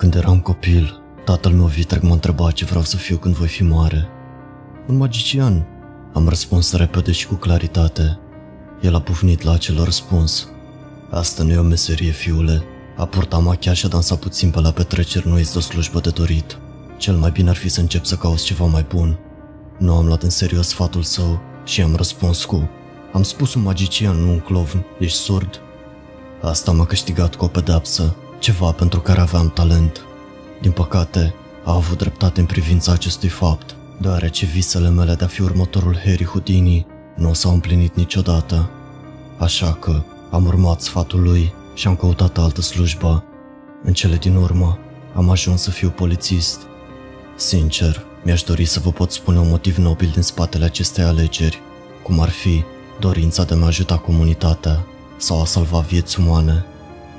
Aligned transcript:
Când 0.00 0.14
eram 0.14 0.40
copil, 0.40 1.00
tatăl 1.24 1.52
meu 1.52 1.66
vitreg 1.66 2.02
m-a 2.02 2.12
întrebat 2.12 2.52
ce 2.52 2.64
vreau 2.64 2.82
să 2.82 2.96
fiu 2.96 3.16
când 3.16 3.34
voi 3.34 3.48
fi 3.48 3.62
mare. 3.62 4.08
Un 4.86 4.96
magician, 4.96 5.66
am 6.12 6.28
răspuns 6.28 6.72
repede 6.72 7.12
și 7.12 7.26
cu 7.26 7.34
claritate. 7.34 8.18
El 8.80 8.94
a 8.94 9.00
pufnit 9.00 9.42
la 9.42 9.52
acel 9.52 9.84
răspuns. 9.84 10.48
Asta 11.10 11.42
nu 11.42 11.52
e 11.52 11.56
o 11.56 11.62
meserie, 11.62 12.10
fiule. 12.10 12.62
A 12.96 13.06
purta 13.06 13.38
machia 13.38 13.72
și 13.72 13.86
a 13.86 13.88
dansa 13.88 14.16
puțin 14.16 14.50
pe 14.50 14.60
la 14.60 14.70
petreceri 14.70 15.28
nu 15.28 15.38
este 15.38 15.58
o 15.58 15.60
slujbă 15.60 16.00
de 16.00 16.10
dorit. 16.10 16.58
Cel 16.96 17.16
mai 17.16 17.30
bine 17.30 17.48
ar 17.48 17.56
fi 17.56 17.68
să 17.68 17.80
încep 17.80 18.04
să 18.04 18.16
cauți 18.16 18.44
ceva 18.44 18.64
mai 18.64 18.86
bun. 18.88 19.18
Nu 19.78 19.94
am 19.94 20.06
luat 20.06 20.22
în 20.22 20.30
serios 20.30 20.68
sfatul 20.68 21.02
său 21.02 21.40
și 21.64 21.82
am 21.82 21.94
răspuns 21.94 22.44
cu 22.44 22.70
Am 23.12 23.22
spus 23.22 23.54
un 23.54 23.62
magician, 23.62 24.16
nu 24.16 24.30
un 24.30 24.40
clovn, 24.40 24.84
ești 24.98 25.18
surd? 25.18 25.60
Asta 26.42 26.72
m-a 26.72 26.86
câștigat 26.86 27.34
cu 27.34 27.44
o 27.44 27.48
pedapsă, 27.48 28.16
ceva 28.40 28.72
pentru 28.72 29.00
care 29.00 29.20
aveam 29.20 29.50
talent. 29.50 30.04
Din 30.60 30.70
păcate, 30.70 31.34
a 31.64 31.74
avut 31.74 31.98
dreptate 31.98 32.40
în 32.40 32.46
privința 32.46 32.92
acestui 32.92 33.28
fapt, 33.28 33.76
deoarece 33.98 34.46
visele 34.46 34.88
mele 34.88 35.14
de 35.14 35.24
a 35.24 35.26
fi 35.26 35.42
următorul 35.42 35.96
Harry 36.04 36.24
Houdini 36.24 36.86
nu 37.16 37.32
s-au 37.32 37.52
împlinit 37.52 37.96
niciodată. 37.96 38.70
Așa 39.38 39.72
că 39.72 40.02
am 40.30 40.46
urmat 40.46 40.80
sfatul 40.80 41.22
lui 41.22 41.52
și 41.74 41.86
am 41.86 41.96
căutat 41.96 42.38
altă 42.38 42.60
slujbă. 42.60 43.24
În 43.84 43.92
cele 43.92 44.16
din 44.16 44.36
urmă, 44.36 44.78
am 45.14 45.30
ajuns 45.30 45.62
să 45.62 45.70
fiu 45.70 45.90
polițist. 45.90 46.60
Sincer, 47.36 48.04
mi-aș 48.24 48.42
dori 48.42 48.64
să 48.64 48.80
vă 48.80 48.90
pot 48.90 49.12
spune 49.12 49.38
un 49.38 49.48
motiv 49.48 49.76
nobil 49.76 50.10
din 50.12 50.22
spatele 50.22 50.64
acestei 50.64 51.04
alegeri, 51.04 51.62
cum 52.02 52.20
ar 52.20 52.30
fi 52.30 52.64
dorința 53.00 53.44
de 53.44 53.54
a-mi 53.54 53.64
ajuta 53.64 53.96
comunitatea 53.96 54.84
sau 55.16 55.40
a 55.40 55.44
salva 55.44 55.78
vieți 55.78 56.20
umane. 56.20 56.64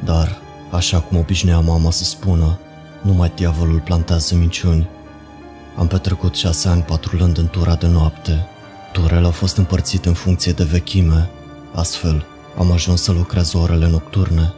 Dar, 0.03 0.40
așa 0.71 0.99
cum 0.99 1.17
obișnuia 1.17 1.59
mama 1.59 1.91
să 1.91 2.03
spună, 2.03 2.59
numai 3.01 3.31
diavolul 3.35 3.79
plantează 3.79 4.35
minciuni. 4.35 4.87
Am 5.77 5.87
petrecut 5.87 6.35
șase 6.35 6.67
ani 6.67 6.81
patrulând 6.81 7.37
în 7.37 7.47
tura 7.47 7.75
de 7.75 7.87
noapte. 7.87 8.47
Turele 8.91 9.25
au 9.25 9.31
fost 9.31 9.57
împărțite 9.57 10.07
în 10.07 10.13
funcție 10.13 10.51
de 10.51 10.63
vechime, 10.63 11.29
astfel 11.73 12.25
am 12.57 12.71
ajuns 12.71 13.01
să 13.01 13.11
lucrez 13.11 13.53
orele 13.53 13.89
nocturne. 13.89 14.53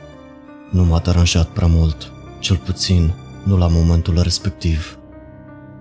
Nu 0.70 0.83
m-a 0.83 1.00
deranjat 1.00 1.47
prea 1.47 1.67
mult, 1.67 2.11
cel 2.39 2.58
puțin 2.58 3.14
nu 3.44 3.58
la 3.58 3.67
momentul 3.67 4.22
respectiv. 4.22 4.98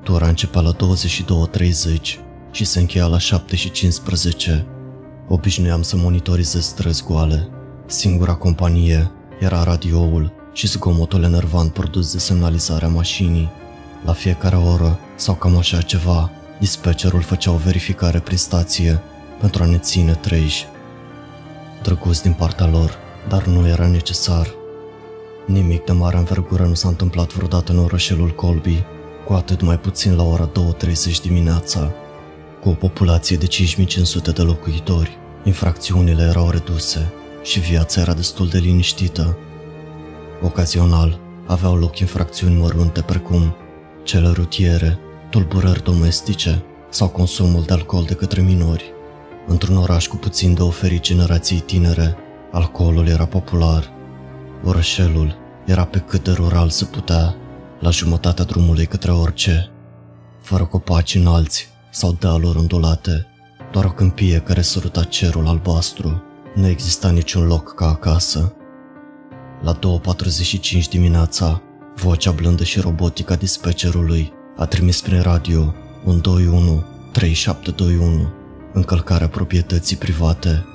Tura 0.02 0.28
începea 0.28 0.60
la 0.60 0.72
22.30 0.72 2.00
și 2.50 2.64
se 2.64 2.80
încheia 2.80 3.06
la 3.06 3.16
7.15. 3.18 4.64
Obișnuiam 5.28 5.82
să 5.82 5.96
monitorizez 5.96 6.64
străzi 6.64 7.04
goale. 7.04 7.48
Singura 7.86 8.34
companie 8.34 9.10
era 9.42 9.62
radioul 9.62 10.32
și 10.52 10.66
zgomotul 10.66 11.22
enervant 11.22 11.72
produs 11.72 12.12
de 12.12 12.18
semnalizarea 12.18 12.88
mașinii. 12.88 13.50
La 14.04 14.12
fiecare 14.12 14.56
oră, 14.56 14.98
sau 15.16 15.34
cam 15.34 15.56
așa 15.56 15.80
ceva, 15.80 16.30
dispatcherul 16.58 17.22
făcea 17.22 17.50
o 17.50 17.56
verificare 17.56 18.18
prin 18.18 18.36
stație 18.36 19.02
pentru 19.40 19.62
a 19.62 19.66
ne 19.66 19.78
ține 19.78 20.12
treji. 20.12 20.66
Drăguț 21.82 22.20
din 22.20 22.32
partea 22.32 22.66
lor, 22.66 22.98
dar 23.28 23.44
nu 23.44 23.68
era 23.68 23.86
necesar. 23.86 24.54
Nimic 25.46 25.84
de 25.84 25.92
mare 25.92 26.16
învergură 26.16 26.62
nu 26.62 26.74
s-a 26.74 26.88
întâmplat 26.88 27.32
vreodată 27.32 27.72
în 27.72 27.78
orășelul 27.78 28.30
Colby, 28.30 28.84
cu 29.26 29.32
atât 29.32 29.60
mai 29.60 29.78
puțin 29.78 30.16
la 30.16 30.22
ora 30.22 30.50
2.30 30.50 31.20
dimineața. 31.22 31.90
Cu 32.60 32.68
o 32.68 32.72
populație 32.72 33.36
de 33.36 33.46
5500 33.46 34.30
de 34.30 34.42
locuitori, 34.42 35.18
infracțiunile 35.44 36.22
erau 36.22 36.50
reduse 36.50 37.12
și 37.42 37.60
viața 37.60 38.00
era 38.00 38.12
destul 38.12 38.48
de 38.48 38.58
liniștită. 38.58 39.38
Ocazional, 40.42 41.20
aveau 41.46 41.76
loc 41.76 41.98
infracțiuni 41.98 42.60
mărunte 42.60 43.00
precum 43.00 43.54
cele 44.02 44.28
rutiere, 44.28 44.98
tulburări 45.30 45.82
domestice 45.82 46.64
sau 46.90 47.08
consumul 47.08 47.62
de 47.62 47.72
alcool 47.72 48.04
de 48.04 48.14
către 48.14 48.40
minori. 48.40 48.92
Într-un 49.46 49.76
oraș 49.76 50.06
cu 50.06 50.16
puțin 50.16 50.54
de 50.54 50.62
oferit 50.62 51.00
generației 51.00 51.60
tinere, 51.60 52.16
alcoolul 52.52 53.06
era 53.06 53.26
popular. 53.26 53.90
Orășelul 54.64 55.36
era 55.66 55.84
pe 55.84 55.98
cât 55.98 56.24
de 56.24 56.30
rural 56.30 56.68
se 56.68 56.84
putea, 56.84 57.36
la 57.80 57.90
jumătatea 57.90 58.44
drumului 58.44 58.86
către 58.86 59.10
orice. 59.10 59.70
Fără 60.42 60.64
copaci 60.64 61.14
înalți 61.14 61.68
sau 61.90 62.16
dealuri 62.20 62.58
ondulate, 62.58 63.26
doar 63.72 63.84
o 63.84 63.90
câmpie 63.90 64.38
care 64.38 64.62
săruta 64.62 65.04
cerul 65.04 65.46
albastru. 65.46 66.22
Nu 66.54 66.66
exista 66.66 67.10
niciun 67.10 67.46
loc 67.46 67.74
ca 67.74 67.88
acasă. 67.88 68.52
La 69.62 69.78
2.45 69.78 70.88
dimineața, 70.90 71.62
vocea 71.94 72.30
blândă 72.30 72.64
și 72.64 72.80
robotică 72.80 73.32
a 73.32 73.36
dispatcherului 73.36 74.32
a 74.56 74.66
trimis 74.66 75.00
prin 75.00 75.22
radio 75.22 75.74
un 76.04 76.20
21 76.20 76.84
3721 77.12 78.32
încălcarea 78.72 79.28
proprietății 79.28 79.96
private. 79.96 80.66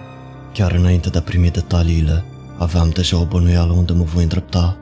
Chiar 0.53 0.71
înainte 0.71 1.09
de 1.09 1.17
a 1.17 1.21
primi 1.21 1.51
detaliile, 1.51 2.25
aveam 2.57 2.89
deja 2.89 3.19
o 3.19 3.25
bănuială 3.25 3.73
unde 3.73 3.93
mă 3.93 4.03
voi 4.03 4.23
îndrepta. 4.23 4.77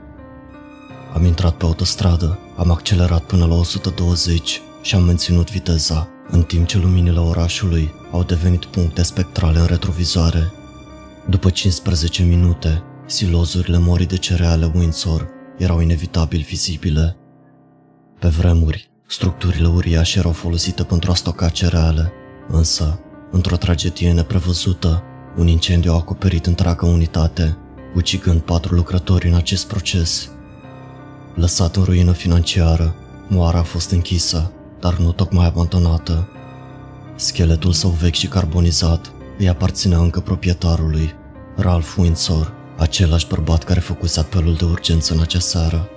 Am 1.14 1.24
intrat 1.24 1.54
pe 1.54 1.64
autostradă, 1.64 2.38
am 2.56 2.70
accelerat 2.70 3.22
până 3.22 3.46
la 3.46 3.54
120 3.54 4.60
și 4.82 4.94
am 4.94 5.02
menținut 5.02 5.50
viteza, 5.50 6.08
în 6.28 6.42
timp 6.42 6.66
ce 6.66 6.78
luminile 6.78 7.18
orașului 7.18 7.94
au 8.10 8.22
devenit 8.22 8.64
puncte 8.64 9.02
spectrale 9.02 9.58
în 9.58 9.66
retrovizoare. 9.66 10.52
După 11.28 11.50
15 11.50 12.22
minute, 12.22 12.82
silozurile 13.06 13.78
morii 13.78 14.06
de 14.06 14.16
cereale 14.16 14.70
Windsor 14.74 15.28
erau 15.58 15.80
inevitabil 15.80 16.44
vizibile. 16.48 17.16
Pe 18.18 18.28
vremuri, 18.28 18.90
structurile 19.06 19.68
uriașe 19.68 20.18
erau 20.18 20.32
folosite 20.32 20.82
pentru 20.82 21.10
a 21.10 21.14
stoca 21.14 21.48
cereale, 21.48 22.12
însă, 22.48 23.00
într-o 23.30 23.56
tragedie 23.56 24.12
neprevăzută, 24.12 25.02
un 25.36 25.46
incendiu 25.46 25.92
a 25.92 25.94
acoperit 25.94 26.46
întreaga 26.46 26.86
unitate, 26.86 27.56
ucigând 27.94 28.40
patru 28.40 28.74
lucrători 28.74 29.28
în 29.28 29.34
acest 29.34 29.66
proces. 29.66 30.30
Lăsat 31.34 31.76
în 31.76 31.82
ruină 31.82 32.12
financiară, 32.12 32.94
moara 33.28 33.58
a 33.58 33.62
fost 33.62 33.90
închisă, 33.90 34.52
dar 34.80 34.96
nu 34.96 35.12
tocmai 35.12 35.46
abandonată. 35.46 36.28
Scheletul 37.16 37.72
său 37.72 37.90
vechi 37.90 38.14
și 38.14 38.26
carbonizat 38.26 39.12
îi 39.38 39.48
aparținea 39.48 39.98
încă 39.98 40.20
proprietarului, 40.20 41.14
Ralph 41.56 41.94
Windsor, 41.96 42.52
același 42.76 43.26
bărbat 43.26 43.64
care 43.64 43.80
făcuse 43.80 44.20
apelul 44.20 44.54
de 44.54 44.64
urgență 44.64 45.14
în 45.14 45.20
acea 45.20 45.38
seară. 45.38 45.88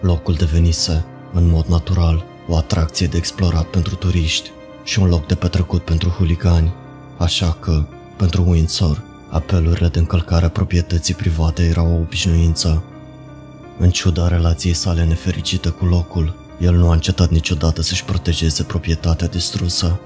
Locul 0.00 0.34
devenise, 0.34 1.04
în 1.32 1.48
mod 1.48 1.66
natural, 1.66 2.24
o 2.48 2.56
atracție 2.56 3.06
de 3.06 3.16
explorat 3.16 3.64
pentru 3.64 3.94
turiști 3.94 4.50
și 4.84 4.98
un 4.98 5.08
loc 5.08 5.26
de 5.26 5.34
petrecut 5.34 5.84
pentru 5.84 6.08
huligani, 6.08 6.74
așa 7.18 7.56
că, 7.60 7.84
pentru 8.16 8.44
Windsor, 8.48 9.02
apelurile 9.30 9.88
de 9.88 9.98
încălcare 9.98 10.44
a 10.44 10.50
proprietății 10.50 11.14
private 11.14 11.62
erau 11.62 11.92
o 11.92 12.00
obișnuință. 12.00 12.82
În 13.78 13.90
ciuda 13.90 14.28
relației 14.28 14.74
sale 14.74 15.04
nefericite 15.04 15.68
cu 15.68 15.84
locul, 15.84 16.34
el 16.60 16.74
nu 16.74 16.90
a 16.90 16.92
încetat 16.92 17.30
niciodată 17.30 17.82
să-și 17.82 18.04
protejeze 18.04 18.62
proprietatea 18.62 19.26
distrusă. 19.26 20.00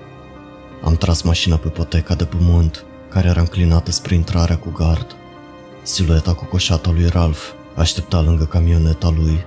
Am 0.84 0.96
tras 0.96 1.22
mașina 1.22 1.56
pe 1.56 1.68
poteca 1.68 2.14
de 2.14 2.24
pământ, 2.24 2.84
care 3.08 3.28
era 3.28 3.40
înclinată 3.40 3.90
spre 3.90 4.14
intrarea 4.14 4.58
cu 4.58 4.70
gard. 4.70 5.06
Silueta 5.82 6.34
cocoșată 6.34 6.88
a 6.88 6.92
lui 6.92 7.08
Ralph 7.08 7.42
aștepta 7.74 8.20
lângă 8.20 8.44
camioneta 8.44 9.08
lui. 9.08 9.44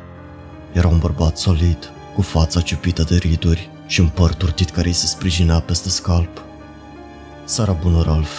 Era 0.72 0.88
un 0.88 0.98
bărbat 0.98 1.38
solid, 1.38 1.92
cu 2.16 2.22
fața 2.22 2.62
ciupită 2.62 3.04
de 3.04 3.16
riduri 3.16 3.70
și 3.88 4.00
un 4.00 4.08
păr 4.08 4.34
turtit 4.34 4.70
care 4.70 4.88
îi 4.88 4.94
se 4.94 5.06
sprijinea 5.06 5.60
peste 5.60 5.90
scalp. 5.90 6.42
Sara 7.46 7.72
bună, 7.72 8.02
Ralph, 8.02 8.34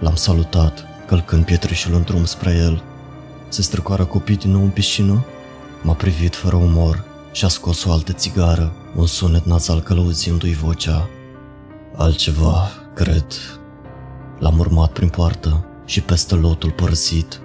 l-am 0.00 0.14
salutat, 0.14 0.84
călcând 1.06 1.44
pietrișul 1.44 1.94
în 1.94 2.02
drum 2.02 2.24
spre 2.24 2.50
el. 2.50 2.82
Se 3.48 3.62
strecoară 3.62 4.04
copii 4.04 4.36
din 4.36 4.50
nou 4.50 4.62
în 4.62 4.70
piscină? 4.70 5.24
M-a 5.82 5.94
privit 5.94 6.36
fără 6.36 6.56
umor 6.56 7.04
și 7.32 7.44
a 7.44 7.48
scos 7.48 7.84
o 7.84 7.92
altă 7.92 8.12
țigară, 8.12 8.72
un 8.96 9.06
sunet 9.06 9.44
nazal 9.44 9.80
călăuzindu-i 9.80 10.54
vocea. 10.54 11.08
Altceva, 12.00 12.70
cred. 12.94 13.26
L-am 14.38 14.58
urmat 14.58 14.92
prin 14.92 15.08
poartă 15.08 15.64
și 15.84 16.00
peste 16.00 16.34
lotul 16.34 16.70
părăsit. 16.70 17.40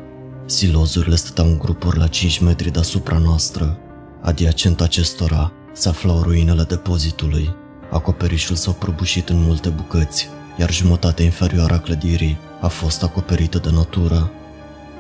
Silozurile 0.46 1.16
stăteau 1.16 1.48
în 1.48 1.58
grupuri 1.58 1.98
la 1.98 2.08
5 2.08 2.40
metri 2.40 2.72
deasupra 2.72 3.18
noastră. 3.18 3.78
Adiacent 4.22 4.82
acestora 4.82 5.52
se 5.74 5.90
aflau 5.90 6.22
ruinele 6.22 6.64
depozitului. 6.64 7.56
Acoperișul 7.92 8.56
s-a 8.56 8.72
prăbușit 8.72 9.30
în 9.30 9.44
multe 9.44 9.70
bucăți, 9.70 10.30
iar 10.60 10.72
jumătatea 10.72 11.26
inferioară 11.26 11.74
a 11.74 11.80
clădirii 11.80 12.38
a 12.62 12.68
fost 12.68 13.04
acoperită 13.04 13.58
de 13.58 13.70
natură. 13.72 14.32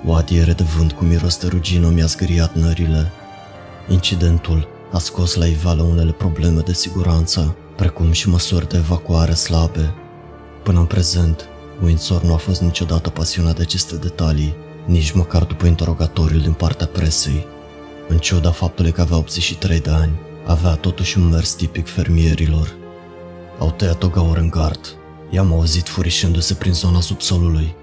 O 0.05 0.13
adiere 0.13 0.53
de 0.53 0.63
vânt 0.63 0.91
cu 0.91 1.03
miros 1.03 1.37
de 1.37 1.47
rugină 1.47 1.89
mi-a 1.89 2.05
zgâriat 2.05 2.55
nările. 2.55 3.11
Incidentul 3.89 4.67
a 4.91 4.97
scos 4.97 5.35
la 5.35 5.45
iveală 5.45 5.81
unele 5.81 6.11
probleme 6.11 6.61
de 6.61 6.73
siguranță, 6.73 7.55
precum 7.75 8.11
și 8.11 8.29
măsuri 8.29 8.69
de 8.69 8.77
evacuare 8.77 9.33
slabe. 9.33 9.93
Până 10.63 10.79
în 10.79 10.85
prezent, 10.85 11.47
Windsor 11.83 12.23
nu 12.23 12.33
a 12.33 12.37
fost 12.37 12.61
niciodată 12.61 13.09
pasionat 13.09 13.55
de 13.55 13.61
aceste 13.61 13.95
detalii, 13.95 14.55
nici 14.85 15.11
măcar 15.11 15.43
după 15.43 15.65
interogatoriul 15.65 16.41
din 16.41 16.53
partea 16.53 16.87
presei. 16.87 17.45
În 18.07 18.17
ciuda 18.17 18.51
faptului 18.51 18.91
că 18.91 19.01
avea 19.01 19.17
83 19.17 19.79
de 19.79 19.89
ani, 19.89 20.19
avea 20.45 20.75
totuși 20.75 21.17
un 21.17 21.29
mers 21.29 21.53
tipic 21.53 21.87
fermierilor. 21.87 22.75
Au 23.59 23.71
tăiat 23.71 24.03
o 24.03 24.07
gaură 24.07 24.39
în 24.39 24.49
gard. 24.49 24.95
I-am 25.29 25.53
auzit 25.53 25.87
furișându-se 25.87 26.53
prin 26.53 26.73
zona 26.73 26.99
subsolului. 26.99 27.75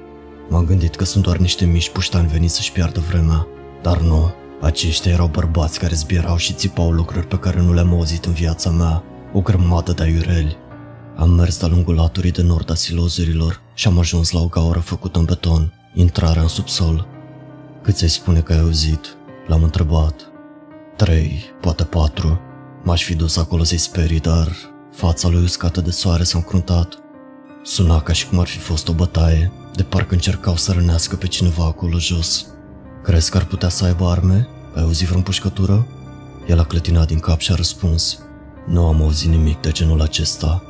M-am 0.49 0.65
gândit 0.65 0.95
că 0.95 1.05
sunt 1.05 1.25
doar 1.25 1.37
niște 1.37 1.65
mici 1.65 1.91
puștani 1.91 2.29
veniți 2.29 2.55
să-și 2.55 2.73
piardă 2.73 3.01
vremea, 3.09 3.47
dar 3.83 3.99
nu. 4.01 4.33
Aceștia 4.61 5.13
erau 5.13 5.27
bărbați 5.27 5.79
care 5.79 5.95
zbierau 5.95 6.37
și 6.37 6.53
țipau 6.53 6.91
lucruri 6.91 7.27
pe 7.27 7.39
care 7.39 7.61
nu 7.61 7.73
le-am 7.73 7.93
auzit 7.93 8.25
în 8.25 8.33
viața 8.33 8.71
mea, 8.71 9.05
o 9.33 9.41
grămadă 9.41 9.93
de 9.93 10.03
aiureli. 10.03 10.57
Am 11.17 11.31
mers 11.31 11.59
de-a 11.59 11.69
lungul 11.69 11.95
laturii 11.95 12.31
de 12.31 12.43
nord 12.43 12.71
a 12.71 12.75
silozurilor 12.75 13.61
și 13.75 13.89
am 13.89 13.99
ajuns 13.99 14.31
la 14.31 14.41
o 14.41 14.47
gaură 14.47 14.79
făcută 14.79 15.19
în 15.19 15.25
beton, 15.25 15.73
intrarea 15.95 16.43
în 16.43 16.49
subsol. 16.49 17.07
Cât 17.83 17.95
ți-ai 17.95 18.11
spune 18.11 18.41
că 18.41 18.53
ai 18.53 18.61
auzit? 18.61 19.17
L-am 19.47 19.63
întrebat. 19.63 20.15
Trei, 20.97 21.43
poate 21.61 21.85
patru. 21.85 22.41
M-aș 22.83 23.05
fi 23.05 23.15
dus 23.15 23.37
acolo 23.37 23.63
să-i 23.63 23.79
sperii, 23.79 24.21
dar 24.21 24.57
fața 24.93 25.29
lui 25.29 25.43
uscată 25.43 25.81
de 25.81 25.91
soare 25.91 26.23
s-a 26.23 26.39
încruntat. 26.39 26.99
Suna 27.63 28.01
ca 28.01 28.13
și 28.13 28.29
cum 28.29 28.39
ar 28.39 28.47
fi 28.47 28.59
fost 28.59 28.89
o 28.89 28.93
bătaie, 28.93 29.53
de 29.75 29.83
parcă 29.83 30.15
încercau 30.15 30.57
să 30.57 30.73
rănească 30.73 31.17
pe 31.17 31.27
cineva 31.27 31.65
acolo 31.65 31.99
jos. 31.99 32.47
Crezi 33.03 33.31
că 33.31 33.37
ar 33.37 33.45
putea 33.45 33.69
să 33.69 33.85
aibă 33.85 34.07
arme? 34.09 34.49
Ai 34.75 34.83
auzit 34.83 35.07
vreo 35.07 35.17
împușcătură? 35.19 35.87
El 36.49 36.59
a 36.59 36.65
clătinat 36.65 37.07
din 37.07 37.19
cap 37.19 37.39
și 37.39 37.53
a 37.53 37.55
răspuns. 37.55 38.22
Nu 38.67 38.87
am 38.87 39.03
auzit 39.03 39.31
nimic 39.31 39.61
de 39.61 39.71
genul 39.71 40.01
acesta. 40.01 40.63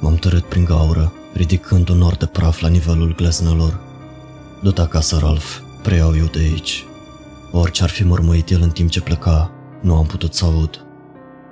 M-am 0.00 0.14
tărât 0.14 0.44
prin 0.44 0.64
gaură, 0.64 1.12
ridicând 1.32 1.88
un 1.88 1.98
nor 1.98 2.14
de 2.14 2.26
praf 2.26 2.60
la 2.60 2.68
nivelul 2.68 3.14
gleznelor. 3.14 3.80
Du-te 4.62 4.80
acasă, 4.80 5.18
Ralph, 5.18 5.58
preiau 5.82 6.16
eu 6.16 6.24
de 6.24 6.38
aici. 6.38 6.84
Orice 7.50 7.82
ar 7.82 7.88
fi 7.88 8.04
mărmăit 8.04 8.50
el 8.50 8.62
în 8.62 8.70
timp 8.70 8.90
ce 8.90 9.00
pleca, 9.00 9.50
nu 9.80 9.96
am 9.96 10.06
putut 10.06 10.34
să 10.34 10.44
aud. 10.44 10.86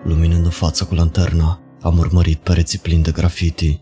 Luminând 0.05 0.45
în 0.45 0.51
față 0.51 0.85
cu 0.85 0.95
lanterna, 0.95 1.61
am 1.81 1.99
urmărit 1.99 2.39
pereții 2.39 2.79
plini 2.79 3.03
de 3.03 3.11
grafiti. 3.11 3.81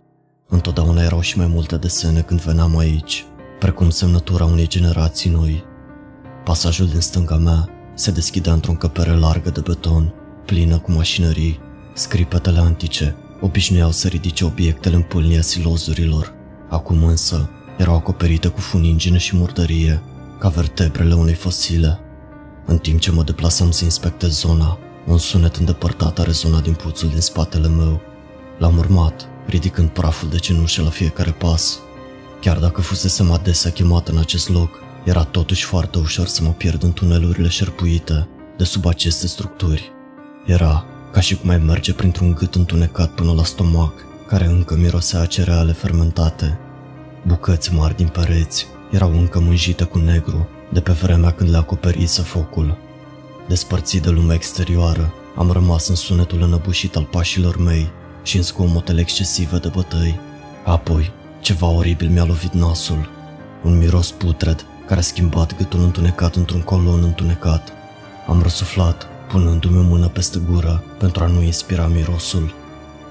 Întotdeauna 0.49 1.02
erau 1.02 1.20
și 1.20 1.38
mai 1.38 1.46
multe 1.46 1.76
desene 1.76 2.20
când 2.20 2.40
veneam 2.40 2.78
aici, 2.78 3.25
precum 3.58 3.90
semnătura 3.90 4.44
unei 4.44 4.69
generații 4.69 5.31
noi. 5.31 5.64
Pasajul 6.44 6.87
din 6.87 7.00
stânga 7.00 7.37
mea 7.37 7.69
se 7.94 8.11
deschidea 8.11 8.52
într-o 8.52 8.70
încăpere 8.70 9.14
largă 9.14 9.50
de 9.50 9.61
beton, 9.61 10.14
plină 10.48 10.78
cu 10.78 10.92
mașinării. 10.92 11.60
Scripetele 11.92 12.58
antice 12.58 13.16
obișnuiau 13.40 13.90
să 13.90 14.08
ridice 14.08 14.44
obiectele 14.44 14.94
în 14.94 15.02
pâlnia 15.02 15.40
silozurilor. 15.40 16.32
Acum 16.68 17.04
însă 17.04 17.50
erau 17.78 17.94
acoperite 17.94 18.48
cu 18.48 18.60
funingine 18.60 19.18
și 19.18 19.36
murdărie, 19.36 20.02
ca 20.38 20.48
vertebrele 20.48 21.14
unei 21.14 21.34
fosile. 21.34 22.00
În 22.66 22.78
timp 22.78 23.00
ce 23.00 23.10
mă 23.10 23.22
deplasam 23.22 23.70
să 23.70 23.84
inspectez 23.84 24.38
zona, 24.38 24.78
un 25.06 25.18
sunet 25.18 25.56
îndepărtat 25.56 26.18
a 26.18 26.22
rezonat 26.22 26.62
din 26.62 26.74
puțul 26.74 27.08
din 27.08 27.20
spatele 27.20 27.68
meu. 27.68 28.00
L-am 28.58 28.78
urmat, 28.78 29.28
ridicând 29.46 29.88
praful 29.88 30.28
de 30.28 30.38
cenușă 30.38 30.82
la 30.82 30.90
fiecare 30.90 31.30
pas. 31.30 31.78
Chiar 32.40 32.58
dacă 32.58 32.80
fusesem 32.80 33.30
adesea 33.30 33.70
chemat 33.70 34.08
în 34.08 34.18
acest 34.18 34.48
loc, 34.48 34.70
era 35.04 35.24
totuși 35.24 35.64
foarte 35.64 35.98
ușor 35.98 36.26
să 36.26 36.42
mă 36.42 36.50
pierd 36.50 36.82
în 36.82 36.92
tunelurile 36.92 37.48
șerpuite 37.48 38.28
de 38.56 38.64
sub 38.64 38.86
aceste 38.86 39.26
structuri. 39.26 39.96
Era 40.48 40.84
ca 41.12 41.20
și 41.20 41.36
cum 41.36 41.50
ai 41.50 41.58
merge 41.58 41.92
printr-un 41.92 42.32
gât 42.32 42.54
întunecat 42.54 43.10
până 43.10 43.32
la 43.32 43.44
stomac, 43.44 43.92
care 44.26 44.44
încă 44.44 44.76
mirosea 44.76 45.24
cereale 45.24 45.72
fermentate. 45.72 46.58
Bucăți 47.26 47.74
mari 47.74 47.96
din 47.96 48.08
pereți 48.08 48.66
erau 48.90 49.10
încă 49.10 49.40
mânjite 49.40 49.84
cu 49.84 49.98
negru, 49.98 50.48
de 50.72 50.80
pe 50.80 50.92
vremea 50.92 51.30
când 51.30 51.50
le 51.50 51.56
acoperise 51.56 52.22
focul. 52.22 52.76
Despărțit 53.48 54.02
de 54.02 54.10
lumea 54.10 54.34
exterioară, 54.34 55.12
am 55.36 55.50
rămas 55.50 55.88
în 55.88 55.94
sunetul 55.94 56.42
înăbușit 56.42 56.96
al 56.96 57.04
pașilor 57.04 57.56
mei 57.56 57.90
și 58.22 58.36
în 58.36 58.42
zgomotele 58.42 59.00
excesive 59.00 59.58
de 59.58 59.68
bătăi. 59.68 60.20
Apoi, 60.64 61.10
ceva 61.40 61.66
oribil 61.66 62.08
mi-a 62.08 62.24
lovit 62.24 62.52
nasul. 62.52 63.08
Un 63.62 63.78
miros 63.78 64.10
putred 64.10 64.66
care 64.86 65.00
a 65.00 65.02
schimbat 65.02 65.56
gâtul 65.56 65.80
întunecat 65.82 66.34
într-un 66.34 66.60
colon 66.60 67.02
întunecat. 67.02 67.72
Am 68.26 68.42
răsuflat, 68.42 69.08
punându-mi 69.28 69.78
o 69.78 69.82
mână 69.82 70.08
peste 70.08 70.38
gură 70.50 70.82
pentru 70.98 71.25
a 71.25 71.26
nu 71.26 71.42
inspira 71.42 71.86
mirosul. 71.86 72.54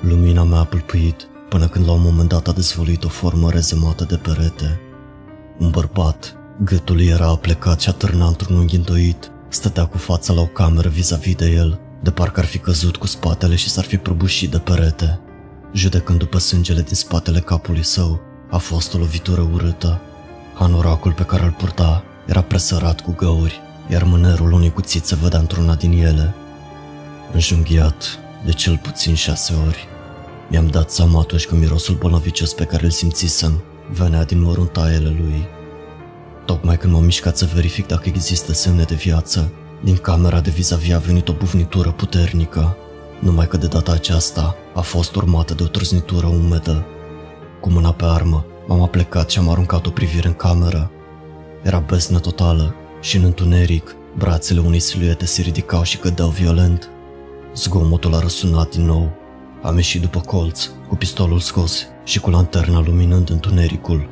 Lumina 0.01 0.43
mea 0.43 0.59
a 0.59 0.63
pâlpâit 0.63 1.27
până 1.49 1.67
când 1.67 1.85
la 1.85 1.91
un 1.91 2.01
moment 2.01 2.29
dat 2.29 2.47
a 2.47 2.51
dezvăluit 2.51 3.03
o 3.03 3.07
formă 3.07 3.49
rezemată 3.49 4.03
de 4.03 4.15
perete. 4.15 4.79
Un 5.59 5.69
bărbat, 5.69 6.35
gâtul 6.63 7.01
era 7.01 7.35
plecat 7.35 7.79
și 7.79 7.89
atârna 7.89 8.27
într-un 8.27 8.57
unghi 8.57 8.75
îndoit, 8.75 9.31
stătea 9.49 9.85
cu 9.85 9.97
fața 9.97 10.33
la 10.33 10.41
o 10.41 10.45
cameră 10.45 10.89
vis-a-vis 10.89 11.35
de 11.35 11.45
el, 11.45 11.79
de 12.03 12.11
parcă 12.11 12.39
ar 12.39 12.45
fi 12.45 12.57
căzut 12.57 12.97
cu 12.97 13.07
spatele 13.07 13.55
și 13.55 13.69
s-ar 13.69 13.83
fi 13.83 13.97
prăbușit 13.97 14.51
de 14.51 14.57
perete. 14.57 15.19
Judecând 15.73 16.19
după 16.19 16.37
sângele 16.37 16.81
din 16.81 16.95
spatele 16.95 17.39
capului 17.39 17.83
său, 17.83 18.21
a 18.49 18.57
fost 18.57 18.93
o 18.93 18.97
lovitură 18.97 19.49
urâtă. 19.53 20.01
Hanoracul 20.53 21.13
pe 21.13 21.23
care 21.23 21.43
îl 21.43 21.51
purta 21.51 22.03
era 22.25 22.41
presărat 22.41 23.01
cu 23.01 23.13
găuri, 23.17 23.61
iar 23.89 24.03
mânerul 24.03 24.51
unui 24.51 24.71
cuțit 24.71 25.05
se 25.05 25.17
vedea 25.21 25.39
într-una 25.39 25.75
din 25.75 25.91
ele. 25.91 26.35
Înjunghiat 27.33 28.19
de 28.45 28.51
cel 28.51 28.79
puțin 28.83 29.13
șase 29.13 29.53
ori, 29.67 29.87
mi-am 30.49 30.67
dat 30.67 30.91
seama 30.91 31.19
atunci 31.19 31.45
că 31.45 31.55
mirosul 31.55 31.95
bolnavicios 31.95 32.53
pe 32.53 32.63
care 32.63 32.83
îl 32.83 32.89
simțisem 32.89 33.63
venea 33.91 34.23
din 34.23 34.41
măruntaiele 34.41 35.09
lui. 35.09 35.47
Tocmai 36.45 36.77
când 36.77 36.93
m-am 36.93 37.03
mișcat 37.03 37.37
să 37.37 37.49
verific 37.53 37.87
dacă 37.87 38.09
există 38.09 38.53
semne 38.53 38.83
de 38.83 38.95
viață, 38.95 39.51
din 39.83 39.95
camera 39.95 40.39
de 40.39 40.49
vis-a-vis 40.49 40.93
a 40.93 40.97
venit 40.97 41.29
o 41.29 41.33
bufnitură 41.33 41.91
puternică, 41.91 42.77
numai 43.19 43.47
că 43.47 43.57
de 43.57 43.67
data 43.67 43.91
aceasta 43.91 44.55
a 44.73 44.81
fost 44.81 45.15
urmată 45.15 45.53
de 45.53 45.63
o 45.63 45.67
trăznitură 45.67 46.27
umedă. 46.27 46.85
Cu 47.61 47.69
mâna 47.69 47.91
pe 47.91 48.05
armă, 48.05 48.45
m-am 48.67 48.81
aplecat 48.81 49.29
și 49.29 49.39
am 49.39 49.49
aruncat 49.49 49.85
o 49.85 49.89
privire 49.89 50.27
în 50.27 50.33
cameră. 50.33 50.91
Era 51.63 51.79
besnă 51.79 52.19
totală 52.19 52.75
și 53.07 53.17
în 53.17 53.23
întuneric, 53.23 53.95
brațele 54.17 54.59
unei 54.59 54.79
siluete 54.79 55.25
se 55.25 55.41
ridicau 55.41 55.83
și 55.83 55.97
cădeau 55.97 56.29
violent. 56.29 56.89
Zgomotul 57.55 58.13
a 58.13 58.19
răsunat 58.19 58.75
din 58.75 58.85
nou. 58.85 59.11
Am 59.63 59.75
ieșit 59.75 60.01
după 60.01 60.19
colț, 60.19 60.69
cu 60.87 60.95
pistolul 60.95 61.39
scos 61.39 61.85
și 62.03 62.19
cu 62.19 62.29
lanterna 62.29 62.79
luminând 62.79 63.29
întunericul. 63.29 64.09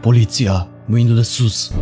Poliția! 0.00 0.68
Mâinile 0.86 1.22
sus! 1.22 1.72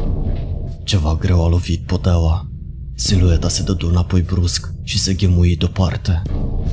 Ceva 0.84 1.16
greu 1.20 1.44
a 1.44 1.48
lovit 1.48 1.86
poteaua. 1.86 2.50
Silueta 2.94 3.48
se 3.48 3.62
dădu 3.62 3.88
înapoi 3.88 4.20
brusc 4.20 4.72
și 4.82 4.98
se 4.98 5.14
ghemui 5.14 5.56
deoparte. 5.56 6.22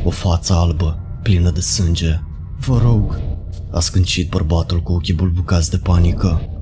O 0.04 0.10
față 0.10 0.54
albă, 0.54 1.00
plină 1.24 1.52
de 1.52 1.62
sânge. 1.62 2.20
Vă 2.60 2.80
rog, 2.84 3.20
a 3.72 3.80
scâncit 3.80 4.30
bărbatul 4.30 4.82
cu 4.82 4.92
ochii 4.92 5.14
bulbucați 5.14 5.70
de 5.70 5.78
panică. 5.78 6.53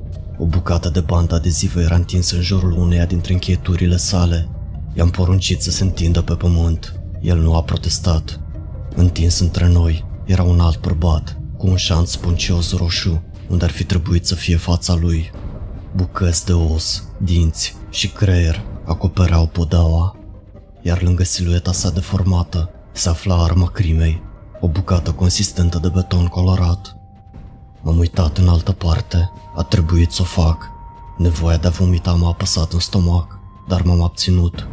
O 0.41 0.45
bucată 0.45 0.89
de 0.89 0.99
bandă 0.99 1.35
adezivă 1.35 1.81
era 1.81 1.95
întinsă 1.95 2.35
în 2.35 2.41
jurul 2.41 2.71
uneia 2.71 3.05
dintre 3.05 3.33
încheieturile 3.33 3.97
sale. 3.97 4.49
I-am 4.93 5.09
poruncit 5.09 5.61
să 5.61 5.71
se 5.71 5.83
întindă 5.83 6.21
pe 6.21 6.33
pământ. 6.33 6.99
El 7.19 7.37
nu 7.37 7.55
a 7.55 7.63
protestat. 7.63 8.39
Întins 8.95 9.39
între 9.39 9.67
noi 9.67 10.05
era 10.25 10.43
un 10.43 10.59
alt 10.59 10.79
bărbat, 10.79 11.37
cu 11.57 11.67
un 11.67 11.75
șanț 11.75 12.09
spuncios 12.09 12.77
roșu, 12.77 13.23
unde 13.49 13.65
ar 13.65 13.71
fi 13.71 13.83
trebuit 13.83 14.25
să 14.25 14.35
fie 14.35 14.55
fața 14.55 14.95
lui. 14.95 15.31
Bucăți 15.95 16.45
de 16.45 16.53
os, 16.53 17.03
dinți 17.17 17.75
și 17.89 18.07
creier 18.07 18.63
acopereau 18.85 19.47
podeaua, 19.47 20.15
iar 20.81 21.01
lângă 21.01 21.23
silueta 21.23 21.71
sa 21.71 21.89
deformată 21.89 22.69
se 22.91 23.09
afla 23.09 23.43
arma 23.43 23.67
crimei, 23.67 24.21
o 24.59 24.67
bucată 24.67 25.11
consistentă 25.11 25.79
de 25.81 25.89
beton 25.89 26.25
colorat. 26.25 27.00
M-am 27.81 27.97
uitat 27.97 28.37
în 28.37 28.47
altă 28.47 28.71
parte, 28.71 29.31
a 29.55 29.63
trebuit 29.63 30.11
să 30.11 30.21
o 30.21 30.25
fac. 30.25 30.69
Nevoia 31.17 31.57
de 31.57 31.67
a 31.67 31.69
vomita 31.69 32.13
m-a 32.13 32.27
apăsat 32.27 32.71
în 32.71 32.79
stomac, 32.79 33.39
dar 33.67 33.81
m-am 33.81 34.01
abținut. 34.01 34.67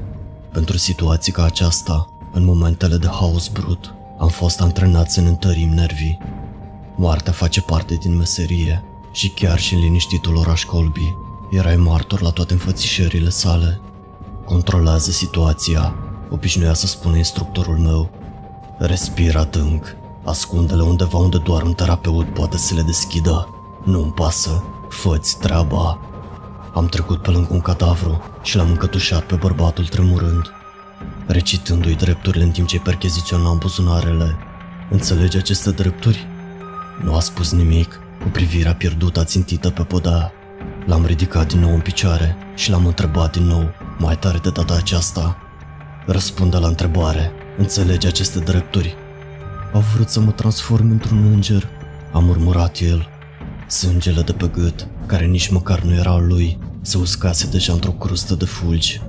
Pentru 0.52 0.76
situații 0.76 1.32
ca 1.32 1.44
aceasta, 1.44 2.08
în 2.32 2.44
momentele 2.44 2.96
de 2.96 3.06
haos 3.06 3.48
brut, 3.48 3.94
am 4.18 4.28
fost 4.28 4.60
antrenat 4.60 5.10
să 5.10 5.20
ne 5.20 5.28
întărim 5.28 5.68
nervii. 5.68 6.18
Moartea 6.96 7.32
face 7.32 7.60
parte 7.60 7.94
din 7.94 8.16
meserie 8.16 8.84
și 9.12 9.28
chiar 9.28 9.58
și 9.58 9.74
în 9.74 9.80
liniștitul 9.80 10.36
oraș 10.36 10.64
Colby, 10.64 11.14
erai 11.50 11.76
martor 11.76 12.22
la 12.22 12.30
toate 12.30 12.52
înfățișările 12.52 13.28
sale. 13.28 13.80
Controlează 14.44 15.10
situația, 15.10 15.94
obișnuia 16.30 16.74
să 16.74 16.86
spună 16.86 17.16
instructorul 17.16 17.76
meu. 17.76 18.10
Respira 18.78 19.40
adânc, 19.40 19.96
ascunde-le 20.28 20.82
undeva 20.82 21.18
unde 21.18 21.38
doar 21.38 21.62
un 21.62 21.72
terapeut 21.72 22.34
poate 22.34 22.56
să 22.56 22.74
le 22.74 22.82
deschidă. 22.82 23.48
Nu-mi 23.84 24.12
pasă, 24.12 24.62
fă-ți 24.88 25.38
treaba. 25.38 25.98
Am 26.74 26.86
trecut 26.86 27.22
pe 27.22 27.30
lângă 27.30 27.48
un 27.50 27.60
cadavru 27.60 28.20
și 28.42 28.56
l-am 28.56 28.68
încătușat 28.68 29.22
pe 29.22 29.34
bărbatul 29.34 29.86
tremurând, 29.86 30.50
recitându-i 31.26 31.94
drepturile 31.94 32.44
în 32.44 32.50
timp 32.50 32.66
ce 32.66 32.78
percheziționam 32.78 33.58
buzunarele. 33.58 34.36
Înțelege 34.90 35.38
aceste 35.38 35.70
drepturi? 35.70 36.26
Nu 37.04 37.14
a 37.14 37.20
spus 37.20 37.52
nimic, 37.52 38.00
cu 38.22 38.28
privirea 38.28 38.74
pierdută 38.74 39.24
țintită 39.24 39.70
pe 39.70 39.82
podea. 39.82 40.32
L-am 40.86 41.04
ridicat 41.06 41.48
din 41.48 41.60
nou 41.60 41.74
în 41.74 41.80
picioare 41.80 42.36
și 42.54 42.70
l-am 42.70 42.86
întrebat 42.86 43.32
din 43.32 43.46
nou. 43.46 43.70
mai 43.98 44.18
tare 44.18 44.38
de 44.38 44.50
data 44.50 44.74
aceasta. 44.74 45.36
Răspunde 46.06 46.56
la 46.56 46.66
întrebare, 46.66 47.32
înțelege 47.58 48.06
aceste 48.06 48.38
drepturi. 48.38 48.96
A 49.72 49.78
vrut 49.78 50.08
să 50.08 50.20
mă 50.20 50.30
transform 50.30 50.90
într-un 50.90 51.32
înger, 51.32 51.68
a 52.12 52.18
murmurat 52.18 52.78
el. 52.80 53.08
Sângele 53.66 54.22
de 54.22 54.32
pe 54.32 54.50
gât, 54.52 54.88
care 55.06 55.26
nici 55.26 55.48
măcar 55.48 55.80
nu 55.80 55.94
era 55.94 56.10
al 56.10 56.26
lui, 56.26 56.58
se 56.80 56.98
uscase 56.98 57.48
deja 57.50 57.72
într-o 57.72 57.90
crustă 57.90 58.34
de 58.34 58.44
fulgi. 58.44 59.00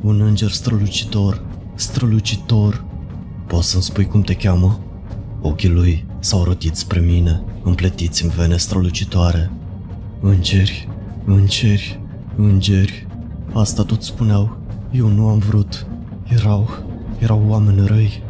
Un 0.00 0.20
înger 0.20 0.50
strălucitor, 0.50 1.44
strălucitor. 1.74 2.84
Poți 3.46 3.70
să-mi 3.70 3.82
spui 3.82 4.06
cum 4.06 4.22
te 4.22 4.34
cheamă? 4.34 4.80
Ochii 5.40 5.68
lui 5.68 6.06
s-au 6.18 6.44
rotit 6.44 6.76
spre 6.76 7.00
mine, 7.00 7.42
împletiți 7.62 8.24
în 8.24 8.30
vene 8.30 8.56
strălucitoare. 8.56 9.50
Îngeri, 10.20 10.88
îngeri, 11.24 12.00
îngeri. 12.36 13.06
Asta 13.52 13.82
tot 13.82 14.02
spuneau. 14.02 14.56
Eu 14.90 15.08
nu 15.08 15.28
am 15.28 15.38
vrut. 15.38 15.86
Erau, 16.28 16.68
erau 17.18 17.44
oameni 17.48 17.86
răi. 17.86 18.22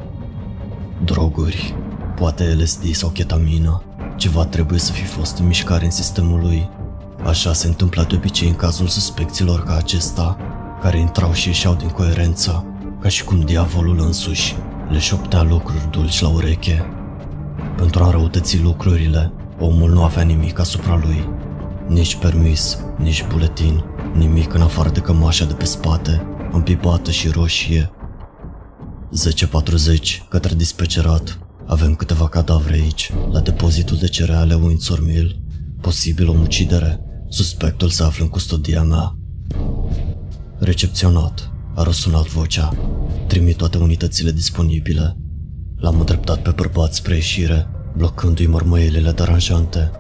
Droguri, 1.05 1.75
poate 2.15 2.45
LSD 2.45 2.95
sau 2.95 3.09
ketamină. 3.09 3.83
Ceva 4.17 4.45
trebuie 4.45 4.79
să 4.79 4.93
fi 4.93 5.05
fost 5.05 5.39
în 5.39 5.47
mișcare 5.47 5.85
în 5.85 5.91
sistemul 5.91 6.41
lui. 6.41 6.71
Așa 7.25 7.53
se 7.53 7.67
întâmpla 7.67 8.05
de 8.05 8.15
obicei 8.15 8.49
în 8.49 8.55
cazul 8.55 8.87
suspecților 8.87 9.63
ca 9.65 9.77
acesta, 9.77 10.37
care 10.81 10.99
intrau 10.99 11.33
și 11.33 11.49
ieșeau 11.49 11.75
din 11.75 11.89
coerență, 11.89 12.67
ca 13.01 13.09
și 13.09 13.25
cum 13.25 13.41
diavolul 13.41 14.01
însuși 14.01 14.57
le 14.91 14.99
șoptea 14.99 15.43
lucruri 15.43 15.91
dulci 15.91 16.21
la 16.21 16.29
ureche. 16.29 16.87
Pentru 17.77 18.05
a 18.05 18.11
răutăți 18.11 18.63
lucrurile, 18.63 19.33
omul 19.59 19.91
nu 19.91 20.03
avea 20.03 20.23
nimic 20.23 20.59
asupra 20.59 21.01
lui. 21.03 21.29
Nici 21.89 22.17
permis, 22.17 22.79
nici 22.99 23.25
buletin, 23.29 23.85
nimic 24.15 24.55
în 24.55 24.61
afară 24.61 24.89
de 24.89 25.01
cămașa 25.01 25.45
de 25.45 25.53
pe 25.53 25.65
spate, 25.65 26.27
împibată 26.53 27.11
și 27.11 27.29
roșie. 27.29 27.91
10.40 29.13 30.29
către 30.29 30.55
dispecerat. 30.55 31.39
Avem 31.67 31.95
câteva 31.95 32.29
cadavre 32.29 32.75
aici, 32.75 33.13
la 33.33 33.41
depozitul 33.41 33.97
de 33.97 34.09
cereale 34.09 34.55
Windsor 34.55 35.05
Mill. 35.05 35.43
Posibil 35.81 36.29
omucidere. 36.29 37.01
Suspectul 37.29 37.89
se 37.89 38.03
află 38.03 38.25
în 38.25 38.31
custodia 38.31 38.83
mea. 38.83 39.17
Recepționat. 40.59 41.51
A 41.75 41.83
răsunat 41.83 42.27
vocea. 42.27 42.77
Trimit 43.27 43.57
toate 43.57 43.79
unitățile 43.79 44.31
disponibile. 44.31 45.17
L-am 45.77 45.99
îndreptat 45.99 46.43
pe 46.43 46.51
bărbat 46.51 46.95
spre 46.95 47.15
ieșire, 47.15 47.67
blocându-i 47.97 48.47
mărmăielile 48.47 49.11
deranjante. 49.11 49.91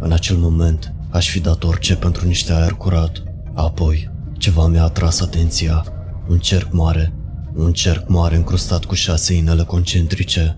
În 0.00 0.12
acel 0.12 0.36
moment, 0.36 0.94
aș 1.10 1.30
fi 1.30 1.40
dat 1.40 1.64
orice 1.64 1.96
pentru 1.96 2.26
niște 2.26 2.52
aer 2.52 2.72
curat. 2.72 3.22
Apoi, 3.54 4.10
ceva 4.38 4.66
mi-a 4.66 4.82
atras 4.82 5.20
atenția. 5.20 5.84
Un 6.28 6.38
cerc 6.38 6.72
mare. 6.72 7.17
Un 7.54 7.72
cerc 7.72 8.08
mare 8.08 8.36
încrustat 8.36 8.84
cu 8.84 8.94
șase 8.94 9.34
inele 9.34 9.64
concentrice. 9.64 10.56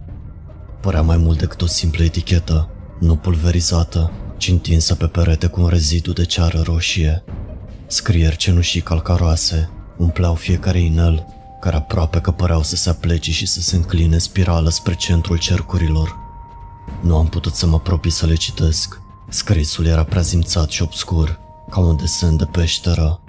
Părea 0.80 1.02
mai 1.02 1.16
mult 1.16 1.38
decât 1.38 1.62
o 1.62 1.66
simplă 1.66 2.04
etichetă, 2.04 2.68
nu 3.00 3.16
pulverizată, 3.16 4.10
ci 4.36 4.48
întinsă 4.48 4.94
pe 4.94 5.06
perete 5.06 5.46
cu 5.46 5.60
un 5.60 5.68
rezidu 5.68 6.12
de 6.12 6.24
ceară 6.24 6.60
roșie. 6.64 7.24
Scrieri 7.86 8.36
cenușii 8.36 8.80
calcaroase 8.80 9.70
umpleau 9.96 10.34
fiecare 10.34 10.78
inel, 10.78 11.26
care 11.60 11.76
aproape 11.76 12.20
că 12.20 12.30
păreau 12.30 12.62
să 12.62 12.76
se 12.76 12.90
aplece 12.90 13.32
și 13.32 13.46
să 13.46 13.60
se 13.60 13.76
încline 13.76 14.18
spirală 14.18 14.68
spre 14.68 14.94
centrul 14.94 15.38
cercurilor. 15.38 16.16
Nu 17.02 17.16
am 17.16 17.26
putut 17.26 17.54
să 17.54 17.66
mă 17.66 17.74
apropii 17.74 18.10
să 18.10 18.26
le 18.26 18.34
citesc. 18.34 19.00
Scrisul 19.28 19.86
era 19.86 20.04
prea 20.04 20.20
zimțat 20.20 20.70
și 20.70 20.82
obscur, 20.82 21.38
ca 21.70 21.80
un 21.80 21.96
desen 21.96 22.36
de 22.36 22.44
peșteră. 22.44 23.20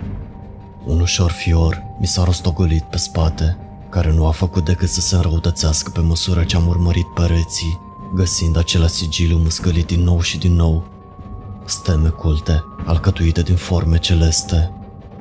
Un 0.86 1.00
ușor 1.00 1.32
fior 1.32 1.84
mi 2.00 2.08
s-a 2.08 2.24
rostogolit 2.24 2.84
pe 2.84 2.98
spate, 2.98 3.58
care 3.90 4.12
nu 4.12 4.28
a 4.28 4.32
făcut 4.32 4.66
decât 4.66 4.90
să 4.90 5.02
se 5.02 5.16
înrăutățească 5.16 5.90
pe 5.90 6.00
măsură 6.00 6.44
ce 6.44 6.56
am 6.56 6.68
urmărit 6.68 7.06
pereții, 7.06 7.80
găsind 8.14 8.58
același 8.58 8.94
sigiliu 8.94 9.38
muscălit 9.38 9.88
din 9.88 10.04
nou 10.04 10.22
și 10.22 10.38
din 10.38 10.54
nou. 10.54 10.84
Steme 11.66 12.08
culte, 12.08 12.64
alcătuite 12.86 13.42
din 13.42 13.56
forme 13.56 13.98
celeste. 13.98 14.72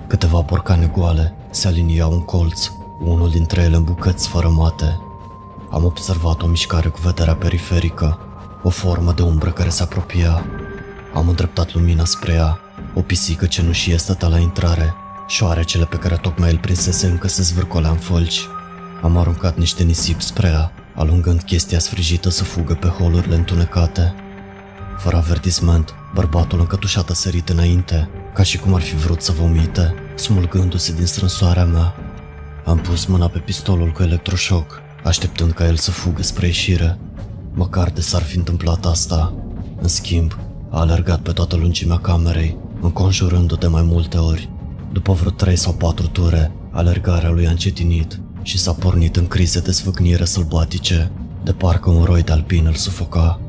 Câteva 0.06 0.40
borcane 0.40 0.86
goale 0.86 1.34
se 1.50 1.66
aliniau 1.66 2.12
în 2.12 2.24
colț, 2.24 2.70
unul 3.04 3.30
dintre 3.30 3.62
ele 3.62 3.76
în 3.76 3.84
bucăți 3.84 4.24
sfărămate. 4.24 5.00
Am 5.70 5.84
observat 5.84 6.42
o 6.42 6.46
mișcare 6.46 6.88
cu 6.88 6.98
vederea 7.02 7.34
periferică, 7.34 8.18
o 8.62 8.68
formă 8.68 9.12
de 9.12 9.22
umbră 9.22 9.50
care 9.50 9.68
se 9.68 9.82
apropia. 9.82 10.44
Am 11.14 11.28
îndreptat 11.28 11.74
lumina 11.74 12.04
spre 12.04 12.32
ea, 12.32 12.58
o 12.94 13.00
pisică 13.00 13.46
cenușie 13.46 13.96
stătea 13.96 14.28
la 14.28 14.38
intrare, 14.38 14.94
șoarecele 15.30 15.84
pe 15.84 15.96
care 15.96 16.16
tocmai 16.16 16.50
îl 16.50 16.58
prinsese 16.58 17.06
încă 17.06 17.28
se 17.28 17.42
zvârcolea 17.42 17.90
în 17.90 17.96
fălci. 17.96 18.40
Am 19.02 19.16
aruncat 19.16 19.56
niște 19.56 19.82
nisip 19.82 20.20
spre 20.20 20.48
ea, 20.48 20.72
alungând 20.94 21.42
chestia 21.42 21.78
sfrijită 21.78 22.30
să 22.30 22.44
fugă 22.44 22.74
pe 22.74 22.86
holurile 22.86 23.34
întunecate. 23.34 24.14
Fără 24.98 25.16
avertisment, 25.16 25.94
bărbatul 26.14 26.58
încătușat 26.58 27.10
a 27.10 27.14
sărit 27.14 27.48
înainte, 27.48 28.08
ca 28.34 28.42
și 28.42 28.58
cum 28.58 28.74
ar 28.74 28.80
fi 28.80 28.94
vrut 28.94 29.22
să 29.22 29.32
vomite, 29.32 29.94
smulgându-se 30.14 30.92
din 30.92 31.06
strânsoarea 31.06 31.64
mea. 31.64 31.94
Am 32.64 32.78
pus 32.78 33.04
mâna 33.04 33.28
pe 33.28 33.38
pistolul 33.38 33.90
cu 33.90 34.02
electroșoc, 34.02 34.80
așteptând 35.04 35.52
ca 35.52 35.66
el 35.66 35.76
să 35.76 35.90
fugă 35.90 36.22
spre 36.22 36.46
ieșire. 36.46 36.98
Măcar 37.52 37.90
de 37.90 38.00
s-ar 38.00 38.22
fi 38.22 38.36
întâmplat 38.36 38.84
asta. 38.84 39.34
În 39.80 39.88
schimb, 39.88 40.38
a 40.70 40.80
alergat 40.80 41.20
pe 41.20 41.32
toată 41.32 41.56
lungimea 41.56 41.98
camerei, 41.98 42.56
înconjurându 42.80 43.56
de 43.56 43.66
mai 43.66 43.82
multe 43.82 44.16
ori. 44.16 44.50
După 44.92 45.12
vreo 45.12 45.30
trei 45.30 45.56
sau 45.56 45.72
patru 45.72 46.06
ture, 46.06 46.52
alergarea 46.70 47.30
lui 47.30 47.46
a 47.46 47.50
încetinit 47.50 48.20
și 48.42 48.58
s-a 48.58 48.72
pornit 48.72 49.16
în 49.16 49.26
crize 49.26 49.60
de 49.60 49.70
sfâcnire 49.70 50.24
sălbatice, 50.24 51.10
de 51.44 51.52
parcă 51.52 51.90
un 51.90 52.04
roi 52.04 52.22
de 52.22 52.32
alpin 52.32 52.66
îl 52.66 52.74
sufoca. 52.74 53.40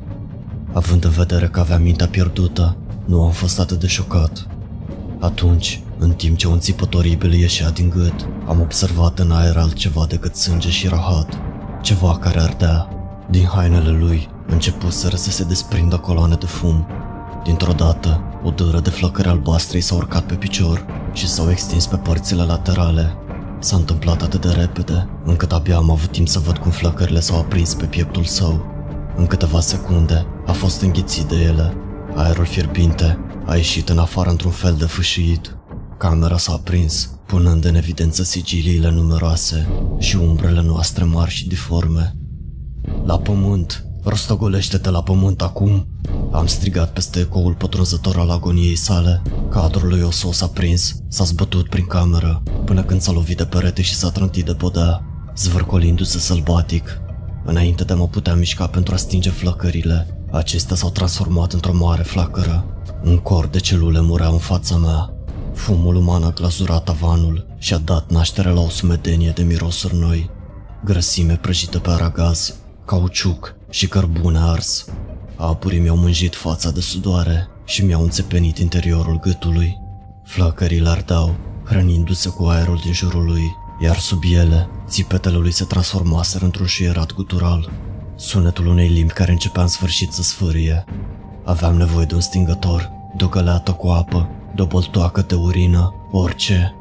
Având 0.74 1.04
în 1.04 1.12
vedere 1.12 1.48
că 1.48 1.60
avea 1.60 1.78
mintea 1.78 2.08
pierdută, 2.08 2.78
nu 3.06 3.24
am 3.24 3.32
fost 3.32 3.60
atât 3.60 3.80
de 3.80 3.88
șocat. 3.88 4.48
Atunci, 5.20 5.82
în 5.98 6.12
timp 6.12 6.38
ce 6.38 6.48
un 6.48 6.60
țipăt 6.60 6.94
oribil 6.94 7.34
ieșea 7.34 7.70
din 7.70 7.90
gât, 7.90 8.28
am 8.48 8.62
observat 8.62 9.20
în 9.20 9.32
aer 9.32 9.58
altceva 9.58 10.06
decât 10.10 10.36
sânge 10.36 10.70
și 10.70 10.88
rahat, 10.88 11.38
ceva 11.82 12.18
care 12.18 12.40
ardea. 12.40 12.88
Din 13.30 13.46
hainele 13.46 13.90
lui 13.90 14.30
începuseră 14.48 15.16
să 15.16 15.30
se 15.30 15.44
desprindă 15.44 15.98
coloane 15.98 16.36
de 16.36 16.46
fum. 16.46 16.88
Dintr-o 17.44 17.74
dată, 17.74 18.24
o 18.44 18.50
dără 18.50 18.80
de 18.80 18.90
flăcări 18.90 19.28
albastre 19.28 19.80
s-a 19.80 19.96
urcat 19.96 20.24
pe 20.24 20.34
picior 20.34 20.86
și 21.14 21.28
s-au 21.28 21.50
extins 21.50 21.86
pe 21.86 21.96
părțile 21.96 22.44
laterale. 22.44 23.16
S-a 23.60 23.76
întâmplat 23.76 24.22
atât 24.22 24.42
de 24.42 24.50
repede, 24.50 25.10
încât 25.26 25.52
abia 25.52 25.76
am 25.76 25.92
avut 25.92 26.12
timp 26.12 26.28
să 26.28 26.40
văd 26.40 26.58
cum 26.58 26.72
flăcările 26.72 27.20
s-au 27.20 27.40
aprins 27.40 27.74
pe 27.74 27.86
pieptul 27.86 28.24
său. 28.24 28.66
În 29.16 29.26
câteva 29.26 29.60
secunde 29.60 30.26
a 30.46 30.52
fost 30.52 30.82
înghițit 30.82 31.26
de 31.26 31.36
ele. 31.36 31.74
Aerul 32.16 32.46
fierbinte 32.46 33.18
a 33.46 33.56
ieșit 33.56 33.90
în 33.90 33.98
afară 33.98 34.30
într-un 34.30 34.52
fel 34.52 34.76
de 34.78 34.86
fâșiit. 34.86 35.58
Camera 35.98 36.38
s-a 36.38 36.54
aprins, 36.54 37.10
punând 37.26 37.66
în 37.66 37.76
evidență 37.76 38.24
sigiliile 38.24 38.90
numeroase 38.90 39.68
și 40.00 40.16
umbrele 40.16 40.62
noastre 40.62 41.04
mari 41.04 41.32
și 41.32 41.48
deforme. 41.48 42.16
La 43.06 43.20
pământ! 43.20 43.91
Rostogolește-te 44.04 44.90
la 44.90 45.04
pământ 45.04 45.42
acum! 45.42 45.88
Am 46.32 46.46
strigat 46.46 46.94
peste 46.94 47.20
ecoul 47.20 47.54
pătrunzător 47.54 48.18
al 48.18 48.30
agoniei 48.30 48.76
sale. 48.76 49.22
Cadrul 49.50 49.90
lui 49.90 50.02
Oso 50.02 50.32
s-a 50.32 50.48
prins, 50.48 50.96
s-a 51.08 51.24
zbătut 51.24 51.70
prin 51.70 51.86
cameră, 51.86 52.44
până 52.66 52.84
când 52.84 53.02
s-a 53.02 53.12
lovit 53.12 53.38
de 53.38 53.46
perete 53.46 53.82
și 53.82 53.96
s-a 53.96 54.10
trântit 54.10 54.46
de 54.46 54.54
podea, 54.54 55.04
zvârcolindu-se 55.36 56.20
sălbatic. 56.20 57.02
Înainte 57.46 57.84
de 57.84 57.94
a 57.94 57.96
mă 57.96 58.08
putea 58.08 58.36
mișca 58.36 58.68
pentru 58.68 58.94
a 58.94 58.98
stinge 58.98 59.30
flăcările, 59.30 60.26
acestea 60.32 60.76
s-au 60.76 60.90
transformat 60.90 61.54
într-o 61.54 61.74
mare 61.74 62.04
flacără. 62.04 62.66
Un 63.04 63.18
cor 63.18 63.48
de 63.48 63.60
celule 63.60 64.02
mureau 64.02 64.34
în 64.34 64.40
fața 64.40 64.76
mea. 64.78 65.14
Fumul 65.54 65.96
uman 65.96 66.24
a 66.24 66.30
glazurat 66.30 66.84
tavanul 66.84 67.56
și 67.58 67.74
a 67.74 67.78
dat 67.78 68.12
naștere 68.12 68.50
la 68.50 68.62
o 68.62 68.70
sumedenie 68.70 69.32
de 69.32 69.44
mirosuri 69.44 69.96
noi. 69.96 70.30
Grăsime 70.86 71.36
prăjită 71.36 71.80
pe 71.80 71.90
aragaz, 71.90 72.56
cauciuc 72.86 73.60
și 73.72 73.88
cărbune 73.88 74.38
ars. 74.42 74.86
Apurii 75.36 75.80
mi-au 75.80 75.98
mânjit 75.98 76.36
fața 76.36 76.72
de 76.72 76.80
sudoare 76.80 77.48
și 77.66 77.86
mi-au 77.86 78.02
înțepenit 78.02 78.58
interiorul 78.58 79.20
gâtului. 79.20 79.80
Flăcările 80.24 80.90
ardeau, 80.90 81.36
hrănindu-se 81.66 82.30
cu 82.30 82.44
aerul 82.44 82.80
din 82.84 82.94
jurul 82.94 83.26
lui, 83.26 83.56
iar 83.80 83.98
sub 83.98 84.24
ele, 84.32 84.70
țipetele 84.88 85.38
lui 85.38 85.52
se 85.52 85.64
transformaseră 85.64 86.46
într-un 86.46 86.66
șuierat 86.66 87.14
gutural. 87.14 87.72
Sunetul 88.16 88.68
unei 88.68 88.88
limbi 88.88 89.14
care 89.14 89.32
începea 89.32 89.62
în 89.62 89.68
sfârșit 89.68 90.12
să 90.12 90.22
sfârie. 90.22 90.84
Aveam 91.44 91.76
nevoie 91.76 92.06
de 92.06 92.14
un 92.14 92.22
stingător, 92.22 92.92
de 93.18 93.24
o 93.24 93.28
găleată 93.28 93.72
cu 93.72 93.88
apă, 93.88 94.30
de 94.56 94.62
o 94.62 94.66
boltoacă 94.66 95.22
de 95.22 95.36
urină, 95.36 95.94
orice. 96.12 96.76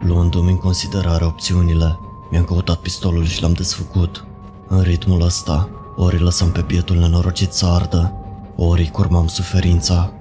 Luându-mi 0.00 0.50
în 0.50 0.56
considerare 0.56 1.24
opțiunile, 1.24 1.98
mi-am 2.30 2.44
căutat 2.44 2.76
pistolul 2.76 3.24
și 3.24 3.42
l-am 3.42 3.52
desfăcut. 3.52 4.26
În 4.68 4.80
ritmul 4.80 5.22
ăsta, 5.22 5.68
ori 5.96 6.18
lăsam 6.20 6.50
pe 6.50 6.60
bietul 6.60 6.96
nenorocit 6.96 7.52
să 7.52 7.66
ardă, 7.66 8.12
ori 8.56 8.90
curmam 8.90 9.26
suferința. 9.26 10.12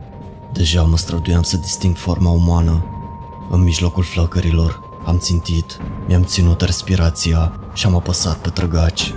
Deja 0.53 0.83
mă 0.83 0.97
străduiam 0.97 1.41
să 1.41 1.57
disting 1.57 1.95
forma 1.95 2.29
umană. 2.29 2.85
În 3.49 3.63
mijlocul 3.63 4.03
flăcărilor, 4.03 4.91
Am 5.05 5.17
țintit, 5.17 5.77
mi-am 6.07 6.23
ținut 6.23 6.61
respirația 6.61 7.59
și 7.73 7.85
am 7.85 7.95
apăsat 7.95 8.37
pe 8.37 8.49
trăgaci. 8.49 9.13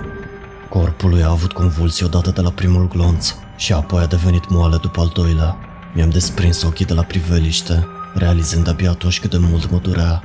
Corpul 0.69 1.11
lui 1.11 1.23
a 1.23 1.31
avut 1.31 1.53
convulsii 1.53 2.05
odată 2.05 2.31
de 2.31 2.41
la 2.41 2.51
primul 2.51 2.89
glonț 2.89 3.35
și 3.57 3.73
apoi 3.73 4.03
a 4.03 4.07
devenit 4.07 4.49
moale 4.49 4.77
după 4.77 5.01
al 5.01 5.11
doilea. 5.15 5.57
Mi-am 5.95 6.11
desprins 6.11 6.63
ochii 6.63 6.85
de 6.85 6.95
la 6.95 7.03
priveliște, 7.03 7.87
realizând 8.15 8.69
abia 8.69 8.91
atunci 8.91 9.21
cât 9.21 9.31
de 9.31 9.39
mult 9.41 9.71
mă 9.71 9.79
durea. 9.79 10.23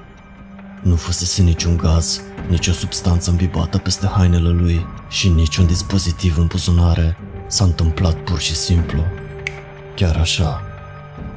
Nu 0.83 0.95
fusese 0.95 1.41
niciun 1.41 1.77
gaz, 1.77 2.21
nici 2.49 2.67
o 2.67 2.71
substanță 2.71 3.29
îmbibată 3.29 3.77
peste 3.77 4.07
hainele 4.07 4.49
lui 4.49 4.85
și 5.09 5.29
niciun 5.29 5.65
dispozitiv 5.65 6.37
în 6.37 6.45
buzunare. 6.45 7.17
S-a 7.47 7.63
întâmplat 7.63 8.15
pur 8.15 8.39
și 8.39 8.55
simplu. 8.55 9.03
Chiar 9.95 10.15
așa. 10.15 10.61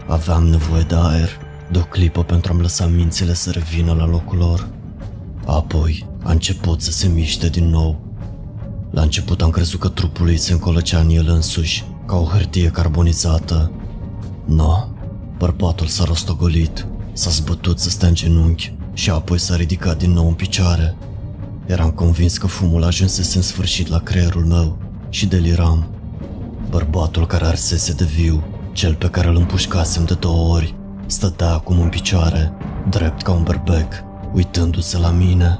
Aveam 0.09 0.47
nevoie 0.47 0.83
de 0.83 0.95
aer, 0.95 1.31
de 1.71 1.79
o 1.79 1.83
clipă 1.83 2.23
pentru 2.23 2.53
a-mi 2.53 2.63
lăsa 2.63 2.87
mințile 2.87 3.35
să 3.35 3.51
revină 3.51 3.93
la 3.93 4.07
locul 4.07 4.39
lor. 4.39 4.69
Apoi 5.47 6.07
a 6.23 6.31
început 6.31 6.81
să 6.83 6.91
se 6.91 7.09
miște 7.09 7.49
din 7.49 7.69
nou. 7.69 8.01
La 8.91 9.03
început 9.03 9.43
am 9.43 9.51
crezut 9.51 9.81
că 9.81 9.89
trupul 9.89 10.25
lui 10.25 10.37
se 10.37 10.53
încolăcea 10.53 10.99
în 10.99 11.11
el 11.11 11.29
însuși, 11.29 11.85
ca 12.07 12.17
o 12.17 12.25
hârtie 12.25 12.69
carbonizată. 12.69 13.73
No, 14.45 14.89
bărbatul 15.39 15.87
s-a 15.87 16.05
rostogolit, 16.05 16.87
s-a 17.13 17.31
zbătut 17.31 17.79
să 17.79 17.91
stea 17.91 18.09
în 18.09 18.15
genunchi 18.15 18.75
și 18.95 19.11
apoi 19.11 19.39
s-a 19.39 19.57
ridicat 19.57 19.99
din 19.99 20.13
nou 20.13 20.27
în 20.27 20.35
picioare. 20.35 20.97
Eram 21.67 21.91
convins 21.91 22.39
că 22.39 22.47
fumul 22.47 22.85
ajunsese 22.85 23.37
în 23.37 23.43
sfârșit 23.43 23.89
la 23.89 23.99
creierul 23.99 24.45
meu 24.45 24.77
și 25.09 25.27
deliram. 25.27 25.87
Bărbatul 26.71 27.27
care 27.27 27.45
arsese 27.45 27.93
de 27.93 28.05
viu, 28.05 28.45
cel 28.73 28.95
pe 28.95 29.09
care 29.09 29.29
îl 29.29 29.37
împușcasem 29.37 30.05
de 30.05 30.15
două 30.15 30.55
ori, 30.55 30.75
stătea 31.07 31.53
acum 31.53 31.81
în 31.81 31.89
picioare, 31.89 32.53
drept 32.89 33.23
ca 33.23 33.33
un 33.33 33.43
berbec, 33.43 33.93
uitându-se 34.33 34.99
la 34.99 35.11
mine. 35.11 35.59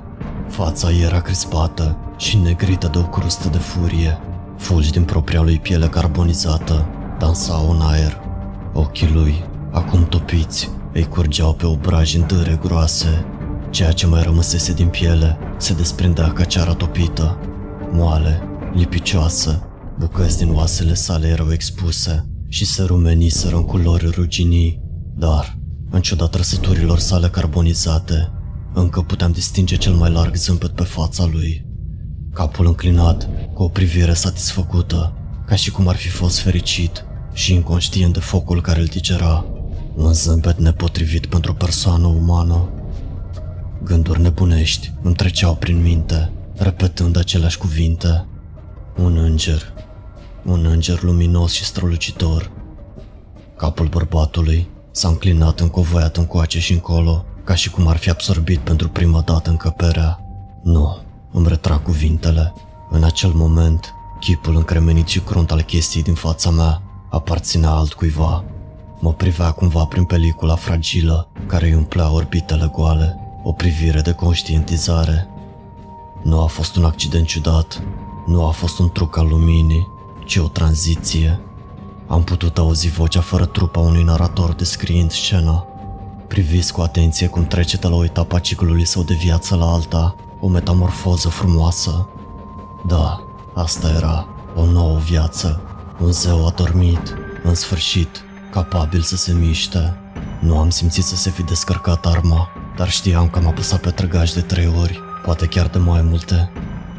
Fața 0.49 0.91
ei 0.91 1.03
era 1.03 1.21
crispată 1.21 1.97
și 2.17 2.37
negrită 2.37 2.89
de 2.93 2.99
o 2.99 3.03
crustă 3.03 3.49
de 3.49 3.59
furie. 3.59 4.19
Fulgi 4.59 4.91
din 4.91 5.05
propria 5.05 5.41
lui 5.41 5.59
piele 5.59 5.87
carbonizată 5.87 6.87
dansau 7.19 7.71
în 7.71 7.81
aer. 7.81 8.21
Ochii 8.73 9.13
lui, 9.13 9.45
acum 9.71 10.05
topiți, 10.05 10.71
îi 10.95 11.09
curgeau 11.09 11.55
pe 11.55 11.67
obraji 11.67 12.17
în 12.17 12.27
dâre 12.27 12.59
groase. 12.63 13.25
Ceea 13.71 13.93
ce 13.93 14.07
mai 14.07 14.23
rămăsese 14.23 14.73
din 14.73 14.89
piele 14.89 15.39
se 15.59 15.75
desprindea 15.75 16.33
ca 16.33 16.45
ceara 16.45 16.75
topită. 16.75 17.39
Moale, 17.93 18.43
lipicioasă, 18.75 19.63
bucăți 19.99 20.39
din 20.39 20.53
oasele 20.53 20.95
sale 20.95 21.27
erau 21.27 21.53
expuse 21.53 22.29
și 22.49 22.65
se 22.65 22.83
rumeniseră 22.83 23.57
în 23.57 23.65
culori 23.65 24.11
ruginii, 24.11 24.83
dar, 25.17 25.59
în 25.91 26.01
ciuda 26.01 26.27
trăsăturilor 26.27 26.99
sale 26.99 27.29
carbonizate, 27.29 28.33
încă 28.75 29.01
puteam 29.01 29.33
distinge 29.33 29.77
cel 29.77 29.93
mai 29.93 30.11
larg 30.11 30.35
zâmbet 30.35 30.71
pe 30.71 30.83
fața 30.83 31.29
lui. 31.33 31.67
Capul 32.33 32.67
înclinat, 32.67 33.29
cu 33.55 33.63
o 33.63 33.69
privire 33.69 34.15
satisfăcută, 34.15 35.17
ca 35.47 35.55
și 35.55 35.71
cum 35.71 35.89
ar 35.89 35.97
fi 35.97 36.09
fost 36.09 36.39
fericit 36.39 37.05
și 37.33 37.55
inconștient 37.55 38.13
de 38.13 38.21
focul 38.21 38.61
care 38.61 38.81
îl 38.81 38.87
digera. 38.87 39.45
Un 39.97 40.13
zâmbet 40.13 40.59
nepotrivit 40.59 41.27
pentru 41.27 41.51
o 41.51 41.55
persoană 41.55 42.07
umană. 42.07 42.69
Gânduri 43.83 44.21
nebunești 44.21 44.93
îmi 45.03 45.15
treceau 45.15 45.55
prin 45.55 45.83
minte, 45.83 46.33
repetând 46.57 47.17
aceleași 47.17 47.59
cuvinte. 47.59 48.27
Un 48.97 49.17
înger. 49.17 49.73
Un 50.45 50.67
înger 50.67 51.03
luminos 51.03 51.53
și 51.53 51.65
strălucitor. 51.65 52.51
Capul 53.57 53.87
bărbatului 53.87 54.69
s-a 54.91 55.09
înclinat 55.09 55.61
încovoiat 55.61 56.17
încoace 56.17 56.61
și 56.61 56.73
încolo, 56.73 57.25
ca 57.45 57.55
și 57.55 57.71
cum 57.71 57.87
ar 57.87 57.97
fi 57.97 58.11
absorbit 58.11 58.59
pentru 58.59 58.89
prima 58.89 59.21
dată 59.21 59.51
încăperea. 59.51 60.19
Nu, 60.63 60.99
îmi 61.33 61.49
retrag 61.49 61.83
cuvintele. 61.83 62.53
În 62.91 63.05
acel 63.05 63.31
moment, 63.31 63.95
chipul 64.21 64.57
încremenit 64.57 65.07
și 65.07 65.21
crunt 65.21 65.51
al 65.51 65.63
chestiei 65.63 66.03
din 66.03 66.15
fața 66.15 66.51
mea 66.51 66.83
aparținea 67.11 67.71
altcuiva. 67.71 68.45
Mă 69.05 69.13
privea 69.13 69.51
cumva 69.51 69.85
prin 69.85 70.05
pelicula 70.05 70.55
fragilă 70.55 71.29
care 71.47 71.67
îi 71.67 71.75
umplea 71.75 72.13
orbitele 72.13 72.71
goale, 72.73 73.19
o 73.43 73.53
privire 73.53 74.01
de 74.01 74.13
conștientizare. 74.13 75.29
Nu 76.23 76.41
a 76.41 76.47
fost 76.47 76.77
un 76.77 76.85
accident 76.85 77.27
ciudat, 77.27 77.83
nu 78.27 78.47
a 78.47 78.51
fost 78.51 78.79
un 78.79 78.91
truc 78.91 79.17
al 79.19 79.29
luminii, 79.29 79.87
ci 80.27 80.37
o 80.37 80.49
tranziție. 80.49 81.41
Am 82.07 82.23
putut 82.23 82.59
auzi 82.59 82.89
vocea 82.89 83.21
fără 83.21 83.45
trup 83.45 83.77
a 83.77 83.81
unui 83.81 84.03
narator 84.03 84.53
descriind 84.53 85.11
scena. 85.11 85.67
Priviți 86.29 86.73
cu 86.73 86.81
atenție 86.81 87.27
cum 87.27 87.47
trece 87.47 87.77
de 87.77 87.89
la 87.89 87.95
o 87.95 88.05
etapă 88.05 88.37
a 88.37 88.39
ciclului 88.39 88.85
său 88.85 89.03
de 89.03 89.15
viață 89.15 89.57
la 89.57 89.73
alta, 89.73 90.15
o 90.41 90.49
metamorfoză 90.49 91.29
frumoasă. 91.29 92.09
Da, 92.87 93.25
asta 93.55 93.89
era, 93.89 94.27
o 94.57 94.65
nouă 94.65 94.99
viață, 94.99 95.63
un 96.01 96.13
zeu 96.13 96.47
adormit, 96.47 97.15
în 97.43 97.55
sfârșit, 97.55 98.25
capabil 98.55 99.01
să 99.01 99.17
se 99.17 99.33
miște. 99.33 99.97
Nu 100.41 100.59
am 100.59 100.71
simțit 100.71 101.05
să 101.05 101.17
se 101.17 101.31
fi 101.31 101.43
descărcat 101.43 102.07
arma, 102.07 102.49
dar 102.77 102.91
știam 102.91 103.29
că 103.29 103.39
am 103.39 103.47
apăsat 103.47 103.81
pe 103.81 103.91
trăgaș 103.91 104.33
de 104.33 104.41
trei 104.41 104.73
ori, 104.81 105.01
poate 105.25 105.47
chiar 105.47 105.67
de 105.67 105.79
mai 105.79 106.03
multe. 106.03 106.51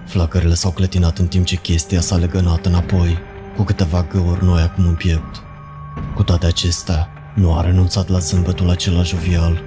Flacările 0.05 0.53
s-au 0.53 0.71
clătinat 0.71 1.17
în 1.17 1.27
timp 1.27 1.45
ce 1.45 1.55
chestia 1.55 2.01
s-a 2.01 2.15
legănat 2.15 2.65
înapoi, 2.65 3.17
cu 3.55 3.63
câteva 3.63 4.07
găuri 4.11 4.43
noi 4.43 4.61
acum 4.61 4.87
în 4.87 4.93
piept. 4.93 5.35
Cu 6.15 6.23
toate 6.23 6.45
acestea, 6.45 7.07
nu 7.35 7.53
a 7.53 7.61
renunțat 7.61 8.09
la 8.09 8.19
zâmbetul 8.19 8.69
acela 8.69 9.01
jovial. 9.01 9.61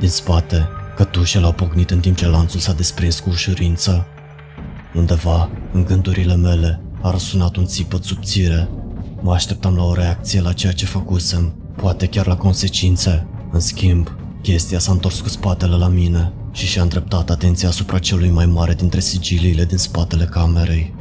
Din 0.00 0.08
spate, 0.08 0.68
cătușele 0.96 1.44
au 1.44 1.52
pocnit 1.52 1.90
în 1.90 2.00
timp 2.00 2.16
ce 2.16 2.26
lanțul 2.26 2.60
s-a 2.60 2.72
desprins 2.72 3.20
cu 3.20 3.28
ușurință. 3.28 4.06
Undeva, 4.94 5.50
în 5.72 5.84
gândurile 5.84 6.36
mele, 6.36 6.80
a 7.02 7.10
răsunat 7.10 7.56
un 7.56 7.66
țipăt 7.66 8.04
subțire. 8.04 8.68
Mă 9.20 9.32
așteptam 9.32 9.76
la 9.76 9.84
o 9.84 9.94
reacție 9.94 10.40
la 10.40 10.52
ceea 10.52 10.72
ce 10.72 10.84
făcusem, 10.84 11.54
poate 11.76 12.06
chiar 12.06 12.26
la 12.26 12.36
consecințe. 12.36 13.26
În 13.52 13.60
schimb, 13.60 14.16
chestia 14.42 14.78
s-a 14.78 14.92
întors 14.92 15.20
cu 15.20 15.28
spatele 15.28 15.76
la 15.76 15.88
mine 15.88 16.32
și 16.52 16.66
și-a 16.66 16.82
îndreptat 16.82 17.30
atenția 17.30 17.68
asupra 17.68 17.98
celui 17.98 18.30
mai 18.30 18.46
mare 18.46 18.74
dintre 18.74 19.00
sigiliile 19.00 19.64
din 19.64 19.78
spatele 19.78 20.24
camerei. 20.24 20.94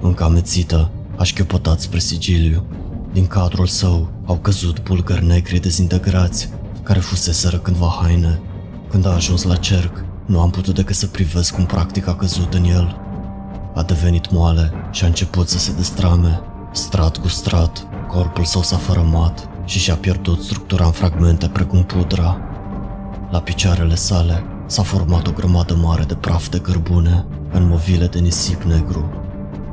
Încă 0.00 0.24
amețită, 0.24 0.90
aș 1.16 1.28
șchiopătat 1.28 1.80
spre 1.80 1.98
sigiliu. 1.98 2.64
Din 3.12 3.26
cadrul 3.26 3.66
său 3.66 4.10
au 4.24 4.36
căzut 4.36 4.82
bulgări 4.82 5.24
negri 5.24 5.60
dezintegrați, 5.60 6.48
care 6.82 6.98
fuseseră 6.98 7.58
cândva 7.58 7.98
haine. 8.02 8.40
Când 8.90 9.06
a 9.06 9.14
ajuns 9.14 9.42
la 9.42 9.56
cerc, 9.56 10.04
nu 10.26 10.40
am 10.40 10.50
putut 10.50 10.74
decât 10.74 10.96
să 10.96 11.06
privesc 11.06 11.54
cum 11.54 11.66
practic 11.66 12.06
a 12.06 12.14
căzut 12.14 12.54
în 12.54 12.64
el. 12.64 13.00
A 13.74 13.82
devenit 13.82 14.30
moale 14.30 14.72
și 14.90 15.04
a 15.04 15.06
început 15.06 15.48
să 15.48 15.58
se 15.58 15.72
destrame. 15.72 16.40
Strat 16.72 17.16
cu 17.16 17.28
strat, 17.28 17.86
corpul 18.08 18.44
său 18.44 18.62
s-a 18.62 18.76
fărămat 18.76 19.48
și 19.64 19.78
și-a 19.78 19.94
pierdut 19.94 20.42
structura 20.42 20.84
în 20.84 20.90
fragmente 20.90 21.48
precum 21.48 21.84
pudra. 21.84 22.40
La 23.30 23.40
picioarele 23.40 23.94
sale 23.94 24.44
s-a 24.66 24.82
format 24.82 25.26
o 25.26 25.30
grămadă 25.30 25.74
mare 25.74 26.04
de 26.04 26.14
praf 26.14 26.48
de 26.48 26.58
cărbune, 26.58 27.26
în 27.52 27.68
movile 27.68 28.06
de 28.06 28.18
nisip 28.18 28.62
negru. 28.62 29.10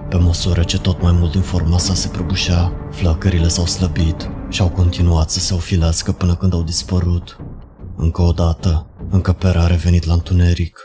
Pe 0.09 0.17
măsură 0.17 0.63
ce 0.63 0.79
tot 0.79 1.01
mai 1.01 1.11
mult 1.11 1.31
din 1.31 1.41
forma 1.41 1.77
sa 1.77 1.93
se 1.93 2.07
prăbușea, 2.07 2.71
flacările 2.91 3.47
s-au 3.47 3.65
slăbit 3.65 4.29
și 4.49 4.61
au 4.61 4.69
continuat 4.69 5.29
să 5.29 5.39
se 5.39 5.53
ofilească 5.53 6.11
până 6.11 6.35
când 6.35 6.53
au 6.53 6.63
dispărut. 6.63 7.37
Încă 7.95 8.21
o 8.21 8.31
dată, 8.31 8.89
încăperea 9.09 9.61
a 9.61 9.67
revenit 9.67 10.05
la 10.05 10.13
întuneric. 10.13 10.79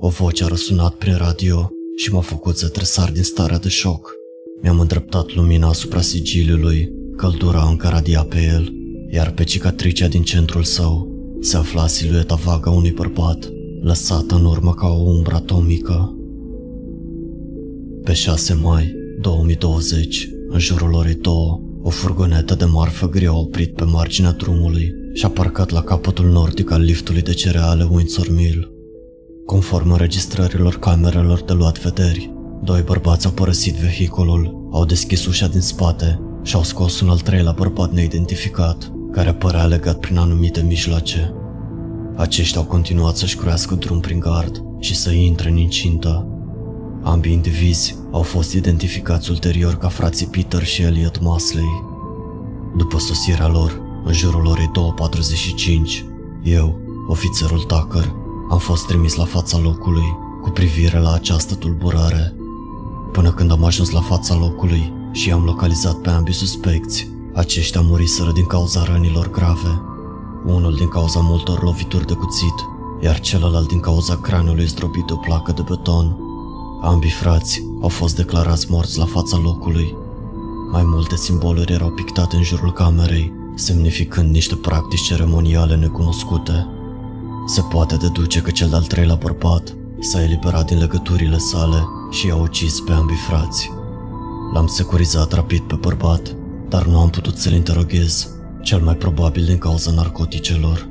O 0.00 0.08
voce 0.08 0.44
a 0.44 0.46
răsunat 0.46 0.94
prin 0.94 1.16
radio 1.16 1.70
și 1.96 2.12
m-a 2.12 2.20
făcut 2.20 2.58
să 2.58 2.68
tresar 2.68 3.10
din 3.10 3.22
starea 3.22 3.58
de 3.58 3.68
șoc. 3.68 4.17
Mi-am 4.62 4.80
îndreptat 4.80 5.34
lumina 5.34 5.68
asupra 5.68 6.00
sigiliului, 6.00 6.92
căldura 7.16 7.66
încă 7.68 7.88
radia 7.88 8.22
pe 8.22 8.50
el, 8.54 8.72
iar 9.10 9.30
pe 9.30 9.44
cicatricea 9.44 10.08
din 10.08 10.22
centrul 10.22 10.62
său 10.62 11.08
se 11.40 11.56
afla 11.56 11.86
silueta 11.86 12.34
vagă 12.34 12.70
unui 12.70 12.92
bărbat, 12.92 13.52
lăsată 13.80 14.34
în 14.34 14.44
urmă 14.44 14.74
ca 14.74 14.86
o 14.86 15.02
umbră 15.02 15.34
atomică. 15.34 16.16
Pe 18.04 18.12
6 18.12 18.54
mai 18.54 18.94
2020, 19.20 20.28
în 20.48 20.58
jurul 20.58 20.92
orei 20.92 21.14
2, 21.14 21.34
o 21.82 21.90
furgonetă 21.90 22.54
de 22.54 22.64
marfă 22.64 23.08
gri 23.08 23.26
a 23.26 23.32
oprit 23.32 23.74
pe 23.74 23.84
marginea 23.84 24.32
drumului 24.32 24.92
și 25.12 25.24
a 25.24 25.28
parcat 25.28 25.70
la 25.70 25.82
capătul 25.82 26.26
nordic 26.26 26.70
al 26.70 26.82
liftului 26.82 27.22
de 27.22 27.32
cereale 27.32 27.88
Windsor 27.90 28.30
Mill. 28.30 28.72
Conform 29.44 29.90
înregistrărilor 29.90 30.78
camerelor 30.78 31.42
de 31.42 31.52
luat 31.52 31.82
vederi, 31.82 32.32
doi 32.68 32.82
bărbați 32.82 33.26
au 33.26 33.32
părăsit 33.32 33.74
vehiculul, 33.74 34.68
au 34.72 34.84
deschis 34.84 35.26
ușa 35.26 35.46
din 35.46 35.60
spate 35.60 36.20
și 36.42 36.54
au 36.54 36.62
scos 36.62 37.00
un 37.00 37.08
al 37.08 37.18
treilea 37.18 37.52
bărbat 37.52 37.92
neidentificat, 37.92 38.92
care 39.12 39.32
părea 39.32 39.64
legat 39.64 39.98
prin 39.98 40.18
anumite 40.18 40.60
mijloace. 40.60 41.34
Aceștia 42.16 42.60
au 42.60 42.66
continuat 42.66 43.16
să-și 43.16 43.36
croiască 43.36 43.74
drum 43.74 44.00
prin 44.00 44.18
gard 44.18 44.62
și 44.78 44.96
să 44.96 45.10
intre 45.10 45.48
în 45.48 45.56
incintă. 45.56 46.26
Ambii 47.02 47.32
indivizi 47.32 47.96
au 48.12 48.22
fost 48.22 48.52
identificați 48.52 49.30
ulterior 49.30 49.74
ca 49.74 49.88
frații 49.88 50.26
Peter 50.26 50.64
și 50.64 50.82
Elliot 50.82 51.20
Masley. 51.20 51.84
După 52.76 52.98
sosirea 52.98 53.48
lor, 53.48 53.80
în 54.04 54.12
jurul 54.12 54.46
orei 54.46 54.70
2.45, 55.90 56.04
eu, 56.42 56.78
ofițerul 57.08 57.58
Tucker, 57.58 58.14
Am 58.50 58.58
fost 58.58 58.86
trimis 58.86 59.14
la 59.14 59.24
fața 59.24 59.58
locului 59.58 60.16
cu 60.42 60.50
privire 60.50 60.98
la 60.98 61.12
această 61.12 61.54
tulburare. 61.54 62.37
Până 63.12 63.32
când 63.32 63.50
am 63.50 63.64
ajuns 63.64 63.90
la 63.90 64.00
fața 64.00 64.34
locului 64.34 64.92
și 65.12 65.32
am 65.32 65.44
localizat 65.44 65.94
pe 65.94 66.10
ambii 66.10 66.34
suspecți, 66.34 67.10
aceștia 67.34 67.80
muriseră 67.80 68.32
din 68.32 68.44
cauza 68.44 68.82
rănilor 68.82 69.30
grave. 69.30 69.82
Unul 70.46 70.74
din 70.74 70.88
cauza 70.88 71.20
multor 71.20 71.62
lovituri 71.62 72.06
de 72.06 72.14
cuțit, 72.14 72.54
iar 73.00 73.20
celălalt 73.20 73.68
din 73.68 73.80
cauza 73.80 74.16
craniului 74.16 74.66
zdrobit 74.66 75.04
de 75.04 75.12
o 75.12 75.16
placă 75.16 75.52
de 75.52 75.62
beton. 75.68 76.16
Ambii 76.82 77.10
frați 77.10 77.62
au 77.82 77.88
fost 77.88 78.16
declarați 78.16 78.66
morți 78.70 78.98
la 78.98 79.04
fața 79.04 79.36
locului. 79.42 79.96
Mai 80.70 80.82
multe 80.84 81.16
simboluri 81.16 81.72
erau 81.72 81.88
pictate 81.88 82.36
în 82.36 82.42
jurul 82.42 82.72
camerei, 82.72 83.32
semnificând 83.54 84.30
niște 84.30 84.54
practici 84.54 85.02
ceremoniale 85.02 85.76
necunoscute. 85.76 86.66
Se 87.46 87.60
poate 87.60 87.96
deduce 87.96 88.40
că 88.40 88.50
cel 88.50 88.68
de-al 88.68 88.84
treilea 88.84 89.14
bărbat 89.14 89.76
s-a 89.98 90.22
eliberat 90.22 90.66
din 90.66 90.78
legăturile 90.78 91.38
sale 91.38 91.88
și 92.10 92.26
i-a 92.26 92.36
ucis 92.36 92.80
pe 92.80 92.92
ambii 92.92 93.16
frați. 93.16 93.70
L-am 94.52 94.66
securizat 94.66 95.32
rapid 95.32 95.60
pe 95.60 95.74
bărbat, 95.74 96.36
dar 96.68 96.86
nu 96.86 97.00
am 97.00 97.10
putut 97.10 97.36
să-l 97.36 97.52
interoghez, 97.52 98.28
cel 98.62 98.80
mai 98.80 98.94
probabil 98.94 99.44
din 99.44 99.58
cauza 99.58 99.90
narcoticelor. 99.90 100.88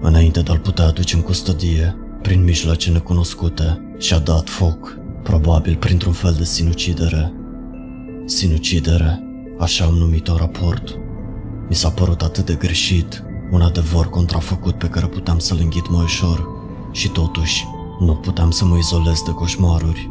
Înainte 0.00 0.40
de 0.40 0.50
a-l 0.50 0.58
putea 0.58 0.86
aduce 0.86 1.16
în 1.16 1.22
custodie, 1.22 1.96
prin 2.22 2.44
mijloace 2.44 2.90
necunoscute, 2.90 3.94
și-a 3.98 4.18
dat 4.18 4.48
foc, 4.48 4.98
probabil 5.22 5.76
printr-un 5.76 6.12
fel 6.12 6.34
de 6.38 6.44
sinucidere. 6.44 7.32
Sinucidere, 8.24 9.22
așa 9.58 9.84
am 9.84 9.94
numit-o 9.94 10.36
raport. 10.36 10.98
Mi 11.68 11.74
s-a 11.74 11.90
părut 11.90 12.22
atât 12.22 12.46
de 12.46 12.54
greșit, 12.54 13.22
un 13.50 13.60
adevăr 13.60 14.08
contrafăcut 14.08 14.74
pe 14.74 14.86
care 14.86 15.06
puteam 15.06 15.38
să-l 15.38 15.58
înghit 15.60 15.90
mai 15.90 16.02
ușor 16.02 16.46
și 16.92 17.08
totuși 17.08 17.64
nu 17.98 18.12
puteam 18.12 18.50
să 18.50 18.64
mă 18.64 18.76
izolez 18.76 19.22
de 19.22 19.30
coșmaruri. 19.30 20.10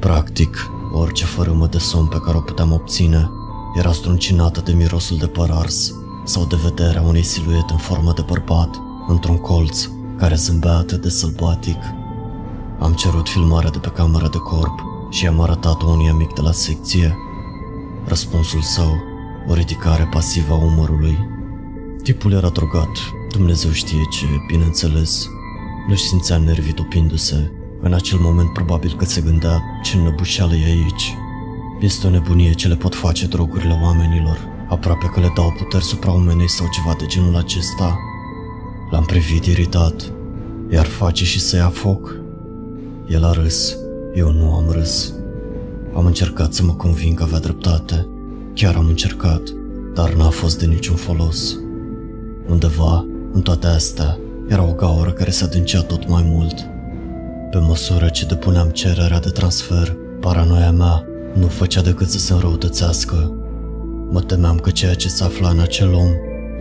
Practic, 0.00 0.70
orice 0.92 1.24
fărâmă 1.24 1.66
de 1.66 1.78
somn 1.78 2.06
pe 2.06 2.20
care 2.24 2.36
o 2.36 2.40
puteam 2.40 2.72
obține 2.72 3.30
era 3.74 3.92
struncinată 3.92 4.60
de 4.60 4.72
mirosul 4.72 5.16
de 5.16 5.26
păr 5.26 5.50
ars 5.50 5.94
sau 6.24 6.44
de 6.44 6.56
vederea 6.62 7.02
unei 7.02 7.22
siluete 7.22 7.72
în 7.72 7.78
formă 7.78 8.12
de 8.12 8.22
bărbat 8.26 8.80
într-un 9.08 9.38
colț 9.38 9.88
care 10.16 10.34
zâmbea 10.34 10.76
atât 10.76 11.02
de 11.02 11.08
sălbatic. 11.08 11.76
Am 12.78 12.92
cerut 12.92 13.28
filmarea 13.28 13.70
de 13.70 13.78
pe 13.78 13.88
camera 13.88 14.28
de 14.28 14.38
corp 14.38 14.80
și 15.10 15.26
am 15.26 15.40
arătat-o 15.40 15.86
unui 15.86 16.08
amic 16.08 16.34
de 16.34 16.40
la 16.40 16.52
secție. 16.52 17.16
Răspunsul 18.04 18.60
său, 18.60 18.92
o 19.48 19.54
ridicare 19.54 20.08
pasivă 20.10 20.52
a 20.52 20.64
umărului. 20.64 21.18
Tipul 22.02 22.32
era 22.32 22.48
drogat, 22.48 22.88
Dumnezeu 23.30 23.70
știe 23.70 24.02
ce, 24.10 24.26
bineînțeles. 24.46 25.28
Nu-și 25.88 26.02
simțea 26.02 26.36
nervii 26.36 26.72
topindu-se. 26.72 27.50
În 27.82 27.92
acel 27.92 28.18
moment 28.18 28.52
probabil 28.52 28.94
că 28.96 29.04
se 29.04 29.20
gândea 29.20 29.62
ce 29.82 29.96
năbușeală 29.96 30.54
e 30.54 30.64
aici. 30.64 31.16
Este 31.80 32.06
o 32.06 32.10
nebunie 32.10 32.52
ce 32.52 32.68
le 32.68 32.74
pot 32.76 32.94
face 32.94 33.26
drogurile 33.26 33.78
oamenilor, 33.82 34.38
aproape 34.68 35.06
că 35.06 35.20
le 35.20 35.32
dau 35.34 35.54
puteri 35.58 35.84
supraumene 35.84 36.46
sau 36.46 36.68
ceva 36.72 36.96
de 36.98 37.06
genul 37.06 37.36
acesta. 37.36 37.98
L-am 38.90 39.04
privit 39.04 39.44
iritat, 39.44 40.12
iar 40.70 40.86
face 40.86 41.24
și 41.24 41.40
să 41.40 41.56
ia 41.56 41.68
foc. 41.68 42.14
El 43.06 43.24
a 43.24 43.32
râs, 43.32 43.76
eu 44.14 44.32
nu 44.32 44.54
am 44.54 44.70
râs. 44.70 45.12
Am 45.94 46.06
încercat 46.06 46.52
să 46.52 46.64
mă 46.64 46.72
conving 46.72 47.16
că 47.16 47.22
avea 47.22 47.38
dreptate. 47.38 48.06
Chiar 48.54 48.74
am 48.74 48.86
încercat, 48.86 49.42
dar 49.94 50.12
n-a 50.12 50.28
fost 50.28 50.58
de 50.58 50.66
niciun 50.66 50.96
folos. 50.96 51.56
Undeva, 52.48 53.06
în 53.32 53.40
toate 53.40 53.66
astea, 53.66 54.18
era 54.48 54.62
o 54.62 54.72
gaură 54.72 55.10
care 55.10 55.30
se 55.30 55.44
adâncea 55.44 55.80
tot 55.80 56.08
mai 56.08 56.22
mult. 56.26 56.54
Pe 57.50 57.58
măsură 57.58 58.08
ce 58.08 58.26
depuneam 58.26 58.68
cererea 58.68 59.20
de 59.20 59.28
transfer, 59.28 59.96
paranoia 60.20 60.70
mea 60.70 61.04
nu 61.34 61.46
făcea 61.46 61.82
decât 61.82 62.08
să 62.08 62.18
se 62.18 62.32
înrăutățească. 62.32 63.32
Mă 64.10 64.20
temeam 64.20 64.56
că 64.56 64.70
ceea 64.70 64.94
ce 64.94 65.08
se 65.08 65.24
afla 65.24 65.48
în 65.48 65.60
acel 65.60 65.94
om, 65.94 66.10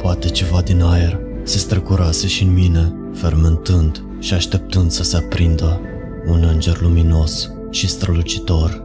poate 0.01 0.29
ceva 0.29 0.61
din 0.61 0.81
aer, 0.81 1.19
se 1.43 1.57
strecurase 1.57 2.27
și 2.27 2.43
în 2.43 2.53
mine, 2.53 2.93
fermentând 3.13 4.03
și 4.19 4.33
așteptând 4.33 4.91
să 4.91 5.03
se 5.03 5.17
aprindă 5.17 5.81
un 6.27 6.49
înger 6.53 6.81
luminos 6.81 7.51
și 7.69 7.87
strălucitor. 7.87 8.83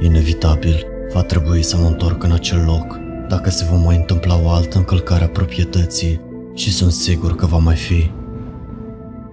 Inevitabil, 0.00 0.86
va 1.12 1.22
trebui 1.22 1.62
să 1.62 1.76
mă 1.76 1.86
întorc 1.86 2.22
în 2.22 2.32
acel 2.32 2.64
loc, 2.66 2.98
dacă 3.28 3.50
se 3.50 3.64
va 3.70 3.76
mai 3.76 3.96
întâmpla 3.96 4.40
o 4.44 4.48
altă 4.48 4.78
încălcare 4.78 5.24
a 5.24 5.28
proprietății 5.28 6.20
și 6.54 6.72
sunt 6.72 6.92
sigur 6.92 7.34
că 7.34 7.46
va 7.46 7.58
mai 7.58 7.76
fi. 7.76 8.10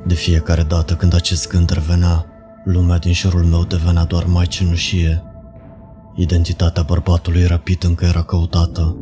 De 0.07 0.13
fiecare 0.13 0.63
dată 0.63 0.93
când 0.93 1.13
acest 1.15 1.49
gând 1.49 1.69
revenea, 1.69 2.25
lumea 2.63 2.97
din 2.97 3.13
jurul 3.13 3.43
meu 3.43 3.63
devenea 3.63 4.03
doar 4.03 4.25
mai 4.25 4.45
cenușie. 4.45 5.23
Identitatea 6.15 6.83
bărbatului 6.83 7.45
rapid 7.45 7.83
încă 7.83 8.05
era 8.05 8.21
căutată, 8.21 8.97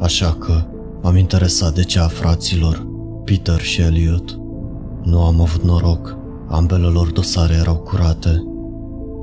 așa 0.00 0.32
că 0.32 0.66
m-am 1.02 1.16
interesat 1.16 1.74
de 1.74 1.82
cea 1.82 2.04
a 2.04 2.08
fraților, 2.08 2.86
Peter 3.24 3.60
și 3.60 3.80
Elliot. 3.80 4.38
Nu 5.02 5.22
am 5.24 5.40
avut 5.40 5.62
noroc, 5.62 6.16
ambele 6.48 6.86
lor 6.86 7.10
dosare 7.10 7.54
erau 7.54 7.76
curate. 7.76 8.44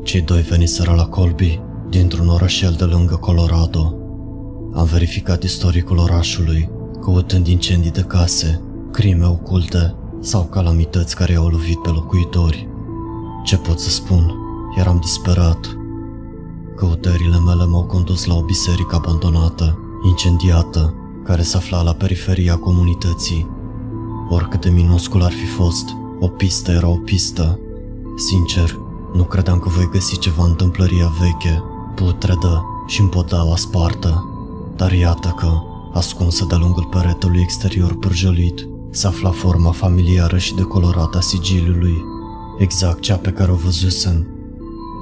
Cei 0.04 0.22
doi 0.22 0.42
veniseră 0.42 0.94
la 0.94 1.06
Colby, 1.06 1.62
dintr-un 1.90 2.28
orășel 2.28 2.74
de 2.78 2.84
lângă 2.84 3.16
Colorado. 3.16 3.96
Am 4.74 4.86
verificat 4.86 5.44
istoricul 5.44 5.98
orașului, 5.98 6.70
căutând 7.02 7.48
incendii 7.48 7.92
de 7.92 8.02
case, 8.02 8.62
crime 8.92 9.26
oculte 9.26 9.96
sau 10.20 10.44
calamități 10.44 11.16
care 11.16 11.32
i-au 11.32 11.48
lovit 11.48 11.82
pe 11.82 11.90
locuitori. 11.90 12.68
Ce 13.44 13.58
pot 13.58 13.80
să 13.80 13.90
spun? 13.90 14.36
Eram 14.76 14.98
disperat. 15.02 15.78
Căutările 16.76 17.40
mele 17.40 17.66
m-au 17.66 17.84
condus 17.84 18.26
la 18.26 18.36
o 18.36 18.42
biserică 18.42 18.96
abandonată, 18.96 19.80
incendiată, 20.04 20.94
care 21.24 21.42
se 21.42 21.58
afla 21.58 21.82
la 21.82 21.94
periferia 21.94 22.58
comunității. 22.58 23.48
Oricât 24.30 24.62
de 24.62 24.70
minuscul 24.70 25.24
ar 25.24 25.32
fi 25.32 25.46
fost, 25.46 25.90
o 26.20 26.28
pistă 26.28 26.72
era 26.72 26.88
o 26.88 26.96
pistă. 26.96 27.60
Sincer, 28.16 28.80
nu 29.14 29.24
credeam 29.24 29.60
că 29.60 29.70
voi 29.70 29.90
găsi 29.92 30.20
ceva 30.20 30.44
întâmplăria 30.44 31.12
veche, 31.20 31.64
putredă 31.96 32.66
și 32.88 33.02
împodaua 33.02 33.56
spartă. 33.56 34.30
Dar 34.76 34.92
iată 34.92 35.36
că, 35.38 35.52
ascunsă 35.94 36.46
de 36.50 36.56
lungul 36.56 36.88
peretelui 36.92 37.42
exterior 37.42 37.98
pârjălit, 37.98 38.68
se 38.98 39.08
afla 39.08 39.32
forma 39.32 39.72
familiară 39.72 40.38
și 40.38 40.56
decolorată 40.56 41.18
a 41.18 41.22
sigiliului, 41.22 42.04
exact 42.58 43.00
cea 43.00 43.16
pe 43.16 43.32
care 43.32 43.52
o 43.52 43.56
văzusem. 43.56 44.28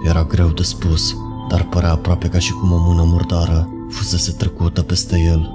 Era 0.08 0.23
greu 0.23 0.47
de 0.47 0.63
spus, 0.63 1.15
dar 1.49 1.67
părea 1.69 1.91
aproape 1.91 2.27
ca 2.27 2.39
și 2.39 2.51
cum 2.51 2.71
o 2.71 2.77
mână 2.77 3.03
murdară 3.03 3.69
fusese 3.89 4.31
trecută 4.31 4.81
peste 4.81 5.19
el. 5.19 5.49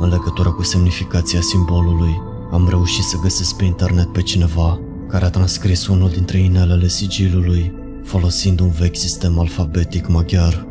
În 0.00 0.08
legătură 0.08 0.50
cu 0.50 0.62
semnificația 0.62 1.40
simbolului, 1.40 2.20
am 2.50 2.68
reușit 2.68 3.04
să 3.04 3.18
găsesc 3.22 3.56
pe 3.56 3.64
internet 3.64 4.12
pe 4.12 4.22
cineva 4.22 4.78
care 5.08 5.24
a 5.24 5.30
transcris 5.30 5.86
unul 5.86 6.10
dintre 6.10 6.38
inelele 6.38 6.88
sigilului, 6.88 7.72
folosind 8.04 8.60
un 8.60 8.70
vechi 8.70 8.96
sistem 8.96 9.38
alfabetic 9.38 10.08
maghiar. 10.08 10.66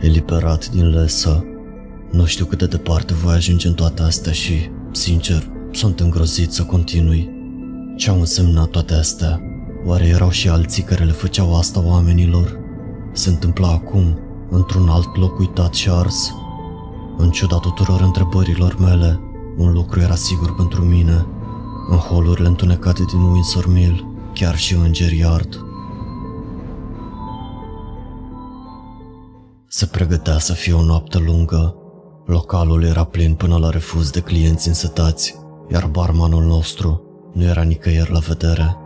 Eliberat 0.00 0.68
din 0.68 0.88
lesă, 0.88 1.44
nu 2.10 2.24
știu 2.24 2.44
cât 2.44 2.58
de 2.58 2.66
departe 2.66 3.14
voi 3.14 3.34
ajunge 3.34 3.68
în 3.68 3.74
toate 3.74 4.02
astea 4.02 4.32
și, 4.32 4.70
sincer, 4.92 5.56
sunt 5.70 6.00
îngrozit 6.00 6.52
să 6.52 6.62
continui. 6.62 7.30
Ce 7.96 8.10
au 8.10 8.18
însemnat 8.18 8.68
toate 8.68 8.94
astea? 8.94 9.40
Oare 9.86 10.06
erau 10.06 10.30
și 10.30 10.48
alții 10.48 10.82
care 10.82 11.04
le 11.04 11.12
făceau 11.12 11.56
asta 11.56 11.82
oamenilor? 11.86 12.58
Se 13.12 13.28
întâmpla 13.28 13.68
acum, 13.68 14.18
într-un 14.50 14.88
alt 14.88 15.16
loc 15.16 15.38
uitat 15.38 15.74
și 15.74 15.88
ars? 15.90 16.34
În 17.16 17.30
ciuda 17.30 17.56
tuturor 17.56 18.00
întrebărilor 18.00 18.76
mele, 18.78 19.20
un 19.56 19.72
lucru 19.72 20.00
era 20.00 20.14
sigur 20.14 20.54
pentru 20.54 20.82
mine. 20.82 21.26
În 21.90 21.96
holurile 21.96 22.48
întunecate 22.48 23.02
din 23.02 23.20
Windsor 23.20 23.72
Mill, 23.72 24.06
chiar 24.34 24.56
și 24.56 24.74
îngerii 24.74 25.24
ard. 25.24 25.62
Se 29.68 29.86
pregătea 29.86 30.38
să 30.38 30.52
fie 30.52 30.72
o 30.72 30.82
noapte 30.82 31.18
lungă. 31.18 31.74
Localul 32.26 32.84
era 32.84 33.04
plin 33.04 33.34
până 33.34 33.56
la 33.56 33.70
refuz 33.70 34.10
de 34.10 34.20
clienți 34.20 34.68
însetați, 34.68 35.36
iar 35.70 35.86
barmanul 35.86 36.44
nostru 36.44 37.02
nu 37.32 37.42
era 37.42 37.62
nicăieri 37.62 38.12
la 38.12 38.18
vedere. 38.18 38.76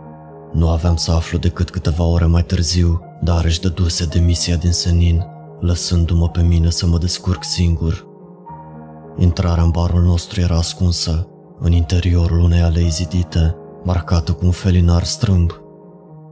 Nu 0.53 0.69
aveam 0.69 0.95
să 0.95 1.11
aflu 1.11 1.37
decât 1.37 1.69
câteva 1.69 2.03
ore 2.03 2.25
mai 2.25 2.43
târziu, 2.43 3.01
dar 3.21 3.45
își 3.45 3.61
dăduse 3.61 4.05
demisia 4.05 4.55
din 4.55 4.71
senin, 4.71 5.25
lăsându-mă 5.59 6.29
pe 6.29 6.41
mine 6.41 6.69
să 6.69 6.87
mă 6.87 6.97
descurc 6.97 7.43
singur. 7.43 8.07
Intrarea 9.17 9.63
în 9.63 9.69
barul 9.69 10.01
nostru 10.01 10.41
era 10.41 10.55
ascunsă, 10.55 11.27
în 11.59 11.71
interiorul 11.71 12.39
unei 12.39 12.61
alei 12.61 12.89
zidite, 12.89 13.55
marcată 13.83 14.31
cu 14.31 14.45
un 14.45 14.51
felinar 14.51 15.03
strâmb. 15.03 15.51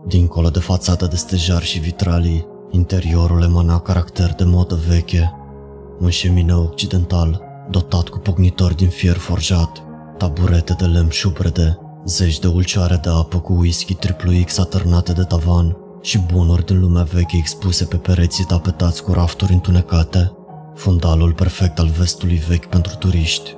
Dincolo 0.07 0.49
de 0.49 0.59
fațada 0.59 1.07
de 1.07 1.15
stejar 1.15 1.61
și 1.61 1.79
vitralii, 1.79 2.47
interiorul 2.69 3.43
emana 3.43 3.79
caracter 3.79 4.33
de 4.33 4.43
modă 4.43 4.79
veche. 4.87 5.33
Un 5.99 6.09
șemineu 6.09 6.63
occidental, 6.63 7.41
dotat 7.69 8.07
cu 8.07 8.17
pugnitori 8.17 8.75
din 8.75 8.87
fier 8.87 9.17
forjat, 9.17 9.83
taburete 10.21 10.73
de 10.73 10.86
lemn 10.86 11.10
șubrede, 11.10 11.77
Zeci 12.05 12.39
de 12.39 12.47
ulcioare 12.47 12.99
de 13.03 13.10
apă 13.10 13.39
cu 13.39 13.53
whisky 13.53 13.93
triplu 13.93 14.31
X 14.45 14.57
atârnate 14.57 15.13
de 15.13 15.23
tavan 15.23 15.77
și 16.01 16.19
bunuri 16.34 16.65
din 16.65 16.79
lumea 16.79 17.03
veche 17.03 17.38
expuse 17.38 17.86
pe 17.86 17.95
pereții 17.95 18.43
tapetați 18.43 19.03
cu 19.03 19.13
rafturi 19.13 19.53
întunecate, 19.53 20.31
fundalul 20.75 21.34
perfect 21.34 21.79
al 21.79 21.88
vestului 21.88 22.36
vechi 22.47 22.65
pentru 22.65 22.95
turiști. 22.95 23.55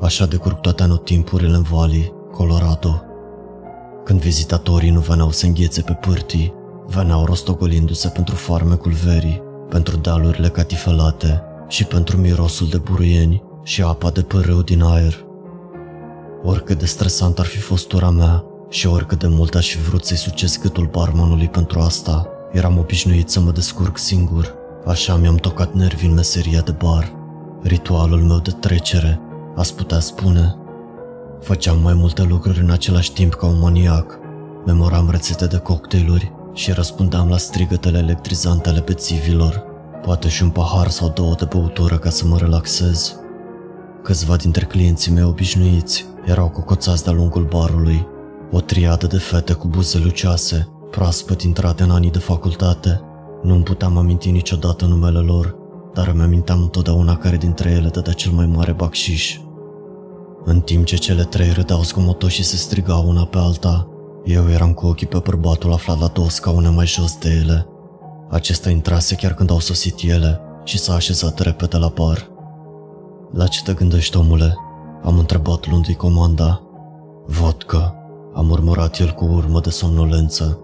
Așa 0.00 0.26
decurg 0.26 0.60
toate 0.60 0.82
anotimpurile 0.82 1.56
în 1.56 1.62
Valley, 1.62 2.12
Colorado. 2.32 3.02
Când 4.04 4.20
vizitatorii 4.20 4.90
nu 4.90 5.00
veneau 5.00 5.30
să 5.30 5.46
înghețe 5.46 5.82
pe 5.82 5.92
pârtii, 5.92 6.54
veneau 6.86 7.24
rostogolindu-se 7.24 8.08
pentru 8.08 8.34
farmecul 8.34 8.92
verii, 8.92 9.42
pentru 9.68 9.96
dealurile 9.96 10.48
catifelate 10.48 11.42
și 11.68 11.84
pentru 11.84 12.16
mirosul 12.16 12.68
de 12.68 12.78
buruieni 12.78 13.42
și 13.62 13.82
apa 13.82 14.10
de 14.10 14.22
părâu 14.22 14.62
din 14.62 14.82
aer. 14.82 15.30
Oricât 16.44 16.78
de 16.78 16.86
stresant 16.86 17.38
ar 17.38 17.46
fi 17.46 17.58
fost 17.58 17.86
tura 17.86 18.10
mea 18.10 18.44
și 18.68 18.86
oricât 18.86 19.18
de 19.18 19.26
mult 19.26 19.54
aș 19.54 19.70
fi 19.70 19.82
vrut 19.82 20.04
să-i 20.04 20.16
sucesc 20.16 20.62
gâtul 20.62 20.88
barmanului 20.90 21.48
pentru 21.48 21.80
asta, 21.80 22.26
eram 22.52 22.78
obișnuit 22.78 23.30
să 23.30 23.40
mă 23.40 23.50
descurc 23.50 23.98
singur. 23.98 24.54
Așa 24.86 25.16
mi-am 25.16 25.36
tocat 25.36 25.74
nervii 25.74 26.08
în 26.08 26.14
meseria 26.14 26.60
de 26.60 26.70
bar. 26.70 27.12
Ritualul 27.62 28.20
meu 28.20 28.38
de 28.38 28.50
trecere, 28.50 29.20
ați 29.56 29.74
putea 29.74 30.00
spune. 30.00 30.56
Făceam 31.40 31.80
mai 31.80 31.94
multe 31.94 32.22
lucruri 32.22 32.60
în 32.60 32.70
același 32.70 33.12
timp 33.12 33.34
ca 33.34 33.46
un 33.46 33.58
maniac. 33.58 34.18
Memoram 34.66 35.10
rețete 35.10 35.46
de 35.46 35.58
cocktailuri 35.58 36.32
și 36.52 36.72
răspundeam 36.72 37.28
la 37.28 37.36
strigătele 37.36 37.98
electrizante 37.98 38.68
ale 38.68 38.80
bețivilor, 38.80 39.64
poate 40.02 40.28
și 40.28 40.42
un 40.42 40.50
pahar 40.50 40.88
sau 40.88 41.08
două 41.08 41.34
de 41.38 41.44
băutură 41.44 41.98
ca 41.98 42.10
să 42.10 42.26
mă 42.26 42.36
relaxez. 42.38 43.16
Câțiva 44.02 44.36
dintre 44.36 44.64
clienții 44.64 45.12
mei 45.12 45.24
obișnuiți 45.24 46.10
erau 46.24 46.48
cocoțați 46.48 47.04
de-a 47.04 47.12
lungul 47.12 47.44
barului, 47.44 48.06
o 48.50 48.60
triadă 48.60 49.06
de 49.06 49.18
fete 49.18 49.52
cu 49.52 49.68
buze 49.68 49.98
lucioase, 49.98 50.68
proaspăt 50.90 51.42
intrate 51.42 51.82
în 51.82 51.90
anii 51.90 52.10
de 52.10 52.18
facultate. 52.18 53.00
Nu 53.42 53.54
îmi 53.54 53.62
puteam 53.62 53.96
aminti 53.96 54.30
niciodată 54.30 54.84
numele 54.84 55.18
lor, 55.18 55.56
dar 55.94 56.08
îmi 56.08 56.22
aminteam 56.22 56.60
întotdeauna 56.60 57.16
care 57.16 57.36
dintre 57.36 57.70
ele 57.70 57.88
dădea 57.88 58.12
cel 58.12 58.32
mai 58.32 58.46
mare 58.46 58.72
bacșiș. 58.72 59.38
În 60.44 60.60
timp 60.60 60.84
ce 60.84 60.96
cele 60.96 61.22
trei 61.22 61.50
râdeau 61.50 61.82
zgomotos 61.82 62.32
și 62.32 62.44
se 62.44 62.56
strigau 62.56 63.08
una 63.08 63.24
pe 63.24 63.38
alta, 63.38 63.88
eu 64.24 64.50
eram 64.50 64.72
cu 64.72 64.86
ochii 64.86 65.06
pe 65.06 65.18
bărbatul 65.18 65.72
aflat 65.72 66.00
la 66.00 66.06
două 66.06 66.28
scaune 66.28 66.68
mai 66.68 66.86
jos 66.86 67.18
de 67.18 67.28
ele. 67.42 67.66
Acesta 68.30 68.70
intrase 68.70 69.14
chiar 69.14 69.34
când 69.34 69.50
au 69.50 69.58
sosit 69.58 70.00
ele 70.02 70.40
și 70.64 70.78
s-a 70.78 70.94
așezat 70.94 71.38
repede 71.38 71.76
la 71.76 71.88
bar. 71.94 72.30
La 73.32 73.46
ce 73.46 73.62
te 73.62 73.72
gândești, 73.72 74.16
omule?" 74.16 74.56
Am 75.04 75.18
întrebat 75.18 75.68
luându-i 75.68 75.94
comanda. 75.94 76.62
Vodka, 77.26 77.96
a 78.34 78.40
murmurat 78.40 78.98
el 78.98 79.10
cu 79.10 79.24
urmă 79.24 79.60
de 79.60 79.70
somnolență. 79.70 80.58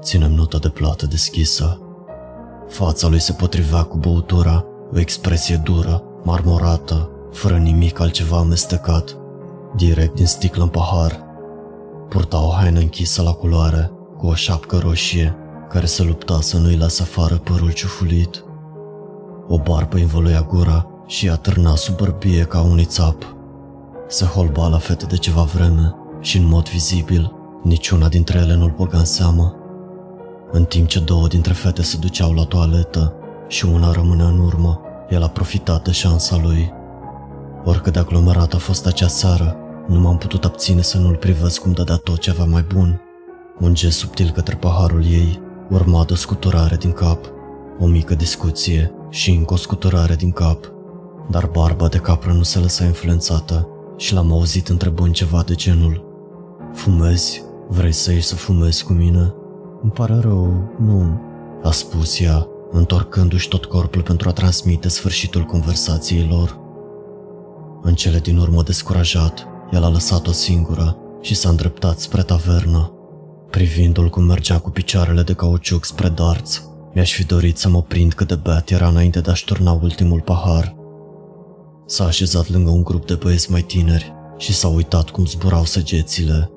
Ținem 0.00 0.32
nota 0.32 0.58
de 0.58 0.68
plată 0.68 1.06
deschisă. 1.06 1.78
Fața 2.68 3.08
lui 3.08 3.20
se 3.20 3.32
potrivea 3.32 3.82
cu 3.82 3.96
băutura, 3.96 4.64
o 4.92 4.98
expresie 4.98 5.56
dură, 5.56 6.02
marmorată, 6.22 7.10
fără 7.32 7.56
nimic 7.56 8.00
altceva 8.00 8.38
amestecat, 8.38 9.16
direct 9.76 10.14
din 10.14 10.26
sticlă 10.26 10.62
în 10.62 10.68
pahar. 10.68 11.22
Purta 12.08 12.46
o 12.46 12.50
haină 12.50 12.78
închisă 12.78 13.22
la 13.22 13.32
culoare, 13.32 13.90
cu 14.18 14.26
o 14.26 14.34
șapcă 14.34 14.78
roșie, 14.78 15.36
care 15.68 15.86
se 15.86 16.02
lupta 16.02 16.40
să 16.40 16.58
nu-i 16.58 16.76
lase 16.76 17.02
afară 17.02 17.34
părul 17.34 17.72
ciufulit. 17.72 18.44
O 19.48 19.58
barbă 19.58 19.96
învăluia 19.96 20.42
gura 20.42 20.86
și 21.06 21.28
a 21.28 21.36
târna 21.36 21.74
sub 21.74 21.96
bărbie 21.96 22.42
ca 22.42 22.60
unui 22.60 22.84
țap. 22.84 23.33
Se 24.08 24.24
holba 24.24 24.68
la 24.68 24.78
fete 24.78 25.06
de 25.06 25.16
ceva 25.16 25.42
vreme 25.42 25.94
și 26.20 26.36
în 26.36 26.46
mod 26.46 26.68
vizibil, 26.68 27.32
niciuna 27.62 28.08
dintre 28.08 28.38
ele 28.38 28.54
nu-l 28.54 28.74
băga 28.76 28.98
în 28.98 29.04
seamă. 29.04 29.54
În 30.52 30.64
timp 30.64 30.88
ce 30.88 31.00
două 31.00 31.26
dintre 31.26 31.52
fete 31.52 31.82
se 31.82 31.96
duceau 31.96 32.32
la 32.32 32.44
toaletă 32.44 33.14
și 33.48 33.64
una 33.64 33.92
rămânea 33.92 34.26
în 34.26 34.38
urmă, 34.38 34.80
el 35.10 35.22
a 35.22 35.28
profitat 35.28 35.84
de 35.84 35.90
șansa 35.90 36.36
lui. 36.42 36.72
Oricât 37.64 37.92
de 37.92 37.98
aglomerat 37.98 38.54
a 38.54 38.58
fost 38.58 38.86
acea 38.86 39.06
seară, 39.06 39.56
nu 39.86 40.00
m-am 40.00 40.18
putut 40.18 40.44
abține 40.44 40.82
să 40.82 40.98
nu-l 40.98 41.16
privesc 41.16 41.60
cum 41.60 41.72
dădea 41.72 41.96
tot 41.96 42.18
ce 42.18 42.30
avea 42.30 42.44
mai 42.44 42.64
bun. 42.74 43.00
Un 43.60 43.74
gest 43.74 43.98
subtil 43.98 44.30
către 44.30 44.56
paharul 44.56 45.04
ei, 45.04 45.42
urma 45.70 46.04
de 46.04 46.12
o 46.12 46.16
scuturare 46.16 46.76
din 46.76 46.92
cap, 46.92 47.24
o 47.80 47.86
mică 47.86 48.14
discuție 48.14 48.92
și 49.10 49.30
încă 49.30 49.52
o 49.52 49.56
scuturare 49.56 50.14
din 50.14 50.30
cap. 50.30 50.72
Dar 51.30 51.46
barba 51.46 51.88
de 51.88 51.98
capră 51.98 52.32
nu 52.32 52.42
se 52.42 52.58
lăsa 52.58 52.84
influențată 52.84 53.68
și 53.96 54.14
l-am 54.14 54.32
auzit 54.32 54.68
întrebând 54.68 55.14
ceva 55.14 55.42
de 55.46 55.54
genul 55.54 56.04
Fumezi? 56.74 57.42
Vrei 57.68 57.92
să 57.92 58.12
ieși 58.12 58.26
să 58.26 58.34
fumezi 58.34 58.84
cu 58.84 58.92
mine? 58.92 59.34
Îmi 59.82 59.92
pare 59.92 60.18
rău, 60.20 60.74
nu, 60.78 61.20
a 61.62 61.70
spus 61.70 62.20
ea, 62.20 62.46
întorcându-și 62.70 63.48
tot 63.48 63.64
corpul 63.64 64.02
pentru 64.02 64.28
a 64.28 64.32
transmite 64.32 64.88
sfârșitul 64.88 65.42
conversației 65.42 66.28
lor. 66.30 66.58
În 67.82 67.94
cele 67.94 68.18
din 68.18 68.36
urmă 68.36 68.62
descurajat, 68.62 69.46
el 69.72 69.84
a 69.84 69.88
lăsat-o 69.88 70.32
singură 70.32 70.96
și 71.20 71.34
s-a 71.34 71.48
îndreptat 71.48 71.98
spre 71.98 72.22
tavernă. 72.22 72.92
Privindu-l 73.50 74.08
cum 74.08 74.24
mergea 74.24 74.58
cu 74.58 74.70
picioarele 74.70 75.22
de 75.22 75.32
cauciuc 75.32 75.84
spre 75.84 76.08
darți, 76.08 76.62
mi-aș 76.94 77.12
fi 77.12 77.24
dorit 77.24 77.58
să 77.58 77.68
mă 77.68 77.82
prind 77.82 78.12
cât 78.12 78.28
de 78.28 78.34
beat 78.34 78.70
era 78.70 78.88
înainte 78.88 79.20
de 79.20 79.30
a-și 79.30 79.44
turna 79.44 79.72
ultimul 79.72 80.20
pahar. 80.20 80.76
S-a 81.86 82.04
așezat 82.04 82.50
lângă 82.50 82.70
un 82.70 82.82
grup 82.82 83.06
de 83.06 83.14
băieți 83.14 83.50
mai 83.50 83.62
tineri 83.62 84.12
și 84.38 84.54
s-a 84.54 84.68
uitat 84.68 85.10
cum 85.10 85.26
zburau 85.26 85.64
săgețile. 85.64 86.50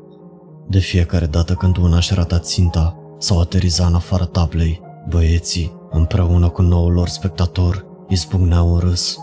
De 0.67 0.79
fiecare 0.79 1.25
dată 1.25 1.53
când 1.53 1.77
una 1.77 1.99
și 1.99 2.13
rata 2.13 2.39
ținta 2.39 2.97
sau 3.19 3.39
ateriza 3.39 3.85
în 3.85 3.93
afara 3.93 4.25
tablei, 4.25 4.81
băieții, 5.09 5.71
împreună 5.91 6.49
cu 6.49 6.61
noul 6.61 6.91
lor 6.93 7.07
spectator, 7.07 7.85
izbucneau 8.07 8.73
în 8.73 8.79
râs. 8.79 9.17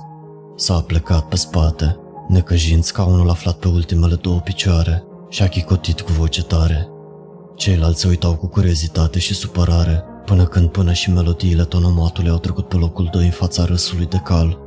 S-a 0.57 0.81
plecat 0.81 1.29
pe 1.29 1.37
spate, 1.37 1.99
necăjind 2.29 2.85
scaunul 2.85 3.31
aflat 3.31 3.57
pe 3.57 3.69
ultimele 3.69 4.15
două 4.15 4.39
picioare 4.39 5.05
și 5.29 5.43
a 5.43 5.49
chicotit 5.49 6.01
cu 6.01 6.13
voce 6.13 6.43
tare. 6.43 6.89
Ceilalți 7.57 8.01
se 8.01 8.09
uitau 8.09 8.35
cu 8.35 8.47
curiozitate 8.47 9.19
și 9.19 9.35
supărare, 9.35 10.05
până 10.25 10.45
când 10.45 10.69
până 10.69 10.93
și 10.93 11.11
melodiile 11.11 11.65
tonomatului 11.65 12.31
au 12.31 12.39
trecut 12.39 12.69
pe 12.69 12.77
locul 12.77 13.09
doi 13.13 13.25
în 13.25 13.31
fața 13.31 13.65
râsului 13.65 14.07
de 14.07 14.21
cal. 14.25 14.64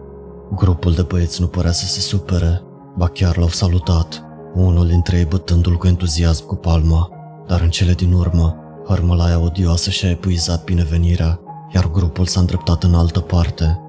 Grupul 0.56 0.94
de 0.94 1.02
băieți 1.02 1.42
nu 1.42 1.48
părea 1.48 1.72
să 1.72 1.86
se 1.86 2.00
supere, 2.00 2.62
ba 2.96 3.08
chiar 3.08 3.38
l-au 3.38 3.48
salutat, 3.48 4.24
unul 4.54 4.88
dintre 4.88 5.18
ei 5.18 5.26
bătându-l 5.26 5.76
cu 5.76 5.88
entuziasm 5.88 6.46
cu 6.46 6.56
palma, 6.56 7.10
dar 7.48 7.62
în 7.62 7.70
cele 7.70 7.94
din 7.94 8.14
urmă, 8.14 8.56
hărmălaia 8.88 9.40
odioasă 9.40 9.90
și-a 9.90 10.10
epuizat 10.10 10.64
binevenirea, 10.64 11.40
iar 11.74 11.92
grupul 11.92 12.26
s-a 12.26 12.40
îndreptat 12.40 12.84
în 12.84 12.94
altă 12.94 13.20
parte. 13.20 13.80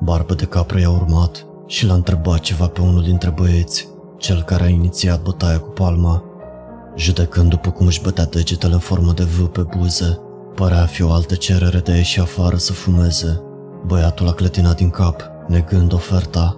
Barbă 0.00 0.34
de 0.34 0.44
capră 0.44 0.78
i-a 0.78 0.90
urmat 0.90 1.46
și 1.66 1.86
l-a 1.86 1.94
întrebat 1.94 2.38
ceva 2.38 2.66
pe 2.66 2.80
unul 2.80 3.02
dintre 3.02 3.30
băieți, 3.30 3.88
cel 4.18 4.42
care 4.42 4.64
a 4.64 4.68
inițiat 4.68 5.22
bătaia 5.22 5.58
cu 5.58 5.68
palma. 5.68 6.22
Judecând 6.96 7.50
după 7.50 7.70
cum 7.70 7.86
își 7.86 8.02
bătea 8.02 8.24
degetele 8.24 8.72
în 8.72 8.78
formă 8.78 9.12
de 9.12 9.22
V 9.22 9.46
pe 9.46 9.66
buze, 9.76 10.18
părea 10.54 10.82
a 10.82 10.86
fi 10.86 11.02
o 11.02 11.12
altă 11.12 11.34
cerere 11.34 11.78
de 11.78 11.92
a 11.92 11.96
ieși 11.96 12.20
afară 12.20 12.56
să 12.56 12.72
fumeze. 12.72 13.42
Băiatul 13.86 14.28
a 14.28 14.32
clătinat 14.32 14.76
din 14.76 14.90
cap, 14.90 15.22
negând 15.48 15.92
oferta. 15.92 16.56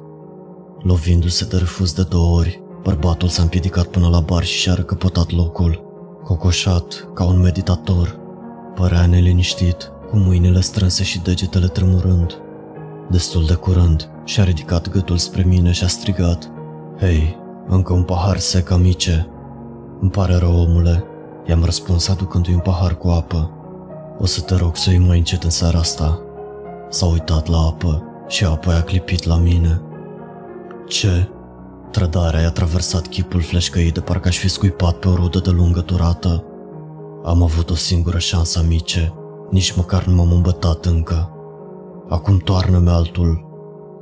Lovindu-se 0.83 1.45
de 1.45 1.57
refuz 1.57 1.93
de 1.93 2.03
două 2.03 2.39
ori, 2.39 2.63
bărbatul 2.83 3.29
s-a 3.29 3.43
împiedicat 3.43 3.87
până 3.87 4.09
la 4.09 4.21
bar 4.21 4.45
și 4.45 4.59
și-a 4.59 4.75
recăpătat 4.75 5.31
locul. 5.31 5.83
Cocoșat, 6.25 7.09
ca 7.15 7.25
un 7.25 7.41
meditator, 7.41 8.19
părea 8.75 9.07
neliniștit, 9.07 9.93
cu 10.11 10.17
mâinile 10.17 10.61
strânse 10.61 11.03
și 11.03 11.23
degetele 11.23 11.67
tremurând. 11.67 12.39
Destul 13.11 13.45
de 13.47 13.55
curând, 13.55 14.11
și-a 14.25 14.45
ridicat 14.45 14.89
gâtul 14.89 15.17
spre 15.17 15.43
mine 15.43 15.73
și 15.73 15.85
a 15.85 15.89
strigat 15.89 16.51
Hei, 16.99 17.37
încă 17.69 17.93
un 17.93 18.03
pahar 18.03 18.39
sec, 18.39 18.71
amice!" 18.71 19.29
Îmi 20.01 20.11
pare 20.11 20.37
rău, 20.37 20.61
omule," 20.61 21.05
i-am 21.47 21.65
răspuns 21.65 22.09
aducându-i 22.09 22.55
un 22.55 22.61
pahar 22.61 22.95
cu 22.95 23.09
apă. 23.09 23.51
O 24.19 24.27
să 24.27 24.41
te 24.41 24.55
rog 24.55 24.77
să 24.77 24.91
iei 24.91 24.99
mai 24.99 25.19
încet 25.19 25.43
în 25.43 25.51
seara 25.51 25.79
asta." 25.79 26.21
S-a 26.89 27.07
uitat 27.07 27.47
la 27.47 27.59
apă 27.59 28.10
și 28.31 28.45
apoi 28.45 28.75
a 28.75 28.83
clipit 28.83 29.25
la 29.25 29.37
mine. 29.37 29.83
Ce? 30.89 31.29
Trădarea 31.91 32.41
i-a 32.41 32.51
traversat 32.51 33.07
chipul 33.07 33.41
fleșcăit 33.41 33.95
de 33.95 34.01
parcă 34.01 34.29
aș 34.29 34.39
fi 34.39 34.49
scuipat 34.49 34.95
pe 34.95 35.09
o 35.09 35.15
rudă 35.15 35.39
de 35.39 35.51
lungă 35.51 35.81
durată. 35.81 36.45
Am 37.25 37.43
avut 37.43 37.71
o 37.71 37.75
singură 37.75 38.19
șansă, 38.19 38.59
amice, 38.59 39.15
nici 39.51 39.77
măcar 39.77 40.05
nu 40.05 40.15
m-am 40.15 40.33
îmbătat 40.33 40.85
încă. 40.85 41.31
Acum 42.09 42.37
toarnă-mi 42.37 42.89
altul. 42.89 43.49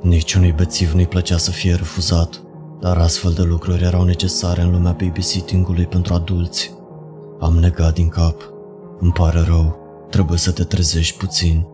Niciunui 0.01 0.51
bețiv 0.51 0.91
nu-i 0.91 1.07
plăcea 1.07 1.37
să 1.37 1.51
fie 1.51 1.73
refuzat, 1.73 2.41
dar 2.79 2.97
astfel 2.97 3.31
de 3.31 3.41
lucruri 3.41 3.83
erau 3.83 4.03
necesare 4.03 4.61
în 4.61 4.71
lumea 4.71 4.95
babysitting-ului 4.99 5.85
pentru 5.85 6.13
adulți. 6.13 6.73
Am 7.39 7.53
negat 7.53 7.93
din 7.93 8.07
cap. 8.07 8.41
Îmi 8.99 9.11
pare 9.11 9.39
rău, 9.39 9.77
trebuie 10.09 10.37
să 10.37 10.51
te 10.51 10.63
trezești 10.63 11.17
puțin. 11.17 11.65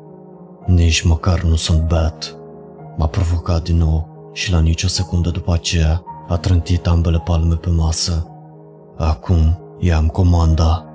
Nici 0.66 1.02
măcar 1.02 1.42
nu 1.42 1.56
sunt 1.56 1.88
bat. 1.88 2.38
M-a 2.98 3.08
provocat 3.08 3.64
din 3.64 3.78
nou 3.78 4.30
și 4.34 4.52
la 4.52 4.60
nicio 4.60 4.88
secundă 4.88 5.30
după 5.30 5.54
aceea 5.54 6.04
a 6.28 6.38
trântit 6.38 6.88
ambele 6.88 7.20
palme 7.20 7.56
pe 7.56 7.70
masă. 7.70 8.28
Acum 8.98 9.60
i-am 9.80 10.08
comanda. 10.08 10.86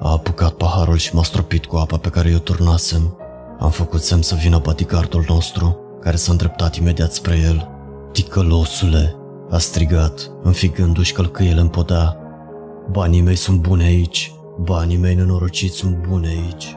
A 0.00 0.10
apucat 0.10 0.52
paharul 0.52 0.96
și 0.96 1.14
m-a 1.14 1.22
stropit 1.22 1.66
cu 1.66 1.76
apa 1.76 1.96
pe 1.96 2.08
care 2.08 2.30
eu 2.30 2.38
turnasem. 2.38 3.16
Am 3.58 3.70
făcut 3.70 4.02
semn 4.02 4.22
să 4.22 4.34
vină 4.34 4.58
bodyguardul 4.58 5.24
nostru, 5.28 5.76
care 6.00 6.16
s-a 6.16 6.32
îndreptat 6.32 6.76
imediat 6.76 7.12
spre 7.12 7.36
el. 7.36 7.68
Ticălosule, 8.12 9.16
a 9.50 9.58
strigat, 9.58 10.30
înfigându-și 10.42 11.12
călcâiele 11.12 11.60
în 11.60 11.68
podea. 11.68 12.16
Banii 12.90 13.20
mei 13.20 13.36
sunt 13.36 13.60
bune 13.60 13.84
aici, 13.84 14.32
banii 14.60 14.96
mei 14.96 15.14
nenorociți 15.14 15.76
sunt 15.76 16.06
bune 16.08 16.28
aici. 16.28 16.76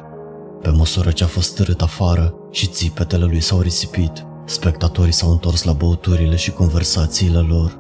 Pe 0.62 0.70
măsură 0.70 1.12
ce 1.12 1.24
a 1.24 1.28
fost 1.28 1.56
târât 1.56 1.82
afară 1.82 2.34
și 2.52 2.68
țipetele 2.68 3.26
lui 3.26 3.42
s-au 3.42 3.60
risipit, 3.60 4.26
spectatorii 4.52 5.12
s-au 5.12 5.32
întors 5.32 5.64
la 5.64 5.72
băuturile 5.72 6.36
și 6.36 6.52
conversațiile 6.52 7.40
lor. 7.40 7.80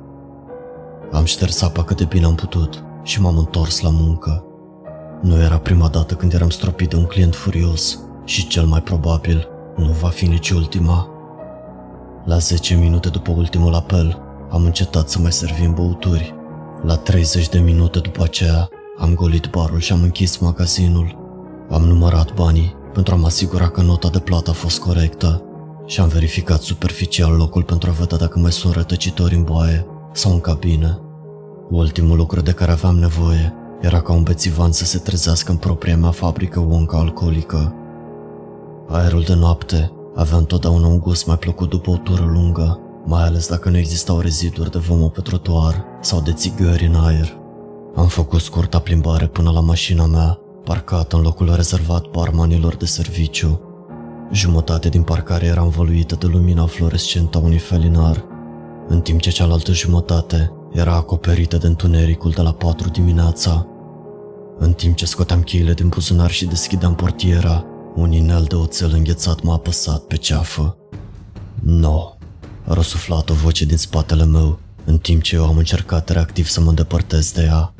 Am 1.11 1.25
șters 1.25 1.61
apa 1.61 1.83
cât 1.83 1.97
de 1.97 2.03
bine 2.03 2.25
am 2.25 2.35
putut 2.35 2.83
și 3.03 3.21
m-am 3.21 3.37
întors 3.37 3.81
la 3.81 3.89
muncă. 3.89 4.43
Nu 5.21 5.41
era 5.41 5.57
prima 5.57 5.87
dată 5.87 6.13
când 6.13 6.33
eram 6.33 6.49
stropit 6.49 6.89
de 6.89 6.95
un 6.95 7.03
client 7.03 7.35
furios 7.35 7.99
și 8.25 8.47
cel 8.47 8.65
mai 8.65 8.81
probabil 8.81 9.47
nu 9.75 9.91
va 10.01 10.07
fi 10.07 10.25
nici 10.25 10.49
ultima. 10.49 11.09
La 12.25 12.37
10 12.37 12.75
minute 12.75 13.09
după 13.09 13.31
ultimul 13.31 13.73
apel, 13.73 14.21
am 14.49 14.63
încetat 14.63 15.09
să 15.09 15.19
mai 15.19 15.31
servim 15.31 15.73
băuturi. 15.73 16.35
La 16.83 16.95
30 16.95 17.49
de 17.49 17.59
minute 17.59 17.99
după 17.99 18.23
aceea, 18.23 18.69
am 18.97 19.13
golit 19.13 19.49
barul 19.49 19.79
și 19.79 19.91
am 19.91 20.01
închis 20.01 20.37
magazinul. 20.37 21.17
Am 21.69 21.81
numărat 21.81 22.33
banii 22.33 22.75
pentru 22.93 23.13
a 23.13 23.17
mă 23.17 23.25
asigura 23.25 23.67
că 23.67 23.81
nota 23.81 24.09
de 24.09 24.19
plată 24.19 24.49
a 24.49 24.53
fost 24.53 24.79
corectă 24.79 25.45
și 25.91 25.99
am 25.99 26.07
verificat 26.07 26.61
superficial 26.61 27.35
locul 27.35 27.63
pentru 27.63 27.89
a 27.89 27.93
vedea 27.93 28.17
dacă 28.17 28.39
mai 28.39 28.51
sunt 28.51 28.73
rătăcitori 28.73 29.35
în 29.35 29.43
boaie 29.43 29.85
sau 30.13 30.31
în 30.31 30.39
cabine. 30.39 30.99
Ultimul 31.69 32.17
lucru 32.17 32.41
de 32.41 32.51
care 32.51 32.71
aveam 32.71 32.95
nevoie 32.95 33.53
era 33.81 34.01
ca 34.01 34.13
un 34.13 34.23
bețivan 34.23 34.71
să 34.71 34.85
se 34.85 34.97
trezească 34.97 35.51
în 35.51 35.57
propria 35.57 35.97
mea 35.97 36.11
fabrică 36.11 36.59
Wonka 36.59 36.97
alcoolică. 36.97 37.73
Aerul 38.87 39.21
de 39.21 39.33
noapte 39.33 39.91
avea 40.15 40.37
întotdeauna 40.37 40.87
un 40.87 40.99
gust 40.99 41.25
mai 41.25 41.37
plăcut 41.37 41.69
după 41.69 41.89
o 41.89 41.97
tură 41.97 42.29
lungă, 42.33 42.79
mai 43.05 43.23
ales 43.23 43.47
dacă 43.47 43.69
nu 43.69 43.77
existau 43.77 44.19
reziduri 44.19 44.71
de 44.71 44.77
vomă 44.77 45.09
pe 45.09 45.21
trotuar 45.21 45.85
sau 46.01 46.21
de 46.21 46.33
țigări 46.33 46.85
în 46.85 46.95
aer. 46.95 47.37
Am 47.95 48.07
făcut 48.07 48.39
scurta 48.39 48.79
plimbare 48.79 49.27
până 49.27 49.51
la 49.51 49.59
mașina 49.59 50.05
mea, 50.05 50.39
parcată 50.63 51.15
în 51.15 51.21
locul 51.21 51.55
rezervat 51.55 52.07
barmanilor 52.07 52.75
de 52.75 52.85
serviciu. 52.85 53.70
Jumătate 54.31 54.89
din 54.89 55.03
parcare 55.03 55.45
era 55.45 55.61
învăluită 55.61 56.15
de 56.15 56.25
lumina 56.25 56.65
fluorescentă 56.65 57.37
a 57.37 57.41
unui 57.41 57.57
felinar, 57.57 58.25
în 58.87 59.01
timp 59.01 59.21
ce 59.21 59.29
cealaltă 59.29 59.73
jumătate 59.73 60.51
era 60.71 60.93
acoperită 60.95 61.57
de 61.57 61.67
întunericul 61.67 62.31
de 62.31 62.41
la 62.41 62.53
4 62.53 62.89
dimineața. 62.89 63.67
În 64.57 64.73
timp 64.73 64.95
ce 64.95 65.05
scoteam 65.05 65.41
cheile 65.41 65.73
din 65.73 65.87
buzunar 65.87 66.31
și 66.31 66.45
deschideam 66.45 66.95
portiera, 66.95 67.65
un 67.95 68.11
inel 68.11 68.45
de 68.47 68.55
oțel 68.55 68.91
înghețat 68.93 69.41
m-a 69.41 69.53
apăsat 69.53 69.99
pe 69.99 70.15
ceafă. 70.15 70.77
No, 71.59 72.13
a 72.67 72.73
răsuflat 72.73 73.29
o 73.29 73.33
voce 73.33 73.65
din 73.65 73.77
spatele 73.77 74.25
meu, 74.25 74.59
în 74.85 74.97
timp 74.97 75.21
ce 75.21 75.35
eu 75.35 75.45
am 75.45 75.57
încercat 75.57 76.09
reactiv 76.09 76.47
să 76.47 76.61
mă 76.61 76.69
îndepărtez 76.69 77.31
de 77.31 77.43
ea. 77.43 77.73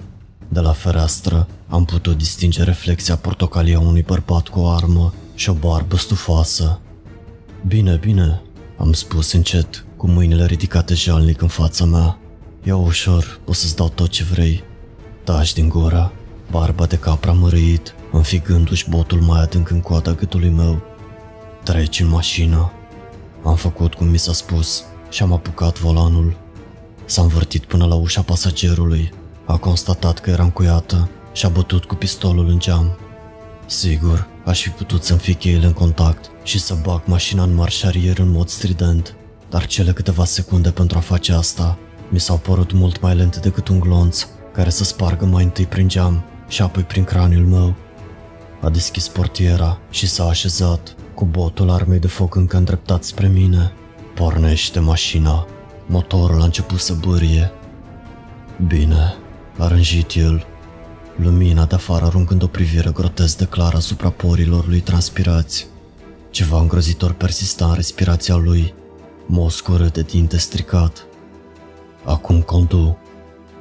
De 0.47 0.59
la 0.59 0.71
fereastră 0.71 1.47
am 1.67 1.85
putut 1.85 2.17
distinge 2.17 2.63
reflexia 2.63 3.15
portocalie 3.15 3.75
a 3.75 3.79
unui 3.79 4.01
bărbat 4.01 4.47
cu 4.47 4.59
o 4.59 4.69
armă 4.69 5.13
și 5.41 5.49
o 5.49 5.53
barbă 5.53 5.95
stufoasă. 5.97 6.79
Bine, 7.67 7.95
bine, 7.95 8.41
am 8.77 8.93
spus 8.93 9.31
încet, 9.31 9.85
cu 9.97 10.07
mâinile 10.07 10.45
ridicate 10.45 10.93
jalnic 10.93 11.41
în 11.41 11.47
fața 11.47 11.85
mea. 11.85 12.19
Ia 12.63 12.75
ușor, 12.75 13.39
o 13.45 13.53
să-ți 13.53 13.75
dau 13.75 13.89
tot 13.89 14.09
ce 14.09 14.23
vrei. 14.23 14.63
Taci 15.23 15.53
din 15.53 15.69
gura, 15.69 16.11
barba 16.51 16.85
de 16.85 16.95
capra 16.95 17.31
mărâit, 17.31 17.95
înfigându-și 18.11 18.89
botul 18.89 19.21
mai 19.21 19.41
adânc 19.41 19.69
în 19.69 19.81
coada 19.81 20.11
gâtului 20.11 20.49
meu. 20.49 20.81
Treci 21.63 21.99
în 21.99 22.07
mașină. 22.07 22.71
Am 23.43 23.55
făcut 23.55 23.93
cum 23.93 24.07
mi 24.07 24.19
s-a 24.19 24.33
spus 24.33 24.83
și 25.09 25.23
am 25.23 25.33
apucat 25.33 25.79
volanul. 25.79 26.37
S-a 27.05 27.21
învârtit 27.21 27.65
până 27.65 27.85
la 27.85 27.95
ușa 27.95 28.21
pasagerului. 28.21 29.11
A 29.45 29.57
constatat 29.57 30.19
că 30.19 30.29
era 30.29 30.43
încuiată 30.43 31.09
și 31.33 31.45
a 31.45 31.49
bătut 31.49 31.85
cu 31.85 31.95
pistolul 31.95 32.47
în 32.47 32.59
geam. 32.59 32.97
Sigur, 33.65 34.27
aș 34.45 34.61
fi 34.61 34.69
putut 34.69 35.03
să-mi 35.03 35.19
fi 35.19 35.33
cheile 35.33 35.65
în 35.65 35.73
contact 35.73 36.31
și 36.43 36.59
să 36.59 36.77
bag 36.83 37.01
mașina 37.05 37.43
în 37.43 37.53
marșarier 37.53 38.17
în 38.17 38.31
mod 38.31 38.47
strident, 38.47 39.15
dar 39.49 39.65
cele 39.65 39.91
câteva 39.91 40.25
secunde 40.25 40.71
pentru 40.71 40.97
a 40.97 41.01
face 41.01 41.33
asta 41.33 41.77
mi 42.11 42.19
s-au 42.19 42.37
părut 42.37 42.71
mult 42.71 43.01
mai 43.01 43.15
lente 43.15 43.39
decât 43.39 43.67
un 43.67 43.79
glonț 43.79 44.27
care 44.53 44.69
să 44.69 44.83
spargă 44.83 45.25
mai 45.25 45.43
întâi 45.43 45.65
prin 45.65 45.87
geam 45.87 46.23
și 46.47 46.61
apoi 46.61 46.83
prin 46.83 47.03
craniul 47.03 47.45
meu. 47.45 47.75
A 48.61 48.69
deschis 48.69 49.07
portiera 49.07 49.79
și 49.89 50.07
s-a 50.07 50.27
așezat, 50.27 50.95
cu 51.13 51.25
botul 51.25 51.69
armei 51.69 51.99
de 51.99 52.07
foc 52.07 52.35
încă 52.35 52.57
îndreptat 52.57 53.03
spre 53.03 53.27
mine. 53.27 53.71
Pornește 54.15 54.79
mașina. 54.79 55.47
Motorul 55.85 56.41
a 56.41 56.43
început 56.43 56.79
să 56.79 56.93
bârie. 56.93 57.51
Bine, 58.67 59.15
a 59.57 59.67
rânjit 59.67 60.15
el. 60.15 60.45
Lumina 61.15 61.65
de 61.65 61.75
afară 61.75 62.05
aruncând 62.05 62.43
o 62.43 62.47
privire 62.47 62.89
grotesc 62.89 63.37
de 63.37 63.45
clară 63.45 63.77
asupra 63.77 64.09
porilor 64.09 64.67
lui 64.67 64.79
transpirați. 64.79 65.67
Ceva 66.29 66.59
îngrozitor 66.59 67.13
persista 67.13 67.65
în 67.65 67.73
respirația 67.73 68.35
lui, 68.35 68.73
moscură 69.25 69.85
de 69.85 70.01
dinte 70.01 70.37
stricat. 70.37 71.05
Acum 72.03 72.41
condu. 72.41 72.97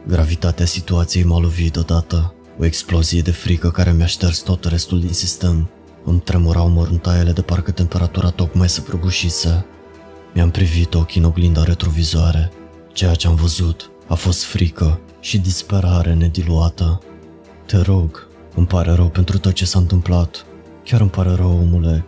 Gravitatea 0.07 0.67
situației 0.67 1.25
m-a 1.25 1.39
lovit 1.39 1.77
odată. 1.77 2.35
O 2.59 2.65
explozie 2.65 3.21
de 3.21 3.31
frică 3.31 3.71
care 3.71 3.93
mi-a 3.93 4.07
șters 4.07 4.39
tot 4.39 4.65
restul 4.65 5.01
din 5.01 5.13
sistem. 5.13 5.69
Îmi 6.05 6.21
tremurau 6.21 6.69
măruntaiele 6.69 7.33
de 7.33 7.43
parcă 7.43 7.71
temperatura 7.71 8.31
tocmai 8.31 8.69
se 8.69 8.81
prăbușise. 8.81 9.67
Mi-am 10.35 10.51
privit 10.51 10.95
ochii 10.95 11.21
în 11.21 11.27
oglinda 11.27 11.63
retrovizoare. 11.63 12.53
Ceea 12.93 13.15
ce 13.15 13.27
am 13.27 13.35
văzut 13.35 13.91
a 14.07 14.15
fost 14.15 14.45
frică 14.45 15.01
și 15.21 15.39
disperare 15.39 16.15
nediluată. 16.15 17.01
Te 17.71 17.81
rog, 17.81 18.27
îmi 18.55 18.67
pare 18.67 18.93
rău 18.93 19.09
pentru 19.09 19.39
tot 19.39 19.53
ce 19.53 19.65
s-a 19.65 19.79
întâmplat. 19.79 20.47
Chiar 20.85 21.01
îmi 21.01 21.11
pare 21.11 21.35
rău, 21.35 21.51
omule. 21.51 22.05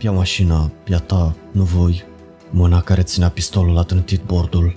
Ia 0.00 0.10
mașina, 0.12 0.70
ia 0.88 0.98
ta, 0.98 1.34
nu 1.50 1.62
voi. 1.62 2.04
Mâna 2.50 2.80
care 2.80 3.02
ținea 3.02 3.28
pistolul 3.28 3.78
a 3.78 3.82
trântit 3.82 4.22
bordul. 4.22 4.76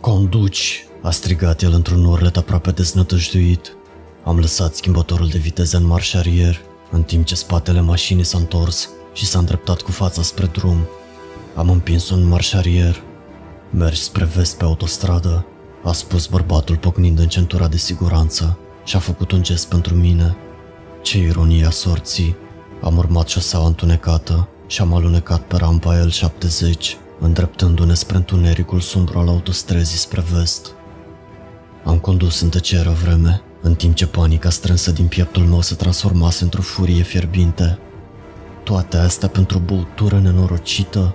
Conduci, 0.00 0.86
a 1.02 1.10
strigat 1.10 1.62
el 1.62 1.72
într-un 1.72 2.04
urlet 2.04 2.36
aproape 2.36 2.70
deznătăjduit. 2.70 3.76
Am 4.24 4.38
lăsat 4.38 4.74
schimbătorul 4.74 5.28
de 5.28 5.38
viteză 5.38 5.76
în 5.76 5.86
marșarier, 5.86 6.60
în 6.90 7.02
timp 7.02 7.24
ce 7.24 7.34
spatele 7.34 7.80
mașinii 7.80 8.24
s-a 8.24 8.38
întors 8.38 8.88
și 9.12 9.26
s-a 9.26 9.38
îndreptat 9.38 9.80
cu 9.80 9.90
fața 9.90 10.22
spre 10.22 10.46
drum. 10.46 10.78
Am 11.54 11.70
împins 11.70 12.10
un 12.10 12.28
marșarier. 12.28 13.02
Mergi 13.70 14.02
spre 14.02 14.24
vest 14.24 14.56
pe 14.56 14.64
autostradă, 14.64 15.46
a 15.84 15.92
spus 15.92 16.26
bărbatul 16.26 16.76
pocnind 16.76 17.18
în 17.18 17.28
centura 17.28 17.68
de 17.68 17.76
siguranță 17.76 18.58
și 18.84 18.96
a 18.96 18.98
făcut 18.98 19.32
un 19.32 19.42
gest 19.42 19.68
pentru 19.68 19.94
mine. 19.94 20.36
Ce 21.02 21.18
ironie 21.18 21.66
a 21.66 21.70
sorții! 21.70 22.36
Am 22.82 22.96
urmat 22.96 23.28
șoseaua 23.28 23.66
întunecată 23.66 24.48
și 24.66 24.80
am 24.80 24.94
alunecat 24.94 25.42
pe 25.42 25.56
rampa 25.56 26.06
L70, 26.06 26.96
îndreptându-ne 27.20 27.94
spre 27.94 28.16
întunericul 28.16 28.80
sumbru 28.80 29.18
al 29.18 29.28
autostrăzii 29.28 29.98
spre 29.98 30.24
vest. 30.32 30.66
Am 31.84 31.98
condus 31.98 32.40
în 32.40 32.48
tăcere 32.48 32.88
vreme, 32.88 33.42
în 33.62 33.74
timp 33.74 33.94
ce 33.94 34.06
panica 34.06 34.50
strânsă 34.50 34.92
din 34.92 35.06
pieptul 35.06 35.42
meu 35.42 35.60
se 35.60 35.74
transformase 35.74 36.44
într-o 36.44 36.62
furie 36.62 37.02
fierbinte. 37.02 37.78
Toate 38.62 38.96
astea 38.96 39.28
pentru 39.28 39.58
o 39.58 39.60
băutură 39.60 40.18
nenorocită? 40.18 41.14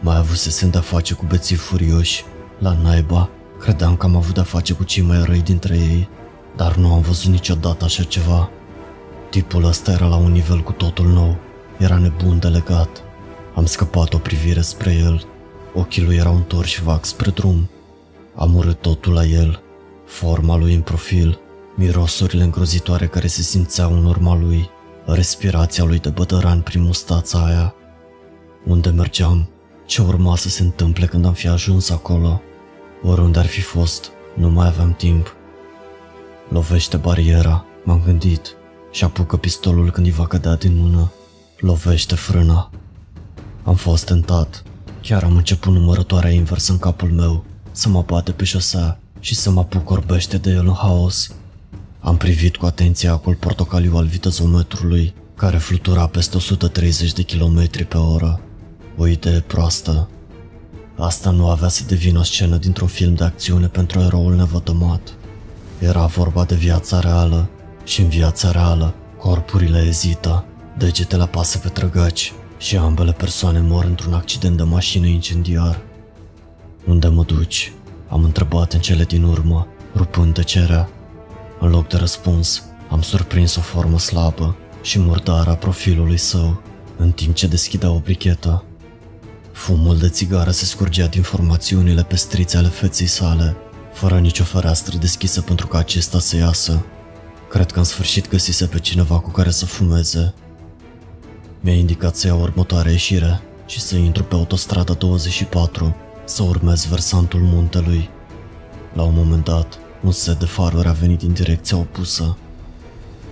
Mai 0.00 0.16
avusesem 0.16 0.70
de-a 0.70 0.80
face 0.80 1.14
cu 1.14 1.24
beții 1.28 1.56
furioși. 1.56 2.24
La 2.58 2.76
naiba, 2.82 3.30
credeam 3.60 3.96
că 3.96 4.06
am 4.06 4.16
avut 4.16 4.34
de-a 4.34 4.42
face 4.42 4.72
cu 4.72 4.84
cei 4.84 5.02
mai 5.02 5.22
răi 5.24 5.40
dintre 5.40 5.76
ei, 5.76 6.08
dar 6.56 6.74
nu 6.76 6.92
am 6.92 7.00
văzut 7.00 7.30
niciodată 7.30 7.84
așa 7.84 8.02
ceva. 8.02 8.50
Tipul 9.30 9.64
ăsta 9.64 9.90
era 9.92 10.06
la 10.06 10.16
un 10.16 10.32
nivel 10.32 10.60
cu 10.60 10.72
totul 10.72 11.06
nou. 11.06 11.36
Era 11.78 11.98
nebun 11.98 12.38
de 12.38 12.48
legat. 12.48 13.02
Am 13.54 13.66
scăpat 13.66 14.14
o 14.14 14.18
privire 14.18 14.60
spre 14.60 14.92
el. 14.92 15.24
Ochii 15.74 16.02
lui 16.02 16.16
erau 16.16 16.34
întorși 16.34 16.82
vag 16.82 17.04
spre 17.04 17.30
drum. 17.30 17.68
Am 18.34 18.54
urât 18.54 18.80
totul 18.80 19.12
la 19.12 19.24
el. 19.24 19.62
Forma 20.06 20.56
lui 20.56 20.74
în 20.74 20.80
profil, 20.80 21.38
mirosurile 21.76 22.42
îngrozitoare 22.42 23.06
care 23.06 23.26
se 23.26 23.42
simțeau 23.42 23.92
în 23.92 24.04
urma 24.04 24.36
lui, 24.36 24.70
respirația 25.04 25.84
lui 25.84 25.98
de 25.98 26.08
bădăran 26.08 26.60
prin 26.60 26.82
mustața 26.82 27.44
aia. 27.44 27.74
Unde 28.64 28.90
mergeam? 28.90 29.48
Ce 29.86 30.02
urma 30.02 30.36
să 30.36 30.48
se 30.48 30.62
întâmple 30.62 31.06
când 31.06 31.26
am 31.26 31.32
fi 31.32 31.48
ajuns 31.48 31.90
acolo? 31.90 32.42
Oriunde 33.02 33.38
ar 33.38 33.46
fi 33.46 33.60
fost, 33.60 34.10
nu 34.34 34.50
mai 34.50 34.66
aveam 34.66 34.94
timp. 34.94 35.33
Lovește 36.48 36.96
bariera, 36.96 37.64
m-am 37.84 38.02
gândit, 38.04 38.56
și 38.90 39.04
apucă 39.04 39.36
pistolul 39.36 39.90
când 39.90 40.06
îi 40.06 40.12
va 40.12 40.26
cădea 40.26 40.56
din 40.56 40.76
mână. 40.76 41.12
Lovește 41.58 42.14
frâna. 42.14 42.70
Am 43.62 43.74
fost 43.74 44.04
tentat. 44.04 44.62
Chiar 45.02 45.22
am 45.22 45.36
început 45.36 45.72
numărătoarea 45.72 46.30
inversă 46.30 46.72
în 46.72 46.78
capul 46.78 47.10
meu, 47.10 47.44
să 47.70 47.88
mă 47.88 48.02
bate 48.06 48.32
pe 48.32 48.44
șosea 48.44 48.98
și 49.20 49.34
să 49.34 49.50
mă 49.50 49.60
apuc 49.60 49.90
orbește 49.90 50.36
de 50.36 50.50
el 50.50 50.66
în 50.66 50.74
haos. 50.74 51.34
Am 52.00 52.16
privit 52.16 52.56
cu 52.56 52.66
atenție 52.66 53.08
acul 53.08 53.34
portocaliu 53.34 53.96
al 53.96 54.06
vitezometrului, 54.06 55.14
care 55.36 55.56
flutura 55.56 56.06
peste 56.06 56.36
130 56.36 57.12
de 57.12 57.22
km 57.22 57.86
pe 57.88 57.96
oră. 57.96 58.40
O 58.96 59.06
idee 59.06 59.40
proastă. 59.40 60.08
Asta 60.98 61.30
nu 61.30 61.48
avea 61.48 61.68
să 61.68 61.84
devină 61.86 62.18
o 62.18 62.22
scenă 62.22 62.56
dintr-un 62.56 62.88
film 62.88 63.14
de 63.14 63.24
acțiune 63.24 63.66
pentru 63.66 64.00
eroul 64.00 64.34
nevătămat. 64.34 65.14
Era 65.84 66.06
vorba 66.06 66.44
de 66.44 66.54
viața 66.54 67.00
reală 67.00 67.48
și 67.84 68.00
în 68.00 68.08
viața 68.08 68.50
reală 68.50 68.94
corpurile 69.18 69.84
ezită, 69.86 70.44
degetele 70.78 71.22
apasă 71.22 71.58
pe 71.58 71.68
trăgaci 71.68 72.32
și 72.58 72.76
ambele 72.76 73.12
persoane 73.12 73.60
mor 73.60 73.84
într-un 73.84 74.12
accident 74.12 74.56
de 74.56 74.62
mașină 74.62 75.06
incendiar. 75.06 75.80
Unde 76.86 77.08
mă 77.08 77.22
duci? 77.22 77.72
Am 78.08 78.24
întrebat 78.24 78.72
în 78.72 78.80
cele 78.80 79.04
din 79.04 79.22
urmă, 79.22 79.66
rupând 79.96 80.34
tăcerea. 80.34 80.88
În 81.60 81.70
loc 81.70 81.88
de 81.88 81.96
răspuns, 81.96 82.62
am 82.90 83.02
surprins 83.02 83.56
o 83.56 83.60
formă 83.60 83.98
slabă 83.98 84.56
și 84.82 84.98
murdară 84.98 85.50
a 85.50 85.54
profilului 85.54 86.18
său, 86.18 86.62
în 86.96 87.10
timp 87.10 87.34
ce 87.34 87.46
deschidea 87.46 87.90
o 87.90 87.98
brichetă. 87.98 88.64
Fumul 89.52 89.98
de 89.98 90.08
țigară 90.08 90.50
se 90.50 90.64
scurgea 90.64 91.06
din 91.06 91.22
formațiunile 91.22 92.02
pestrițe 92.02 92.56
ale 92.56 92.68
feței 92.68 93.06
sale, 93.06 93.56
fără 93.94 94.18
nicio 94.18 94.44
fereastră 94.44 94.96
deschisă 94.96 95.40
pentru 95.40 95.66
ca 95.66 95.78
acesta 95.78 96.18
să 96.18 96.36
iasă. 96.36 96.84
Cred 97.48 97.70
că 97.70 97.78
în 97.78 97.84
sfârșit 97.84 98.28
găsise 98.28 98.66
pe 98.66 98.78
cineva 98.78 99.18
cu 99.18 99.30
care 99.30 99.50
să 99.50 99.66
fumeze. 99.66 100.34
Mi-a 101.60 101.74
indicat 101.74 102.16
să 102.16 102.26
iau 102.26 102.40
următoarea 102.40 102.92
ieșire 102.92 103.40
și 103.66 103.80
să 103.80 103.96
intru 103.96 104.24
pe 104.24 104.34
autostrada 104.34 104.92
24, 104.92 105.94
să 106.24 106.42
urmez 106.42 106.86
versantul 106.86 107.40
muntelui. 107.40 108.08
La 108.92 109.02
un 109.02 109.14
moment 109.14 109.44
dat, 109.44 109.78
un 110.02 110.12
set 110.12 110.38
de 110.38 110.44
faruri 110.44 110.88
a 110.88 110.92
venit 110.92 111.18
din 111.18 111.32
direcția 111.32 111.76
opusă. 111.76 112.36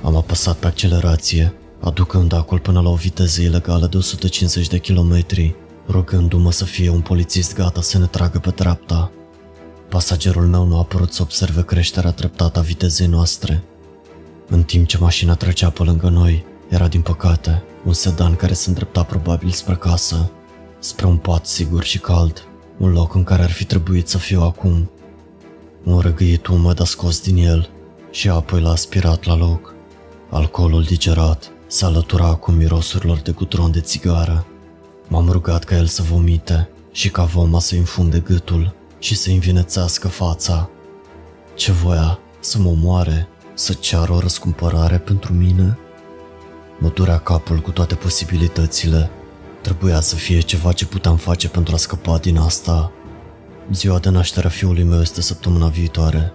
Am 0.02 0.16
apăsat 0.16 0.56
pe 0.56 0.66
accelerație, 0.66 1.54
aducând 1.80 2.32
acul 2.32 2.58
până 2.58 2.80
la 2.80 2.88
o 2.88 2.94
viteză 2.94 3.42
ilegală 3.42 3.86
de 3.86 3.96
150 3.96 4.68
de 4.68 4.78
kilometri, 4.78 5.54
rugându-mă 5.88 6.52
să 6.52 6.64
fie 6.64 6.90
un 6.90 7.00
polițist 7.00 7.54
gata 7.54 7.80
să 7.80 7.98
ne 7.98 8.06
tragă 8.06 8.38
pe 8.38 8.50
dreapta. 8.50 9.10
Pasagerul 9.93 10.47
meu 10.47 10.64
nu 10.64 10.78
a 10.78 10.82
părut 10.82 11.12
să 11.12 11.22
observe 11.22 11.64
creșterea 11.64 12.11
treptată 12.11 12.59
a 12.59 12.62
vitezei 12.62 13.07
noastre. 13.07 13.62
În 14.49 14.62
timp 14.62 14.86
ce 14.86 14.99
mașina 14.99 15.34
trecea 15.34 15.70
pe 15.70 15.82
lângă 15.82 16.09
noi, 16.09 16.45
era 16.68 16.88
din 16.88 17.01
păcate 17.01 17.62
un 17.84 17.93
sedan 17.93 18.36
care 18.36 18.53
se 18.53 18.68
îndrepta 18.68 19.03
probabil 19.03 19.51
spre 19.51 19.74
casă, 19.74 20.30
spre 20.78 21.07
un 21.07 21.16
pat 21.16 21.47
sigur 21.47 21.84
și 21.84 21.99
cald, 21.99 22.49
un 22.78 22.93
loc 22.93 23.14
în 23.14 23.24
care 23.24 23.43
ar 23.43 23.51
fi 23.51 23.64
trebuit 23.64 24.09
să 24.09 24.18
fiu 24.18 24.40
acum. 24.43 24.90
Un 25.84 25.99
răgâit 25.99 26.47
umed 26.47 26.80
a 26.80 26.84
scos 26.84 27.20
din 27.20 27.36
el 27.36 27.68
și 28.11 28.28
apoi 28.28 28.61
l-a 28.61 28.70
aspirat 28.70 29.24
la 29.24 29.36
loc. 29.36 29.74
Alcoolul 30.30 30.82
digerat 30.82 31.51
se 31.66 31.84
alătura 31.84 32.34
cu 32.34 32.51
mirosurilor 32.51 33.18
de 33.18 33.30
gutron 33.30 33.70
de 33.70 33.80
țigară. 33.80 34.47
M-am 35.09 35.28
rugat 35.28 35.64
ca 35.64 35.76
el 35.76 35.86
să 35.86 36.03
vomite 36.03 36.68
și 36.93 37.11
ca 37.11 37.24
voma 37.24 37.61
să 37.61 37.74
infunde 37.74 38.18
gâtul 38.18 38.80
și 39.03 39.14
să 39.14 39.30
învinețească 39.30 40.09
fața. 40.09 40.70
Ce 41.55 41.72
voia? 41.72 42.18
Să 42.40 42.59
mă 42.59 42.74
moare? 42.76 43.28
Să 43.55 43.72
ceară 43.72 44.12
o 44.12 44.18
răscumpărare 44.18 44.98
pentru 44.98 45.32
mine? 45.32 45.78
Mă 46.78 46.88
durea 46.88 47.18
capul 47.18 47.59
cu 47.59 47.70
toate 47.70 47.94
posibilitățile. 47.94 49.11
Trebuia 49.61 50.00
să 50.00 50.14
fie 50.14 50.40
ceva 50.40 50.72
ce 50.72 50.86
puteam 50.86 51.16
face 51.16 51.48
pentru 51.48 51.74
a 51.74 51.76
scăpa 51.76 52.18
din 52.18 52.38
asta. 52.38 52.92
Ziua 53.72 53.98
de 53.98 54.09
naștere 54.09 54.46
a 54.46 54.50
fiului 54.50 54.82
meu 54.82 55.00
este 55.00 55.20
săptămâna 55.20 55.66
viitoare. 55.66 56.32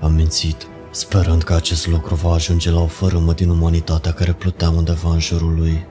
Am 0.00 0.12
mințit, 0.12 0.66
sperând 0.90 1.42
că 1.42 1.54
acest 1.54 1.86
lucru 1.86 2.14
va 2.14 2.32
ajunge 2.32 2.70
la 2.70 2.80
o 2.80 2.86
fărâmă 2.86 3.32
din 3.32 3.48
umanitatea 3.48 4.12
care 4.12 4.32
plutea 4.32 4.70
undeva 4.70 5.10
în 5.10 5.20
jurul 5.20 5.54
lui. 5.54 5.86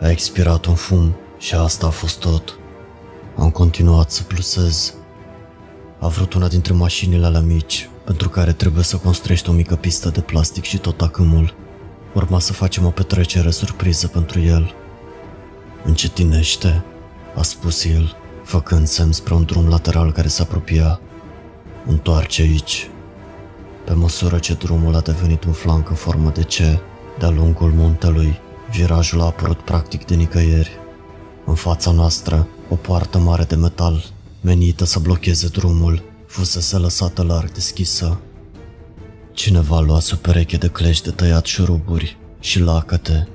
A 0.00 0.10
expirat 0.10 0.64
un 0.64 0.74
fum 0.74 1.14
și 1.38 1.54
asta 1.54 1.86
a 1.86 1.90
fost 1.90 2.18
tot. 2.18 2.58
Am 3.36 3.50
continuat 3.50 4.10
să 4.10 4.22
plusez. 4.22 4.94
A 6.00 6.08
vrut 6.08 6.34
una 6.34 6.48
dintre 6.48 6.72
mașinile 6.72 7.26
alea 7.26 7.40
mici, 7.40 7.88
pentru 8.04 8.28
care 8.28 8.52
trebuie 8.52 8.84
să 8.84 8.96
construiești 8.96 9.48
o 9.48 9.52
mică 9.52 9.76
pistă 9.76 10.08
de 10.08 10.20
plastic 10.20 10.64
și 10.64 10.78
tot 10.78 11.00
acâmul. 11.00 11.54
Urma 12.14 12.38
să 12.38 12.52
facem 12.52 12.86
o 12.86 12.90
petrecere 12.90 13.50
surpriză 13.50 14.06
pentru 14.06 14.40
el. 14.40 14.74
Încetinește, 15.84 16.84
a 17.36 17.42
spus 17.42 17.84
el, 17.84 18.16
făcând 18.44 18.86
semn 18.86 19.12
spre 19.12 19.34
un 19.34 19.44
drum 19.44 19.68
lateral 19.68 20.12
care 20.12 20.28
se 20.28 20.42
apropia. 20.42 21.00
Întoarce 21.86 22.42
aici. 22.42 22.90
Pe 23.84 23.92
măsură 23.92 24.38
ce 24.38 24.54
drumul 24.54 24.94
a 24.94 25.00
devenit 25.00 25.44
un 25.44 25.52
flanc 25.52 25.88
în 25.88 25.96
formă 25.96 26.30
de 26.30 26.42
C, 26.42 26.56
de-a 27.18 27.30
lungul 27.30 27.72
muntelui, 27.72 28.38
virajul 28.70 29.20
a 29.20 29.24
apărut 29.24 29.58
practic 29.60 30.06
de 30.06 30.14
nicăieri. 30.14 30.70
În 31.44 31.54
fața 31.54 31.90
noastră, 31.90 32.46
o 32.68 32.74
poartă 32.74 33.18
mare 33.18 33.44
de 33.44 33.54
metal, 33.54 34.04
menită 34.40 34.84
să 34.84 34.98
blocheze 34.98 35.48
drumul, 35.48 36.02
fusese 36.26 36.76
lăsată 36.76 37.22
larg 37.22 37.52
deschisă. 37.52 38.20
Cineva 39.32 39.80
lua 39.80 40.00
sub 40.00 40.18
pereche 40.18 40.56
de 40.56 40.68
clești 40.68 41.04
de 41.04 41.10
tăiat 41.10 41.44
șuruburi 41.44 42.16
și 42.40 42.58
lacăte, 42.60 43.28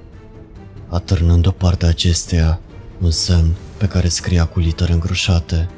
atârnând 0.87 1.47
o 1.47 1.51
parte 1.51 1.85
a 1.85 1.89
acesteia, 1.89 2.59
un 3.01 3.11
semn 3.11 3.53
pe 3.77 3.87
care 3.87 4.07
scria 4.07 4.45
cu 4.45 4.59
litere 4.59 4.93
îngroșate. 4.93 5.69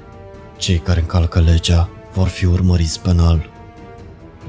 Cei 0.57 0.77
care 0.77 0.99
încalcă 0.99 1.39
legea 1.39 1.89
vor 2.13 2.27
fi 2.27 2.45
urmăriți 2.45 2.99
penal. 2.99 3.49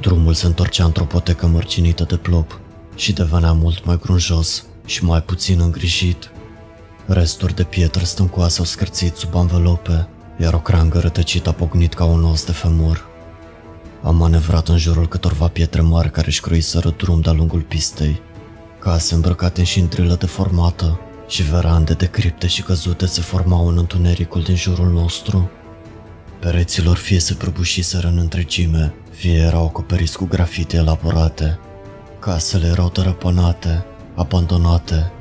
Drumul 0.01 0.35
se 0.35 0.47
întorcea 0.47 0.85
într-o 0.85 1.05
potecă 1.05 1.47
mărcinită 1.47 2.05
de 2.05 2.17
plop 2.17 2.61
și 2.95 3.13
devenea 3.13 3.53
mult 3.53 3.85
mai 3.85 3.99
grunjos 3.99 4.65
și 4.85 5.05
mai 5.05 5.23
puțin 5.23 5.61
îngrijit. 5.61 6.31
Resturi 7.07 7.55
de 7.55 7.63
pietre 7.63 8.05
stâncoase 8.05 8.59
au 8.59 8.65
scârțit 8.65 9.17
sub 9.17 9.35
anvelope, 9.35 10.09
iar 10.39 10.55
o 10.55 10.59
creangă 10.59 10.99
rătăcită 10.99 11.49
a 11.49 11.53
pocnit 11.53 11.95
ca 11.95 12.05
un 12.05 12.25
os 12.25 12.45
de 12.45 12.53
femur. 12.53 13.07
Am 14.03 14.17
manevrat 14.17 14.69
în 14.69 14.77
jurul 14.77 15.09
câtorva 15.09 15.49
pietre 15.49 15.81
mari 15.81 16.11
care 16.11 16.27
își 16.27 16.41
croiseră 16.41 16.95
drum 16.97 17.21
de-a 17.21 17.33
lungul 17.33 17.61
pistei. 17.61 18.21
Case 18.79 19.15
îmbrăcate 19.15 19.61
în 19.61 19.67
șindrilă 19.67 20.15
deformată 20.15 21.01
și 21.29 21.43
verande 21.43 21.93
de 21.93 22.07
cripte 22.07 22.47
și 22.47 22.63
căzute 22.63 23.07
se 23.07 23.21
formau 23.21 23.67
în 23.67 23.79
întunericul 23.79 24.43
din 24.43 24.57
jurul 24.57 24.89
nostru. 24.89 25.51
Pereților 26.41 26.97
fie 26.97 27.19
se 27.19 27.35
prăbușiseră 27.35 28.07
în 28.07 28.19
întregime, 28.19 28.95
fie 29.11 29.37
erau 29.37 29.65
acoperiți 29.65 30.17
cu 30.17 30.25
grafite 30.25 30.77
elaborate. 30.77 31.59
Casele 32.19 32.67
erau 32.67 32.89
tărăpănate, 32.89 33.85
abandonate. 34.15 35.13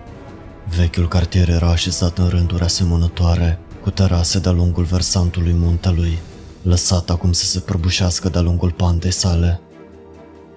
Vechiul 0.78 1.08
cartier 1.08 1.50
era 1.50 1.70
așezat 1.70 2.18
în 2.18 2.28
rânduri 2.28 2.64
asemănătoare, 2.64 3.60
cu 3.88 3.94
terase 3.94 4.40
de-a 4.40 4.52
lungul 4.52 4.84
versantului 4.84 5.54
muntelui, 5.54 6.20
lăsat 6.62 7.10
acum 7.10 7.32
să 7.32 7.46
se 7.46 7.60
prăbușească 7.60 8.30
de-a 8.30 8.42
lungul 8.42 8.72
pandei 8.72 9.12
sale. 9.12 9.62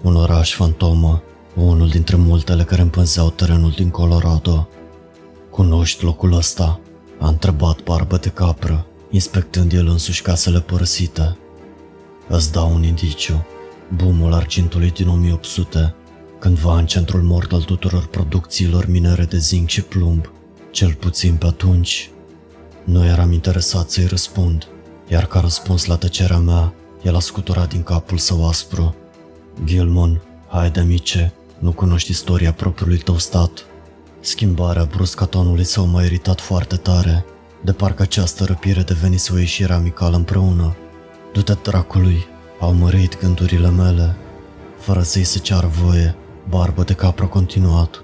Un 0.03 0.17
oraș 0.17 0.55
fantomă, 0.55 1.23
unul 1.55 1.89
dintre 1.89 2.17
multele 2.17 2.65
care 2.65 2.83
împânzeau 2.83 3.31
terenul 3.31 3.71
din 3.71 3.91
Colorado. 3.91 4.69
Cunoști 5.51 6.05
locul 6.05 6.33
ăsta? 6.33 6.81
A 7.21 7.29
întrebat 7.29 7.83
barbă 7.83 8.17
de 8.17 8.29
capră, 8.29 8.87
inspectând 9.11 9.73
el 9.73 9.87
însuși 9.87 10.23
casele 10.23 10.61
părăsite. 10.61 11.39
Îți 12.29 12.53
dau 12.53 12.75
un 12.75 12.83
indiciu. 12.83 13.47
Bumul 13.95 14.33
argintului 14.33 14.91
din 14.91 15.09
1800, 15.09 15.95
cândva 16.39 16.79
în 16.79 16.87
centrul 16.87 17.23
mort 17.23 17.53
al 17.53 17.63
tuturor 17.63 18.07
producțiilor 18.07 18.87
minere 18.87 19.25
de 19.25 19.39
zinc 19.39 19.69
și 19.69 19.83
plumb, 19.83 20.31
cel 20.71 20.95
puțin 20.95 21.35
pe 21.35 21.47
atunci. 21.47 22.11
Nu 22.85 23.05
eram 23.05 23.33
interesat 23.33 23.91
să-i 23.91 24.07
răspund, 24.07 24.67
iar 25.09 25.27
ca 25.27 25.41
răspuns 25.41 25.85
la 25.85 25.97
tăcerea 25.97 26.39
mea, 26.39 26.73
el 27.03 27.17
a 27.17 27.21
scuturat 27.21 27.69
din 27.69 27.83
capul 27.83 28.19
său 28.19 28.49
aspru. 28.49 28.95
Gilmon, 29.65 30.23
haide 30.49 30.81
mice, 30.81 31.33
nu 31.59 31.73
cunoști 31.73 32.11
istoria 32.11 32.53
propriului 32.53 32.99
tău 32.99 33.19
stat. 33.19 33.65
Schimbarea 34.21 34.85
bruscă 34.85 35.23
a 35.23 35.27
tonului 35.27 35.65
său 35.65 35.87
m-a 35.87 36.03
iritat 36.03 36.41
foarte 36.41 36.77
tare, 36.77 37.25
de 37.65 37.73
parcă 37.73 38.03
această 38.03 38.45
răpire 38.45 38.83
devenise 38.83 39.33
o 39.33 39.39
ieșire 39.39 39.73
amicală 39.73 40.17
împreună. 40.17 40.77
Du-te 41.33 41.53
dracului, 41.53 42.27
au 42.61 42.73
mărit 42.73 43.21
gândurile 43.21 43.71
mele. 43.71 44.17
Fără 44.79 45.03
să-i 45.03 45.25
se 45.25 45.39
ceară 45.39 45.67
voie, 45.67 46.17
barbă 46.49 46.83
de 46.83 46.93
capră 46.93 47.27
continuat. 47.27 48.03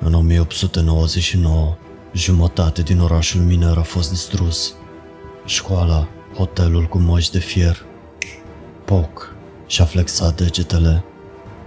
În 0.00 0.14
1899, 0.14 1.76
jumătate 2.14 2.82
din 2.82 3.00
orașul 3.00 3.40
miner 3.40 3.76
a 3.76 3.82
fost 3.82 4.10
distrus. 4.10 4.74
Școala, 5.44 6.08
hotelul 6.36 6.84
cu 6.84 6.98
măști 6.98 7.32
de 7.32 7.38
fier. 7.38 7.84
Poc 8.84 9.34
și-a 9.66 9.84
flexat 9.84 10.36
degetele. 10.36 11.04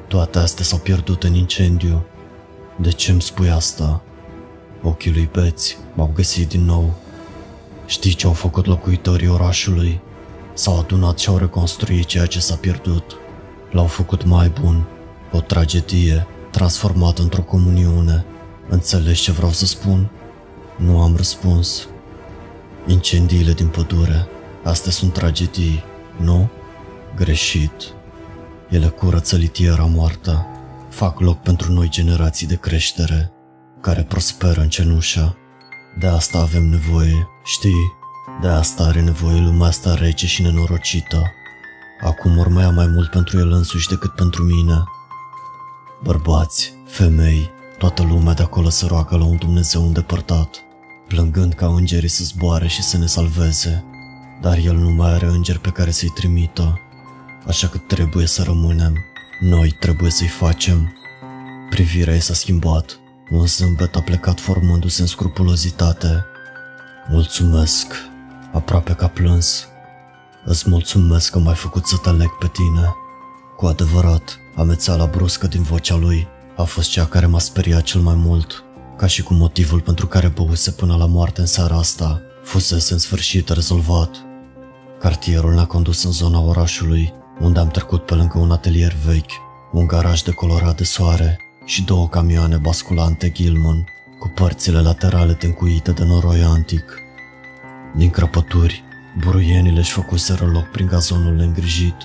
Toate 0.08 0.40
astea 0.40 0.64
s-au 0.64 0.80
pierdut 0.80 1.24
în 1.24 1.34
incendiu. 1.34 2.06
De 2.76 2.92
ce 2.92 3.12
îmi 3.12 3.22
spui 3.22 3.50
asta? 3.50 4.02
Ochii 4.82 5.12
lui 5.12 5.30
Beți 5.32 5.78
m-au 5.94 6.12
găsit 6.16 6.48
din 6.48 6.66
nou. 6.66 6.94
Știi 7.86 8.14
ce 8.14 8.28
au 8.28 8.34
făcut 8.34 8.66
locuitorii 8.66 9.28
orașului? 9.28 10.02
s-au 10.58 10.80
adunat 10.80 11.20
și 11.20 11.30
au 11.30 11.38
reconstruit 11.38 12.06
ceea 12.06 12.26
ce 12.26 12.40
s-a 12.40 12.56
pierdut. 12.56 13.16
L-au 13.72 13.86
făcut 13.86 14.24
mai 14.26 14.52
bun, 14.62 14.88
o 15.32 15.40
tragedie 15.40 16.28
transformată 16.52 17.22
într-o 17.22 17.42
comuniune. 17.42 18.26
Înțelegi 18.70 19.22
ce 19.22 19.32
vreau 19.32 19.52
să 19.52 19.66
spun? 19.66 20.10
Nu 20.78 21.02
am 21.02 21.16
răspuns. 21.16 21.88
Incendiile 22.88 23.52
din 23.52 23.68
pădure, 23.68 24.28
astea 24.64 24.92
sunt 24.92 25.14
tragedii, 25.14 25.84
nu? 26.18 26.50
Greșit. 27.16 27.94
Ele 28.70 28.88
curăță 28.88 29.36
litiera 29.36 29.86
moartă, 29.86 30.46
fac 30.90 31.20
loc 31.20 31.42
pentru 31.42 31.72
noi 31.72 31.90
generații 31.90 32.48
de 32.48 32.56
creștere, 32.56 33.32
care 33.82 34.04
prosperă 34.04 34.62
în 34.62 34.70
cenușă. 34.70 35.38
De 36.00 36.08
asta 36.08 36.38
avem 36.38 36.64
nevoie, 36.64 37.28
știi? 37.44 37.96
De 38.42 38.48
asta 38.48 38.84
are 38.84 39.02
nevoie 39.02 39.40
lumea 39.40 39.68
asta 39.68 39.94
rece 39.94 40.28
și 40.28 40.42
nenorocită. 40.42 41.24
Acum 42.02 42.38
urmea 42.38 42.70
mai 42.70 42.88
mult 42.88 43.10
pentru 43.10 43.40
el 43.40 43.52
însuși 43.52 43.88
decât 43.88 44.12
pentru 44.12 44.44
mine. 44.44 44.84
Bărbați, 46.04 46.74
femei, 46.86 47.50
toată 47.78 48.04
lumea 48.04 48.34
de 48.34 48.44
acolo 48.44 48.70
se 48.70 48.86
roagă 48.86 49.18
la 49.18 49.26
un 49.26 49.38
Dumnezeu 49.38 49.86
îndepărtat, 49.86 50.67
plângând 51.08 51.54
ca 51.54 51.68
îngerii 51.68 52.10
să 52.10 52.24
zboare 52.24 52.68
și 52.68 52.84
să 52.84 52.98
ne 52.98 53.06
salveze. 53.06 53.84
Dar 54.42 54.58
el 54.58 54.76
nu 54.76 54.90
mai 54.90 55.14
are 55.14 55.26
îngeri 55.26 55.60
pe 55.60 55.70
care 55.70 55.92
să-i 55.92 56.12
trimită, 56.16 56.80
așa 57.48 57.68
că 57.68 57.78
trebuie 57.78 58.26
să 58.26 58.44
rămânem. 58.44 58.98
Noi 59.40 59.76
trebuie 59.80 60.10
să-i 60.10 60.28
facem. 60.28 60.94
Privirea 61.70 62.14
ei 62.14 62.20
s-a 62.20 62.34
schimbat, 62.34 63.00
un 63.30 63.46
zâmbet 63.46 63.96
a 63.96 64.02
plecat 64.02 64.40
formându-se 64.40 65.02
în 65.02 65.08
scrupulozitate. 65.08 66.26
Mulțumesc, 67.10 67.94
aproape 68.54 68.94
ca 68.94 69.08
plâns. 69.08 69.68
Îți 70.46 70.70
mulțumesc 70.70 71.32
că 71.32 71.40
m-ai 71.40 71.56
făcut 71.56 71.86
să 71.86 71.98
te 71.98 72.10
leg 72.10 72.38
pe 72.38 72.48
tine. 72.48 72.96
Cu 73.58 73.66
adevărat, 73.66 74.40
amețeala 74.56 75.06
bruscă 75.06 75.48
din 75.48 75.62
vocea 75.62 75.96
lui 75.96 76.28
a 76.58 76.64
fost 76.64 76.90
cea 76.90 77.06
care 77.06 77.26
m-a 77.26 77.40
speriat 77.40 77.84
cel 77.84 78.02
mai 78.02 78.16
mult, 78.16 78.64
ca 78.98 79.08
și 79.08 79.24
cu 79.24 79.34
motivul 79.34 79.82
pentru 79.82 80.08
care 80.08 80.28
băuse 80.28 80.72
până 80.72 80.96
la 80.96 81.06
moarte 81.06 81.42
în 81.42 81.48
seara 81.48 81.78
asta 81.78 82.22
fusese 82.44 82.94
în 82.94 83.00
sfârșit 83.00 83.50
rezolvat. 83.50 84.16
Cartierul 85.00 85.54
ne-a 85.54 85.66
condus 85.66 86.04
în 86.04 86.12
zona 86.12 86.40
orașului, 86.40 87.14
unde 87.40 87.60
am 87.60 87.68
trecut 87.68 88.06
pe 88.06 88.14
lângă 88.14 88.38
un 88.38 88.52
atelier 88.52 88.96
vechi, 89.06 89.32
un 89.72 89.88
garaj 89.88 90.22
decolorat 90.22 90.78
de 90.78 90.84
soare 90.84 91.40
și 91.66 91.84
două 91.84 92.08
camioane 92.08 92.58
basculante 92.58 93.30
Gilman, 93.30 93.86
cu 94.20 94.32
părțile 94.36 94.82
laterale 94.82 95.34
tencuite 95.34 95.92
de 95.92 96.04
noroi 96.04 96.44
antic. 96.44 97.02
Din 97.96 98.10
crăpături, 98.10 98.84
buruienile 99.20 99.80
își 99.80 99.92
făcuseră 99.92 100.46
loc 100.46 100.64
prin 100.64 100.88
gazonul 100.88 101.34
neîngrijit. 101.34 101.96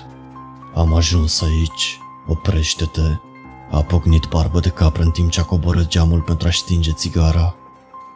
Am 0.75 0.93
ajuns 0.93 1.41
aici, 1.41 1.97
oprește-te. 2.27 3.32
A 3.73 3.81
pocnit 3.81 4.25
barbă 4.25 4.59
de 4.59 4.69
capră 4.69 5.03
în 5.03 5.11
timp 5.11 5.31
ce 5.31 5.39
a 5.39 5.43
coborât 5.43 5.87
geamul 5.87 6.21
pentru 6.21 6.47
a 6.47 6.51
stinge 6.51 6.91
țigara. 6.91 7.55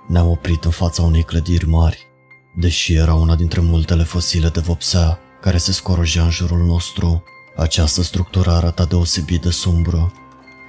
Ne-am 0.07 0.29
oprit 0.29 0.63
în 0.63 0.71
fața 0.71 1.01
unei 1.01 1.23
clădiri 1.23 1.67
mari, 1.67 2.07
deși 2.55 2.93
era 2.93 3.13
una 3.13 3.35
dintre 3.35 3.59
multele 3.61 4.03
fosile 4.03 4.49
de 4.49 4.59
vopsea 4.59 5.19
care 5.41 5.57
se 5.57 5.71
scorojea 5.71 6.23
în 6.23 6.29
jurul 6.29 6.65
nostru. 6.65 7.23
Această 7.55 8.01
structură 8.01 8.51
arăta 8.51 8.85
deosebit 8.85 9.41
de 9.41 9.49
sumbră. 9.49 10.11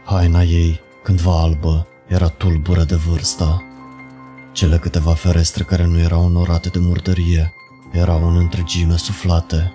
Haina 0.04 0.42
ei, 0.42 0.80
cândva 1.02 1.40
albă, 1.40 1.86
era 2.06 2.28
tulbură 2.28 2.82
de 2.82 2.94
vârsta. 2.94 3.62
Cele 4.52 4.78
câteva 4.78 5.14
ferestre 5.14 5.64
care 5.64 5.84
nu 5.84 5.98
erau 5.98 6.24
onorate 6.24 6.68
de 6.68 6.78
murdărie 6.78 7.52
erau 7.92 8.28
în 8.28 8.36
întregime 8.36 8.96
suflate, 8.96 9.72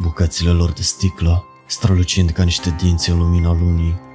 bucățile 0.00 0.50
lor 0.50 0.72
de 0.72 0.82
sticlă 0.82 1.44
strălucind 1.66 2.30
ca 2.30 2.42
niște 2.42 2.74
dinți 2.78 3.10
în 3.10 3.18
lumina 3.18 3.52
lunii. 3.52 4.06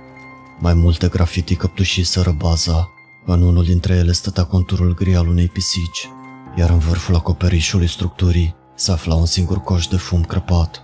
Mai 0.59 0.73
multe 0.73 1.07
grafiti 1.07 1.55
căptușiseră 1.55 2.31
baza, 2.31 2.89
în 3.25 3.41
unul 3.41 3.63
dintre 3.63 3.93
ele 3.93 4.11
stătea 4.11 4.43
conturul 4.43 4.93
gri 4.93 5.15
al 5.15 5.27
unei 5.27 5.47
pisici, 5.47 6.09
iar 6.55 6.69
în 6.69 6.77
vârful 6.77 7.15
acoperișului 7.15 7.87
structurii 7.87 8.55
se 8.75 8.91
afla 8.91 9.15
un 9.15 9.25
singur 9.25 9.61
coș 9.61 9.87
de 9.87 9.97
fum 9.97 10.23
crăpat. 10.23 10.83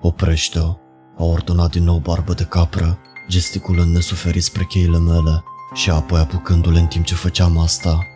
Oprește-o, 0.00 0.76
a 1.18 1.24
ordonat 1.24 1.70
din 1.70 1.84
nou 1.84 1.98
barbă 1.98 2.34
de 2.34 2.44
capră, 2.44 2.98
gesticulând 3.28 3.94
nesuferit 3.94 4.42
spre 4.42 4.64
cheile 4.64 4.98
mele 4.98 5.44
și 5.74 5.90
apoi 5.90 6.20
apucându-le 6.20 6.78
în 6.78 6.86
timp 6.86 7.04
ce 7.04 7.14
făceam 7.14 7.58
asta. 7.58 8.06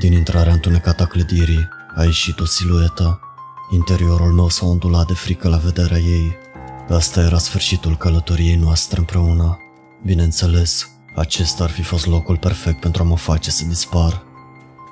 Din 0.00 0.12
intrarea 0.12 0.52
întunecată 0.52 1.02
a 1.02 1.06
clădirii 1.06 1.68
a 1.96 2.04
ieșit 2.04 2.40
o 2.40 2.44
siluetă. 2.44 3.20
Interiorul 3.70 4.32
meu 4.32 4.48
s-a 4.48 4.66
ondulat 4.66 5.06
de 5.06 5.12
frică 5.12 5.48
la 5.48 5.56
vederea 5.56 5.98
ei. 5.98 6.36
Asta 6.88 7.20
era 7.20 7.38
sfârșitul 7.38 7.96
călătoriei 7.96 8.56
noastre 8.56 8.98
împreună. 8.98 9.58
Bineînțeles, 10.04 10.90
acesta 11.14 11.64
ar 11.64 11.70
fi 11.70 11.82
fost 11.82 12.06
locul 12.06 12.36
perfect 12.36 12.80
pentru 12.80 13.02
a 13.02 13.06
mă 13.06 13.16
face 13.16 13.50
să 13.50 13.64
dispar. 13.64 14.22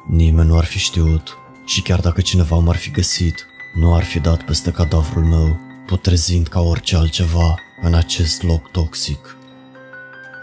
Nimeni 0.08 0.48
nu 0.48 0.56
ar 0.56 0.64
fi 0.64 0.78
știut 0.78 1.36
și 1.66 1.82
chiar 1.82 2.00
dacă 2.00 2.20
cineva 2.20 2.56
m-ar 2.56 2.76
fi 2.76 2.90
găsit, 2.90 3.46
nu 3.74 3.94
ar 3.94 4.02
fi 4.02 4.20
dat 4.20 4.42
peste 4.42 4.70
cadavrul 4.70 5.24
meu, 5.24 5.56
putrezind 5.86 6.46
ca 6.46 6.60
orice 6.60 6.96
altceva 6.96 7.54
în 7.82 7.94
acest 7.94 8.42
loc 8.42 8.70
toxic. 8.70 9.36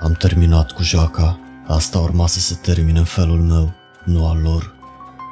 Am 0.01 0.13
terminat 0.13 0.71
cu 0.71 0.83
joaca, 0.83 1.39
asta 1.67 1.99
urma 1.99 2.27
să 2.27 2.39
se 2.39 2.55
termine 2.61 2.99
în 2.99 3.05
felul 3.05 3.41
meu, 3.41 3.73
nu 4.05 4.27
al 4.27 4.41
lor. 4.41 4.75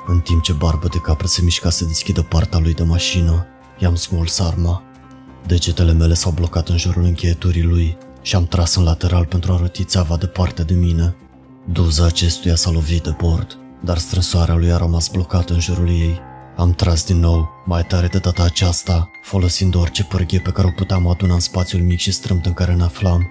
În 0.07 0.19
timp 0.19 0.41
ce 0.43 0.53
barbă 0.53 0.88
de 0.88 0.97
capră 0.97 1.27
se 1.27 1.41
mișca 1.41 1.69
să 1.69 1.85
deschidă 1.85 2.21
partea 2.21 2.59
lui 2.59 2.73
de 2.73 2.83
mașină, 2.83 3.45
i-am 3.79 3.95
smuls 3.95 4.39
arma. 4.39 4.83
Degetele 5.45 5.91
mele 5.91 6.13
s-au 6.13 6.31
blocat 6.31 6.69
în 6.69 6.77
jurul 6.77 7.03
încheieturii 7.03 7.63
lui 7.63 7.97
și 8.28 8.36
am 8.36 8.45
tras 8.45 8.75
în 8.75 8.84
lateral 8.84 9.25
pentru 9.25 9.51
a 9.51 9.57
răti 9.57 9.84
țeava 9.84 10.17
departe 10.17 10.63
de 10.63 10.73
mine. 10.73 11.15
Duza 11.71 12.05
acestuia 12.05 12.55
s-a 12.55 12.71
lovit 12.71 13.03
de 13.03 13.15
bord, 13.17 13.57
dar 13.84 13.97
strânsoarea 13.97 14.55
lui 14.55 14.71
a 14.71 14.78
rămas 14.78 15.07
blocată 15.07 15.53
în 15.53 15.59
jurul 15.59 15.89
ei. 15.89 16.19
Am 16.57 16.71
tras 16.71 17.05
din 17.05 17.19
nou, 17.19 17.49
mai 17.65 17.86
tare 17.86 18.07
de 18.07 18.17
data 18.17 18.43
aceasta, 18.43 19.09
folosind 19.23 19.75
orice 19.75 20.03
pârghie 20.03 20.39
pe 20.39 20.49
care 20.49 20.67
o 20.67 20.71
puteam 20.71 21.07
aduna 21.07 21.34
în 21.34 21.39
spațiul 21.39 21.82
mic 21.82 21.99
și 21.99 22.11
strâmt 22.11 22.45
în 22.45 22.53
care 22.53 22.73
ne 22.73 22.84
aflam. 22.84 23.28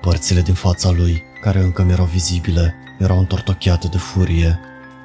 Părțile 0.00 0.40
din 0.40 0.54
fața 0.54 0.90
lui, 0.90 1.22
care 1.42 1.60
încă 1.62 1.82
mi 1.82 1.92
erau 1.92 2.04
vizibile, 2.04 2.74
erau 2.98 3.18
întortocheate 3.18 3.88
de 3.88 3.98
furie. 3.98 4.58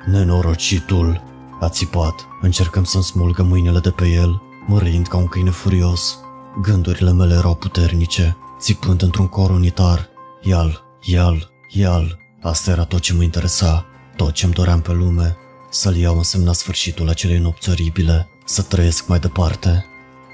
Nenorocitul! 0.06 1.24
A 1.60 1.70
țipat, 1.70 2.28
încercăm 2.42 2.84
să-mi 2.84 3.04
smulgă 3.04 3.44
mâinile 3.44 3.80
de 3.80 3.90
pe 3.90 4.08
el, 4.08 4.42
mărind 4.68 5.08
ca 5.08 5.18
un 5.18 5.28
câine 5.28 5.50
furios. 5.50 6.18
Gândurile 6.62 7.12
mele 7.12 7.34
erau 7.34 7.56
puternice, 7.56 8.38
țipând 8.60 9.02
într-un 9.02 9.28
cor 9.28 9.50
unitar. 9.50 10.10
Ial, 10.42 10.84
ial, 11.02 11.52
ial. 11.70 12.18
Asta 12.42 12.72
era 12.72 12.84
tot 12.84 13.00
ce 13.00 13.14
mă 13.14 13.24
interesa, 13.24 13.86
tot 14.16 14.32
ce-mi 14.32 14.54
doream 14.54 14.82
pe 14.82 14.92
lume. 14.92 15.38
Să-l 15.70 15.96
iau 15.96 16.18
însemna 16.18 16.54
sfârșitul 16.54 17.10
acelei 17.10 17.38
nopți 17.38 17.70
oribile, 17.70 18.30
să 18.46 18.62
trăiesc 18.62 19.08
mai 19.08 19.20
departe. 19.20 19.86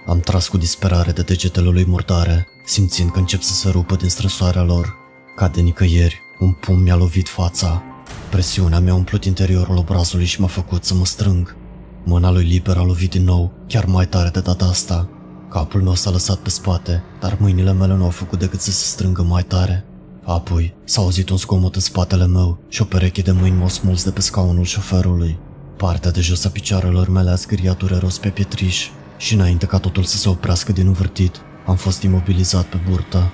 Am 0.08 0.20
tras 0.20 0.48
cu 0.48 0.58
disperare 0.58 1.12
de 1.12 1.22
degetele 1.22 1.70
lui 1.70 1.86
murdare, 1.86 2.48
simțind 2.66 3.12
că 3.12 3.20
încep 3.20 3.42
să 3.42 3.54
se 3.54 3.70
rupă 3.70 3.96
din 3.96 4.10
strânsoarea 4.10 4.64
lor. 4.64 4.96
Ca 5.36 5.48
de 5.48 5.62
nicăieri, 5.62 6.22
un 6.40 6.52
pum 6.52 6.80
mi-a 6.80 6.96
lovit 6.96 7.30
fața. 7.30 7.84
Presiunea 8.30 8.80
mi-a 8.80 8.94
umplut 8.94 9.26
interiorul 9.26 9.78
obrazului 9.78 10.26
și 10.26 10.42
m-a 10.42 10.48
făcut 10.48 10.84
să 10.84 10.94
mă 10.94 11.06
strâng. 11.06 11.56
Mâna 12.04 12.32
lui 12.32 12.44
liber 12.44 12.78
a 12.78 12.84
lovit 12.84 13.10
din 13.10 13.24
nou, 13.24 13.52
chiar 13.68 13.86
mai 13.86 14.08
tare 14.08 14.30
de 14.30 14.40
data 14.40 14.66
asta. 14.66 15.10
Capul 15.54 15.82
meu 15.82 15.94
s-a 15.94 16.10
lăsat 16.10 16.38
pe 16.38 16.50
spate, 16.50 17.04
dar 17.20 17.38
mâinile 17.40 17.74
mele 17.74 17.94
nu 17.94 18.04
au 18.04 18.10
făcut 18.10 18.40
decât 18.40 18.60
să 18.60 18.72
se 18.72 18.86
strângă 18.86 19.22
mai 19.22 19.44
tare. 19.44 19.86
Apoi 20.24 20.76
s-a 20.84 21.02
auzit 21.02 21.30
un 21.30 21.38
zgomot 21.38 21.76
în 21.76 21.82
spatele 21.82 22.26
meu 22.26 22.58
și 22.70 22.82
o 22.82 22.86
pereche 22.86 23.22
de 23.22 23.32
mâini 23.32 23.58
m-au 23.58 23.68
smuls 23.68 24.04
de 24.04 24.12
pe 24.12 24.22
scaunul 24.22 24.64
șoferului. 24.64 25.40
Partea 25.78 26.12
de 26.12 26.22
jos 26.22 26.46
a 26.46 26.50
picioarelor 26.50 27.10
mele 27.10 27.30
a 27.30 27.36
zgâriat 27.36 27.78
dureros 27.78 28.18
pe 28.18 28.30
pietriș 28.30 28.88
și 29.18 29.34
înainte 29.34 29.66
ca 29.66 29.78
totul 29.78 30.04
să 30.04 30.18
se 30.18 30.30
oprească 30.30 30.72
din 30.72 30.88
învârtit, 30.88 31.36
am 31.66 31.76
fost 31.76 32.02
imobilizat 32.02 32.66
pe 32.66 32.80
burtă. 32.90 33.32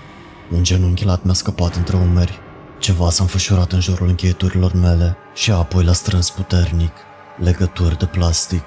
Un 0.51 0.63
genunchi 0.63 1.05
lat 1.05 1.23
mi-a 1.23 1.33
scăpat 1.33 1.75
între 1.75 1.95
umeri. 1.95 2.39
Ceva 2.79 3.09
s-a 3.09 3.23
înfășurat 3.23 3.71
în 3.71 3.79
jurul 3.79 4.07
încheieturilor 4.07 4.73
mele 4.73 5.17
și 5.33 5.51
apoi 5.51 5.83
l-a 5.83 5.93
strâns 5.93 6.29
puternic. 6.29 6.93
Legături 7.37 7.97
de 7.97 8.05
plastic. 8.05 8.63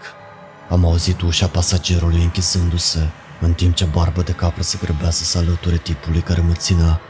Am 0.71 0.85
auzit 0.85 1.21
ușa 1.21 1.47
pasagerului 1.47 2.23
închizându-se, 2.23 3.11
în 3.43 3.53
timp 3.53 3.75
ce 3.75 3.85
barbă 3.85 4.23
de 4.23 4.33
capră 4.33 4.63
se 4.63 4.79
grăbea 4.83 5.11
să 5.11 5.25
se 5.25 5.39
alăture 5.39 5.77
tipului 5.77 6.21
care 6.21 6.41
mă 6.41 6.53
ținea. 6.53 7.01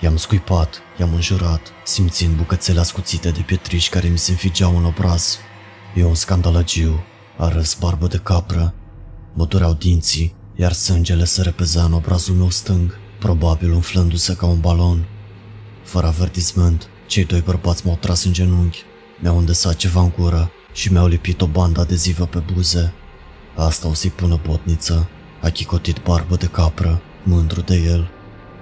I-am 0.00 0.16
scuipat, 0.16 0.80
i-am 0.98 1.14
înjurat, 1.14 1.60
simțind 1.84 2.36
bucățele 2.36 2.80
ascuțite 2.80 3.30
de 3.30 3.40
pietriși 3.40 3.90
care 3.90 4.08
mi 4.08 4.18
se 4.18 4.30
înfigeau 4.30 4.76
în 4.76 4.84
obraz. 4.84 5.38
E 5.94 6.04
un 6.04 6.14
scandalagiu, 6.14 7.04
a 7.38 7.48
râs 7.48 7.74
barbă 7.74 8.06
de 8.06 8.16
capră. 8.16 8.74
Mă 9.34 9.44
dureau 9.44 9.72
dinții, 9.72 10.34
iar 10.56 10.72
sângele 10.72 11.24
se 11.24 11.42
repezea 11.42 11.84
în 11.84 11.92
obrazul 11.92 12.34
meu 12.34 12.50
stâng, 12.50 12.98
probabil 13.18 13.72
umflându-se 13.72 14.34
ca 14.36 14.46
un 14.46 14.60
balon. 14.60 15.08
Fără 15.84 16.06
avertisment, 16.06 16.88
cei 17.06 17.24
doi 17.24 17.40
bărbați 17.40 17.86
m-au 17.86 17.96
tras 18.00 18.24
în 18.24 18.32
genunchi, 18.32 18.82
mi-au 19.20 19.38
îndesat 19.38 19.76
ceva 19.76 20.00
în 20.00 20.12
gură 20.18 20.50
și 20.72 20.92
mi-au 20.92 21.06
lipit 21.06 21.40
o 21.40 21.46
bandă 21.46 21.80
adezivă 21.80 22.26
pe 22.26 22.42
buze. 22.52 22.92
Asta 23.56 23.88
o 23.88 23.94
să-i 23.94 24.10
pună 24.10 24.40
botniță. 24.46 25.08
A 25.42 25.48
chicotit 25.48 26.02
barbă 26.02 26.36
de 26.36 26.46
capră, 26.46 27.00
mândru 27.22 27.60
de 27.60 27.74
el. 27.74 28.10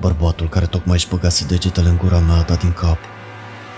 Bărbatul 0.00 0.48
care 0.48 0.66
tocmai 0.66 0.94
își 0.94 1.08
băgase 1.08 1.46
degetele 1.46 1.88
în 1.88 1.96
gura 1.96 2.18
mea 2.18 2.36
a 2.36 2.42
dat 2.42 2.60
din 2.60 2.72
cap. 2.72 2.98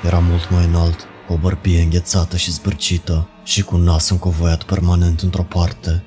Era 0.04 0.18
mult 0.18 0.50
mai 0.50 0.64
înalt, 0.64 0.98
cu 1.26 1.32
o 1.32 1.36
bărbie 1.36 1.82
înghețată 1.82 2.36
și 2.36 2.50
zbârcită 2.50 3.28
și 3.44 3.62
cu 3.62 3.76
un 3.76 3.82
nas 3.82 4.08
încovoiat 4.10 4.62
permanent 4.62 5.20
într-o 5.20 5.42
parte. 5.42 6.02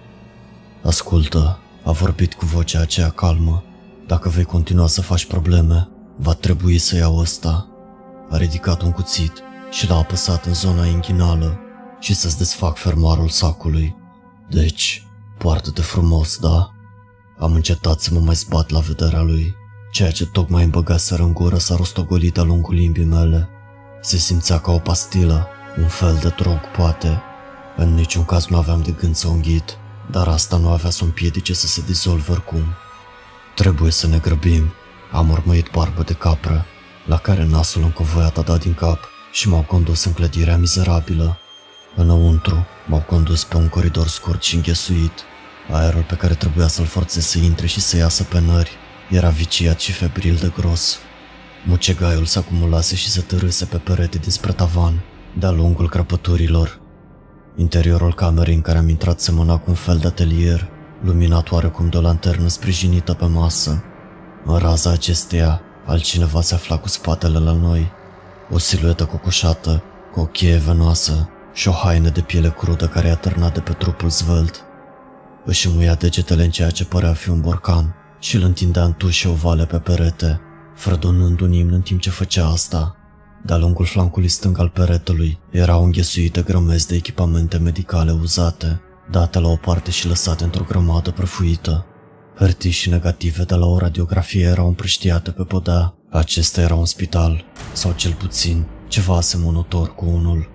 Ascultă, 0.83 1.59
a 1.83 1.91
vorbit 1.91 2.33
cu 2.33 2.45
vocea 2.45 2.79
aceea 2.79 3.09
calmă. 3.09 3.63
Dacă 4.07 4.29
vei 4.29 4.43
continua 4.43 4.87
să 4.87 5.01
faci 5.01 5.25
probleme, 5.25 5.89
va 6.17 6.33
trebui 6.33 6.77
să 6.77 6.95
iau 6.95 7.17
ăsta. 7.17 7.67
A 8.29 8.37
ridicat 8.37 8.81
un 8.81 8.91
cuțit 8.91 9.33
și 9.71 9.89
l-a 9.89 9.97
apăsat 9.97 10.45
în 10.45 10.53
zona 10.53 10.85
inghinală 10.85 11.59
și 11.99 12.13
să-ți 12.13 12.37
desfac 12.37 12.77
fermoarul 12.77 13.29
sacului. 13.29 13.95
Deci, 14.49 15.07
poartă-te 15.37 15.81
frumos, 15.81 16.37
da? 16.37 16.71
Am 17.41 17.53
încetat 17.53 17.99
să 17.99 18.13
mă 18.13 18.19
mai 18.19 18.35
zbat 18.35 18.69
la 18.69 18.79
vederea 18.79 19.21
lui. 19.21 19.55
Ceea 19.91 20.11
ce 20.11 20.25
tocmai 20.25 20.63
îmi 20.63 20.71
băgaseră 20.71 21.23
în 21.23 21.33
gură 21.33 21.57
s-a 21.57 21.75
rostogolit 21.75 22.33
de-a 22.33 22.43
lungul 22.43 22.73
limbii 22.73 23.03
mele. 23.03 23.49
Se 24.01 24.17
simțea 24.17 24.59
ca 24.59 24.71
o 24.71 24.77
pastilă, 24.77 25.47
un 25.77 25.87
fel 25.87 26.19
de 26.21 26.33
drog, 26.37 26.59
poate. 26.77 27.21
În 27.77 27.93
niciun 27.93 28.25
caz 28.25 28.45
nu 28.45 28.57
aveam 28.57 28.81
de 28.81 28.91
gând 28.91 29.15
să 29.15 29.27
o 29.27 29.31
înghit, 29.31 29.77
dar 30.11 30.27
asta 30.27 30.57
nu 30.57 30.69
avea 30.69 30.89
să 30.89 31.03
împiedice 31.03 31.53
să 31.53 31.67
se 31.67 31.83
dizolve 31.85 32.31
oricum. 32.31 32.63
Trebuie 33.55 33.91
să 33.91 34.07
ne 34.07 34.17
grăbim, 34.17 34.73
am 35.11 35.29
urmărit 35.29 35.69
barbă 35.71 36.03
de 36.03 36.13
capră, 36.13 36.65
la 37.05 37.17
care 37.17 37.45
nasul 37.45 37.81
încovoiat 37.81 38.37
a 38.37 38.41
dat 38.41 38.59
din 38.59 38.73
cap 38.73 38.99
și 39.31 39.49
m-au 39.49 39.61
condus 39.61 40.03
în 40.03 40.13
clădirea 40.13 40.57
mizerabilă. 40.57 41.37
Înăuntru, 41.95 42.65
m-au 42.87 43.03
condus 43.07 43.43
pe 43.43 43.57
un 43.57 43.69
coridor 43.69 44.07
scurt 44.07 44.43
și 44.43 44.55
înghesuit. 44.55 45.25
Aerul 45.69 46.03
pe 46.03 46.15
care 46.15 46.33
trebuia 46.33 46.67
să-l 46.67 46.85
forțez 46.85 47.25
să 47.25 47.37
intre 47.37 47.67
și 47.67 47.79
să 47.79 47.97
iasă 47.97 48.23
pe 48.23 48.39
nări 48.39 48.71
era 49.09 49.29
viciat 49.29 49.79
și 49.79 49.91
febril 49.91 50.35
de 50.35 50.51
gros. 50.57 50.99
Mucegaiul 51.65 52.25
se 52.25 52.39
acumulase 52.39 52.95
și 52.95 53.09
se 53.09 53.21
târâse 53.21 53.65
pe 53.65 53.77
perete 53.77 54.17
dinspre 54.17 54.51
tavan, 54.51 55.01
de-a 55.39 55.51
lungul 55.51 55.89
crăpăturilor. 55.89 56.79
Interiorul 57.55 58.13
camerei 58.13 58.55
în 58.55 58.61
care 58.61 58.77
am 58.77 58.89
intrat 58.89 59.19
semăna 59.19 59.57
cu 59.57 59.65
un 59.67 59.75
fel 59.75 59.97
de 59.97 60.07
atelier, 60.07 60.69
luminat 61.03 61.51
oarecum 61.51 61.89
de 61.89 61.97
o 61.97 62.01
lanternă 62.01 62.47
sprijinită 62.47 63.13
pe 63.13 63.25
masă. 63.25 63.83
În 64.45 64.57
raza 64.57 64.91
acesteia, 64.91 65.61
altcineva 65.85 66.41
se 66.41 66.53
afla 66.53 66.77
cu 66.77 66.87
spatele 66.87 67.39
la 67.39 67.51
noi, 67.51 67.91
o 68.49 68.57
siluetă 68.57 69.05
cocoșată, 69.05 69.83
cu 70.11 70.19
o 70.19 70.25
cheie 70.25 70.57
venoasă 70.57 71.29
și 71.53 71.67
o 71.67 71.71
haină 71.71 72.09
de 72.09 72.21
piele 72.21 72.49
crudă 72.49 72.87
care 72.87 73.07
i-a 73.07 73.15
târnat 73.15 73.53
de 73.53 73.59
pe 73.59 73.71
trupul 73.71 74.09
zvelt. 74.09 74.65
Își 75.45 75.69
muia 75.69 75.95
degetele 75.95 76.43
în 76.43 76.49
ceea 76.49 76.69
ce 76.69 76.85
părea 76.85 77.09
a 77.09 77.13
fi 77.13 77.29
un 77.29 77.41
borcan 77.41 77.95
și 78.19 78.35
îl 78.35 78.43
întindea 78.43 78.83
în 78.83 78.93
tușe 78.93 79.27
ovale 79.27 79.65
pe 79.65 79.77
perete, 79.77 80.39
fredonând 80.75 81.39
un 81.39 81.51
imn 81.51 81.73
în 81.73 81.81
timp 81.81 81.99
ce 81.99 82.09
făcea 82.09 82.47
asta. 82.47 82.95
De-a 83.45 83.57
lungul 83.57 83.85
flancului 83.85 84.27
stâng 84.27 84.59
al 84.59 84.69
peretelui 84.69 85.39
erau 85.51 85.83
înghesuite 85.83 86.41
grămezi 86.41 86.87
de 86.87 86.95
echipamente 86.95 87.57
medicale 87.57 88.11
uzate, 88.11 88.81
date 89.11 89.39
la 89.39 89.47
o 89.47 89.55
parte 89.55 89.91
și 89.91 90.07
lăsate 90.07 90.43
într-o 90.43 90.63
grămadă 90.67 91.11
prăfuită. 91.11 91.85
Hârtii 92.35 92.71
și 92.71 92.89
negative 92.89 93.43
de 93.43 93.55
la 93.55 93.65
o 93.65 93.77
radiografie 93.77 94.43
erau 94.43 94.67
împrăștiate 94.67 95.31
pe 95.31 95.43
podea. 95.43 95.95
Acesta 96.09 96.61
era 96.61 96.75
un 96.75 96.85
spital, 96.85 97.43
sau 97.73 97.91
cel 97.95 98.13
puțin 98.13 98.65
ceva 98.87 99.15
asemănător 99.15 99.95
cu 99.95 100.05
unul. 100.05 100.49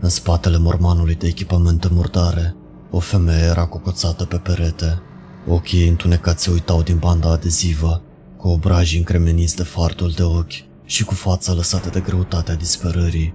În 0.00 0.08
spatele 0.08 0.58
mormanului 0.58 1.14
de 1.14 1.26
echipamente 1.26 1.88
murdare, 1.90 2.54
o 2.90 2.98
femeie 2.98 3.44
era 3.44 3.66
cocoțată 3.66 4.24
pe 4.24 4.36
perete. 4.36 5.02
Ochii 5.48 5.80
ei 5.80 5.88
întunecați 5.88 6.42
se 6.42 6.50
uitau 6.50 6.82
din 6.82 6.98
banda 6.98 7.30
adezivă, 7.30 8.02
cu 8.36 8.48
obrajii 8.48 8.98
încremeniți 8.98 9.56
de 9.56 9.62
fartul 9.62 10.12
de 10.16 10.22
ochi 10.22 10.64
și 10.84 11.04
cu 11.04 11.14
fața 11.14 11.52
lăsată 11.52 11.88
de 11.88 12.00
greutatea 12.00 12.54
disperării. 12.54 13.34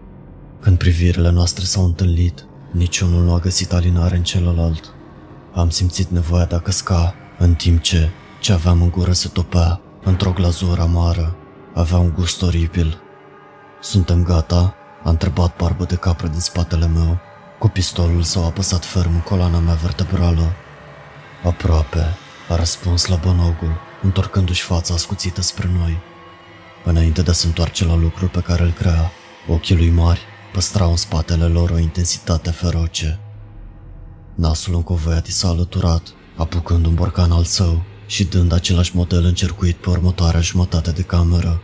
Când 0.59 0.77
privirile 0.77 1.31
noastre 1.31 1.63
s-au 1.63 1.85
întâlnit, 1.85 2.45
niciunul 2.71 3.23
nu 3.23 3.33
a 3.33 3.39
găsit 3.39 3.73
alinare 3.73 4.15
în 4.15 4.23
celălalt. 4.23 4.93
Am 5.53 5.69
simțit 5.69 6.09
nevoia 6.09 6.45
de 6.45 6.55
a 6.55 6.59
căsca, 6.59 7.13
în 7.39 7.53
timp 7.53 7.81
ce 7.81 8.09
ce 8.45 8.53
aveam 8.53 8.81
în 8.81 8.89
gură 8.89 9.11
se 9.11 9.27
topea 9.27 9.81
într-o 10.03 10.31
glazură 10.31 10.81
amară. 10.81 11.35
Avea 11.73 11.97
un 11.97 12.13
gust 12.13 12.41
oribil. 12.41 13.01
Suntem 13.81 14.23
gata? 14.23 14.75
A 15.03 15.09
întrebat 15.09 15.55
barbă 15.55 15.83
de 15.83 15.95
capră 15.95 16.27
din 16.27 16.39
spatele 16.39 16.87
meu. 16.87 17.17
Cu 17.59 17.67
pistolul 17.67 18.23
s-au 18.23 18.45
apăsat 18.45 18.85
ferm 18.85 19.13
în 19.13 19.21
coloana 19.21 19.59
mea 19.59 19.73
vertebrală. 19.73 20.53
Aproape, 21.43 22.17
a 22.49 22.55
răspuns 22.55 23.05
la 23.05 23.15
bănogul, 23.15 23.79
întorcându-și 24.01 24.61
fața 24.61 24.93
ascuțită 24.93 25.41
spre 25.41 25.69
noi. 25.77 25.97
Înainte 26.83 27.21
de 27.21 27.29
a 27.29 27.33
se 27.33 27.47
întoarce 27.47 27.85
la 27.85 27.95
lucrul 27.95 28.27
pe 28.27 28.39
care 28.39 28.63
îl 28.63 28.71
crea, 28.71 29.11
ochii 29.47 29.75
lui 29.75 29.89
mari 29.89 30.19
păstrau 30.53 30.89
în 30.89 30.95
spatele 30.95 31.45
lor 31.45 31.69
o 31.69 31.77
intensitate 31.77 32.51
feroce. 32.51 33.19
Nasul 34.35 34.75
încovoiat 34.75 35.27
i 35.27 35.31
s-a 35.31 35.47
alăturat, 35.47 36.01
apucând 36.35 36.85
un 36.85 36.93
borcan 36.93 37.31
al 37.31 37.43
său 37.43 37.81
și 38.05 38.23
dând 38.23 38.51
același 38.51 38.95
model 38.95 39.23
încercuit 39.25 39.75
pe 39.75 39.89
următoarea 39.89 40.41
jumătate 40.41 40.91
de 40.91 41.01
cameră. 41.01 41.61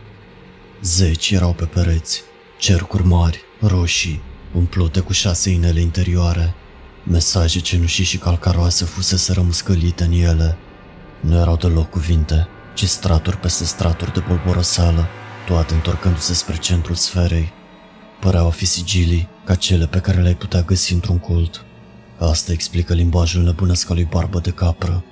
Zeci 0.82 1.30
erau 1.30 1.52
pe 1.52 1.64
pereți, 1.64 2.22
cercuri 2.58 3.06
mari, 3.06 3.40
roșii, 3.60 4.22
umplute 4.54 5.00
cu 5.00 5.12
șase 5.12 5.50
inele 5.50 5.80
interioare. 5.80 6.54
Mesaje 7.04 7.60
cenușii 7.60 8.04
și 8.04 8.18
calcaroase 8.18 8.84
fusese 8.84 9.32
rămuscălite 9.32 10.04
în 10.04 10.12
ele. 10.12 10.56
Nu 11.20 11.36
erau 11.36 11.56
deloc 11.56 11.90
cuvinte, 11.90 12.48
ci 12.74 12.84
straturi 12.84 13.36
peste 13.36 13.64
straturi 13.64 14.12
de 14.12 14.22
bolboroseală, 14.28 15.06
toate 15.46 15.74
întorcându-se 15.74 16.34
spre 16.34 16.56
centrul 16.56 16.94
sferei. 16.94 17.52
Păreau 18.20 18.46
a 18.46 18.50
fi 18.50 18.64
sigilii, 18.64 19.28
ca 19.44 19.54
cele 19.54 19.86
pe 19.86 19.98
care 19.98 20.20
le-ai 20.20 20.34
putea 20.34 20.62
găsi 20.62 20.92
într-un 20.92 21.18
cult. 21.18 21.64
Asta 22.18 22.52
explică 22.52 22.94
limbajul 22.94 23.42
nebunesc 23.42 23.90
al 23.90 23.96
lui 23.96 24.08
Barbă 24.10 24.38
de 24.38 24.50
Capră. 24.50 25.04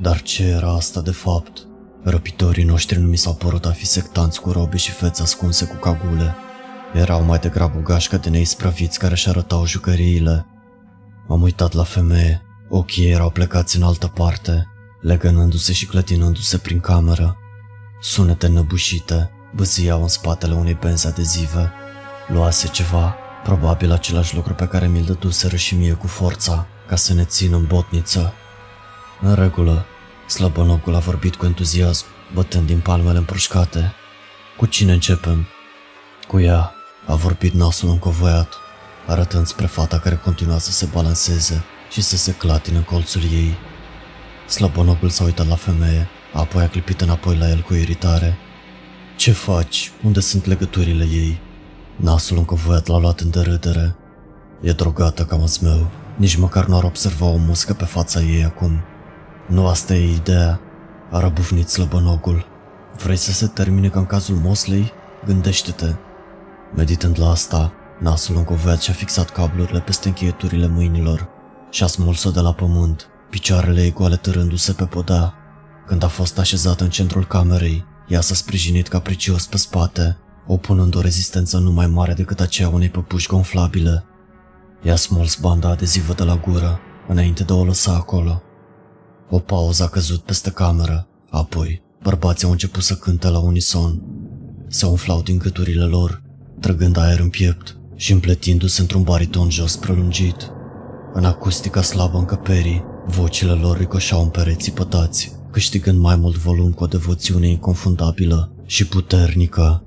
Dar 0.00 0.22
ce 0.22 0.42
era 0.42 0.74
asta 0.74 1.00
de 1.00 1.10
fapt? 1.10 1.66
Răpitorii 2.02 2.64
noștri 2.64 2.98
nu 2.98 3.06
mi 3.06 3.16
s-au 3.16 3.34
părut 3.34 3.66
a 3.66 3.70
fi 3.70 3.86
sectanți 3.86 4.40
cu 4.40 4.50
robe 4.50 4.76
și 4.76 4.90
fețe 4.90 5.22
ascunse 5.22 5.64
cu 5.64 5.74
cagule. 5.74 6.34
Erau 6.92 7.22
mai 7.22 7.38
degrabă 7.38 7.78
gașcă 7.78 8.16
de 8.16 8.28
neisprăviți 8.28 8.98
care 8.98 9.12
își 9.12 9.28
arătau 9.28 9.66
jucăriile. 9.66 10.46
Am 11.28 11.42
uitat 11.42 11.72
la 11.72 11.82
femeie, 11.82 12.42
ochii 12.68 13.10
erau 13.10 13.30
plecați 13.30 13.76
în 13.76 13.82
altă 13.82 14.06
parte, 14.06 14.66
legănându-se 15.00 15.72
și 15.72 15.86
clătinându-se 15.86 16.58
prin 16.58 16.80
cameră. 16.80 17.36
Sunete 18.00 18.48
năbușite 18.48 19.30
băziau 19.54 20.02
în 20.02 20.08
spatele 20.08 20.54
unei 20.54 20.76
benzi 20.80 21.06
adezive. 21.06 21.72
Luase 22.28 22.68
ceva, 22.68 23.16
probabil 23.42 23.92
același 23.92 24.34
lucru 24.34 24.54
pe 24.54 24.66
care 24.66 24.86
mi-l 24.86 25.04
dăduseră 25.04 25.56
și 25.56 25.74
mie 25.74 25.92
cu 25.92 26.06
forța, 26.06 26.66
ca 26.88 26.96
să 26.96 27.14
ne 27.14 27.24
țin 27.24 27.52
în 27.52 27.64
botniță. 27.66 28.32
În 29.20 29.34
regulă, 29.34 29.84
slăbănocul 30.26 30.94
a 30.94 30.98
vorbit 30.98 31.34
cu 31.34 31.44
entuziasm, 31.44 32.04
bătând 32.34 32.66
din 32.66 32.80
palmele 32.80 33.18
împroșcate. 33.18 33.92
Cu 34.56 34.66
cine 34.66 34.92
începem? 34.92 35.46
Cu 36.28 36.40
ea, 36.40 36.74
a 37.06 37.14
vorbit 37.14 37.52
nasul 37.52 37.88
încovoiat, 37.88 38.54
arătând 39.06 39.46
spre 39.46 39.66
fata 39.66 39.98
care 39.98 40.16
continua 40.16 40.58
să 40.58 40.70
se 40.70 40.88
balanceze 40.92 41.64
și 41.90 42.02
să 42.02 42.16
se 42.16 42.32
clatine 42.32 42.76
în 42.76 42.82
colțul 42.82 43.22
ei. 43.22 43.56
Slăbonogul 44.48 45.08
s-a 45.08 45.24
uitat 45.24 45.48
la 45.48 45.54
femeie, 45.54 46.08
apoi 46.32 46.62
a 46.62 46.68
clipit 46.68 47.00
înapoi 47.00 47.36
la 47.36 47.48
el 47.48 47.60
cu 47.60 47.74
iritare. 47.74 48.36
Ce 49.16 49.32
faci? 49.32 49.92
Unde 50.04 50.20
sunt 50.20 50.46
legăturile 50.46 51.04
ei? 51.04 51.40
Nasul 51.96 52.36
încovoiat 52.36 52.86
l-a 52.86 52.98
luat 52.98 53.20
în 53.20 53.30
derâdere. 53.30 53.96
E 54.60 54.72
drogată 54.72 55.24
ca 55.24 55.38
meu. 55.60 55.90
Nici 56.16 56.36
măcar 56.36 56.66
nu 56.66 56.76
ar 56.76 56.84
observa 56.84 57.26
o 57.26 57.36
muscă 57.36 57.72
pe 57.72 57.84
fața 57.84 58.20
ei 58.20 58.44
acum. 58.44 58.80
Nu 59.48 59.66
asta 59.66 59.94
e 59.94 60.14
ideea, 60.14 60.60
a 61.10 61.20
răbufnit 61.20 61.68
slăbănogul. 61.68 62.46
Vrei 63.02 63.16
să 63.16 63.32
se 63.32 63.46
termine 63.46 63.88
ca 63.88 63.98
în 63.98 64.06
cazul 64.06 64.36
Mosley? 64.36 64.92
Gândește-te. 65.24 65.94
Meditând 66.74 67.18
la 67.18 67.30
asta, 67.30 67.72
nasul 68.00 68.36
încovoiat 68.36 68.80
și-a 68.80 68.92
fixat 68.92 69.30
cablurile 69.30 69.80
peste 69.80 70.08
încheieturile 70.08 70.66
mâinilor 70.66 71.28
și 71.70 71.82
a 71.82 71.86
smuls-o 71.86 72.30
de 72.30 72.40
la 72.40 72.52
pământ, 72.52 73.08
picioarele 73.30 73.82
ei 73.82 73.92
goale 73.92 74.16
târându-se 74.16 74.72
pe 74.72 74.84
podea. 74.84 75.34
Când 75.86 76.02
a 76.02 76.08
fost 76.08 76.38
așezat 76.38 76.80
în 76.80 76.90
centrul 76.90 77.26
camerei, 77.26 77.84
ea 78.08 78.20
s-a 78.20 78.34
sprijinit 78.34 78.88
capricios 78.88 79.46
pe 79.46 79.56
spate, 79.56 80.18
opunând 80.46 80.94
o 80.94 81.00
rezistență 81.00 81.58
nu 81.58 81.72
mai 81.72 81.86
mare 81.86 82.12
decât 82.12 82.40
aceea 82.40 82.68
unei 82.68 82.90
păpuși 82.90 83.28
gonflabile. 83.28 84.04
I-a 84.82 84.96
smuls 84.96 85.36
banda 85.36 85.68
adezivă 85.68 86.12
de 86.12 86.22
la 86.22 86.36
gură, 86.36 86.80
înainte 87.08 87.42
de 87.42 87.52
a 87.52 87.56
o 87.56 87.64
lăsa 87.64 87.94
acolo. 87.94 88.42
O 89.30 89.38
pauză 89.38 89.82
a 89.82 89.88
căzut 89.88 90.20
peste 90.20 90.50
cameră, 90.50 91.08
apoi 91.30 91.82
bărbații 92.02 92.46
au 92.46 92.52
început 92.52 92.82
să 92.82 92.94
cânte 92.94 93.28
la 93.28 93.38
unison. 93.38 94.02
Se 94.68 94.86
umflau 94.86 95.22
din 95.22 95.38
gâturile 95.38 95.84
lor, 95.84 96.22
trăgând 96.62 96.96
aer 96.96 97.18
în 97.20 97.28
piept 97.28 97.76
și 97.96 98.12
împletindu-se 98.12 98.80
într-un 98.80 99.02
bariton 99.02 99.50
jos 99.50 99.76
prelungit. 99.76 100.50
În 101.12 101.24
acustica 101.24 101.82
slabă 101.82 102.18
încăperii, 102.18 102.84
Vocile 103.06 103.52
lor 103.52 103.78
ricoșau 103.78 104.22
în 104.22 104.28
pereții 104.28 104.72
pătați, 104.72 105.32
câștigând 105.50 105.98
mai 105.98 106.16
mult 106.16 106.36
volum 106.36 106.72
cu 106.72 106.84
o 106.84 106.86
devoțiune 106.86 107.48
inconfundabilă 107.48 108.52
și 108.66 108.86
puternică. 108.86 109.82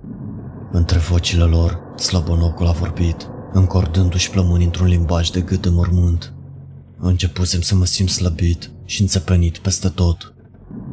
Între 0.71 0.97
vocile 0.97 1.43
lor, 1.43 1.80
slăbănocul 1.97 2.67
a 2.67 2.71
vorbit, 2.71 3.28
încordându-și 3.53 4.30
plămâni 4.30 4.63
într-un 4.63 4.88
limbaj 4.88 5.30
de 5.30 5.41
gât 5.41 5.61
de 5.61 5.69
mormânt. 5.69 6.34
Începusem 6.99 7.61
să 7.61 7.76
mă 7.76 7.86
simt 7.86 8.09
slăbit 8.09 8.71
și 8.86 9.01
înțepenit 9.01 9.57
peste 9.57 9.88
tot. 9.88 10.34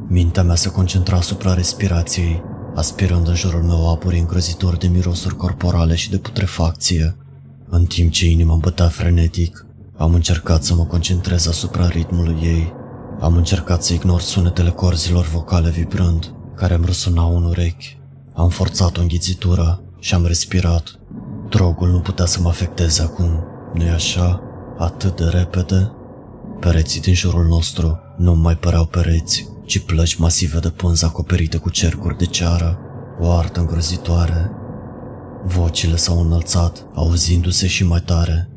Mintea 0.09 0.43
mea 0.43 0.55
se 0.55 0.70
concentra 0.70 1.16
asupra 1.16 1.55
respirației, 1.55 2.43
aspirând 2.75 3.29
în 3.29 3.35
jurul 3.35 3.62
meu 3.62 3.91
apuri 3.91 4.18
îngrozitor 4.18 4.77
de 4.77 4.87
mirosuri 4.87 5.37
corporale 5.37 5.95
și 5.95 6.11
de 6.11 6.18
putrefacție. 6.18 7.16
În 7.68 7.85
timp 7.85 8.11
ce 8.11 8.31
inima 8.31 8.53
îmi 8.53 8.62
bătea 8.62 8.89
frenetic, 8.89 9.66
am 9.97 10.14
încercat 10.14 10.62
să 10.62 10.75
mă 10.75 10.85
concentrez 10.85 11.47
asupra 11.47 11.89
ritmului 11.89 12.37
ei. 12.43 12.73
Am 13.20 13.37
încercat 13.37 13.83
să 13.83 13.93
ignor 13.93 14.20
sunetele 14.20 14.70
corzilor 14.70 15.27
vocale 15.27 15.70
vibrând, 15.70 16.35
care 16.57 16.75
îmi 16.75 16.87
răsunau 16.87 17.37
în 17.37 17.45
urechi. 17.45 17.99
Am 18.35 18.49
forțat 18.49 18.97
o 18.97 19.01
înghițitură 19.01 19.83
și 19.99 20.14
am 20.14 20.27
respirat. 20.27 20.83
Drogul 21.49 21.89
nu 21.91 22.01
putea 22.01 22.27
să 22.27 22.41
mă 22.41 22.49
afecteze 22.49 23.03
acum, 23.03 23.45
nu-i 23.75 23.89
așa? 23.89 24.41
Atât 24.79 25.16
de 25.16 25.25
repede? 25.25 25.93
Pereții 26.63 27.01
din 27.01 27.15
jurul 27.15 27.47
nostru 27.47 27.99
nu 28.17 28.35
mai 28.35 28.57
păreau 28.57 28.87
pereți, 28.87 29.49
ci 29.65 29.79
plăci 29.79 30.15
masive 30.15 30.59
de 30.59 30.69
pânză 30.69 31.07
acoperite 31.07 31.57
cu 31.57 31.71
cercuri 31.71 32.19
de 32.19 32.25
ceară, 32.25 32.79
o 33.21 33.31
artă 33.31 33.61
îngrozitoare. 33.61 34.51
Vocile 35.45 35.97
s-au 35.97 36.21
înălțat, 36.21 36.87
auzindu-se 36.95 37.67
și 37.67 37.85
mai 37.85 38.01
tare. 38.01 38.49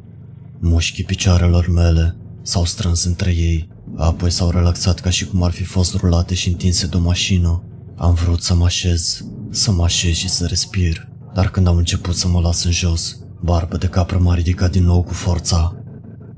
Mușchii 0.60 1.03
picioarelor 1.03 1.68
mele 1.68 2.16
s-au 2.41 2.66
strâns 2.66 3.03
între 3.03 3.32
ei, 3.32 3.70
apoi 3.95 4.32
s-au 4.32 4.49
relaxat 4.49 4.99
ca 4.99 5.10
și 5.10 5.26
cum 5.26 5.43
ar 5.43 5.51
fi 5.51 5.64
fost 5.64 5.95
rulate 5.95 6.34
și 6.34 6.47
întinse 6.49 6.88
de 6.88 6.95
o 6.95 6.99
mașină. 6.99 7.64
Am 7.95 8.14
vrut 8.14 8.41
să 8.41 8.56
mă 8.56 8.66
așez, 8.66 9.26
să 9.49 9.72
mă 9.72 9.84
așez 9.84 10.14
și 10.14 10.30
să 10.30 10.45
respir, 10.45 11.08
dar 11.34 11.49
când 11.49 11.68
am 11.68 11.78
început 11.78 12.16
să 12.16 12.28
mă 12.28 12.39
las 12.39 12.64
în 12.64 12.72
jos, 12.72 13.18
barbă 13.41 13.78
de 13.78 13.88
capră 13.88 14.18
m-a 14.18 14.36
ridicat 14.36 14.72
din 14.72 14.84
nou 14.84 15.03
cu 15.03 15.14
forța. 15.14 15.76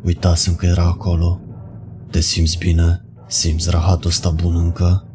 Uitasem 0.04 0.56
că 0.56 0.66
era 0.66 0.84
acolo. 0.84 1.42
Te 2.12 2.20
simți 2.20 2.58
bine? 2.58 3.06
Simți 3.28 3.70
rahatul 3.70 4.10
ăsta 4.10 4.30
bun 4.30 4.56
încă? 4.56 5.08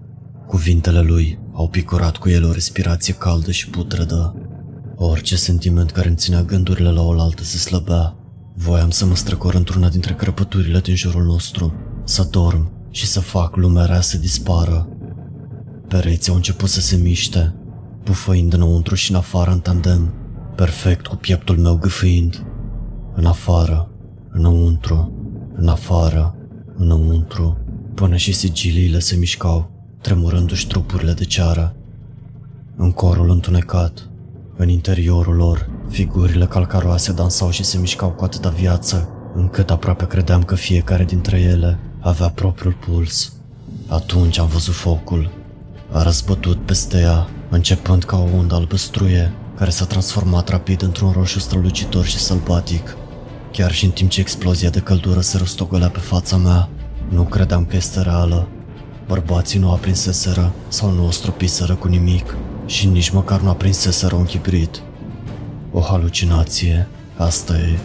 Cuvintele 0.46 1.00
lui 1.00 1.38
au 1.52 1.68
picurat 1.68 2.16
cu 2.16 2.28
el 2.28 2.44
o 2.44 2.52
respirație 2.52 3.14
caldă 3.14 3.50
și 3.50 3.70
putredă. 3.70 4.34
Orice 4.96 5.36
sentiment 5.36 5.90
care 5.90 6.08
îmi 6.08 6.16
ținea 6.16 6.42
gândurile 6.42 6.90
la 6.90 7.02
oaltă 7.02 7.44
se 7.44 7.56
slăbea. 7.56 8.16
Voiam 8.54 8.90
să 8.90 9.06
mă 9.06 9.14
străcor 9.14 9.54
într-una 9.54 9.88
dintre 9.88 10.14
crăpăturile 10.14 10.80
din 10.80 10.94
jurul 10.94 11.22
nostru, 11.22 11.74
să 12.04 12.28
dorm 12.30 12.70
și 12.90 13.06
să 13.06 13.20
fac 13.20 13.56
lumea 13.56 13.84
rea 13.84 14.00
să 14.00 14.18
dispară. 14.18 14.88
Pereții 15.88 16.30
au 16.30 16.36
început 16.36 16.68
să 16.68 16.80
se 16.80 16.96
miște, 16.96 17.54
bufăind 18.04 18.52
înăuntru 18.52 18.94
și 18.94 19.10
în 19.10 19.16
afară 19.16 19.50
în 19.50 19.60
tandem, 19.60 20.14
perfect 20.56 21.06
cu 21.06 21.16
pieptul 21.16 21.56
meu 21.56 21.74
gâfâind. 21.74 22.46
În 23.14 23.26
afară, 23.26 23.90
înăuntru, 24.30 25.12
în 25.54 25.68
afară, 25.68 26.36
înăuntru, 26.82 27.58
până 27.94 28.16
și 28.16 28.32
sigiliile 28.32 28.98
se 28.98 29.16
mișcau, 29.16 29.70
tremurându-și 30.00 30.66
trupurile 30.66 31.12
de 31.12 31.24
ceară. 31.24 31.74
În 32.76 32.92
corul 32.92 33.30
întunecat, 33.30 34.08
în 34.56 34.68
interiorul 34.68 35.34
lor, 35.34 35.70
figurile 35.88 36.46
calcaroase 36.46 37.12
dansau 37.12 37.50
și 37.50 37.64
se 37.64 37.78
mișcau 37.78 38.10
cu 38.10 38.24
atâta 38.24 38.48
viață, 38.48 39.08
încât 39.34 39.70
aproape 39.70 40.06
credeam 40.06 40.42
că 40.42 40.54
fiecare 40.54 41.04
dintre 41.04 41.40
ele 41.40 41.78
avea 42.00 42.28
propriul 42.28 42.76
puls. 42.86 43.32
Atunci 43.86 44.38
am 44.38 44.46
văzut 44.46 44.74
focul. 44.74 45.30
A 45.92 46.02
răzbătut 46.02 46.64
peste 46.64 46.98
ea, 46.98 47.28
începând 47.50 48.04
ca 48.04 48.16
o 48.16 48.28
undă 48.36 48.54
albăstruie, 48.54 49.32
care 49.56 49.70
s-a 49.70 49.84
transformat 49.84 50.48
rapid 50.48 50.82
într-un 50.82 51.10
roșu 51.10 51.38
strălucitor 51.38 52.04
și 52.04 52.18
sălbatic. 52.18 52.96
Chiar 53.52 53.72
și 53.72 53.84
în 53.84 53.90
timp 53.90 54.10
ce 54.10 54.20
explozia 54.20 54.70
de 54.70 54.80
căldură 54.80 55.20
se 55.20 55.38
rostogolea 55.38 55.88
pe 55.88 55.98
fața 55.98 56.36
mea, 56.36 56.68
nu 57.08 57.22
credeam 57.22 57.64
că 57.64 57.76
este 57.76 58.00
reală. 58.00 58.48
Bărbații 59.06 59.58
nu 59.58 59.72
aprinseseră 59.72 60.52
sau 60.68 60.90
nu 60.90 61.06
o 61.06 61.10
stropiseră 61.10 61.74
cu 61.74 61.88
nimic 61.88 62.36
și 62.66 62.86
nici 62.86 63.10
măcar 63.10 63.40
nu 63.40 63.48
aprinseseră 63.48 64.14
un 64.14 64.24
chibrit. 64.24 64.82
O 65.72 65.80
halucinație, 65.80 66.88
asta 67.16 67.52
e. 67.52 67.78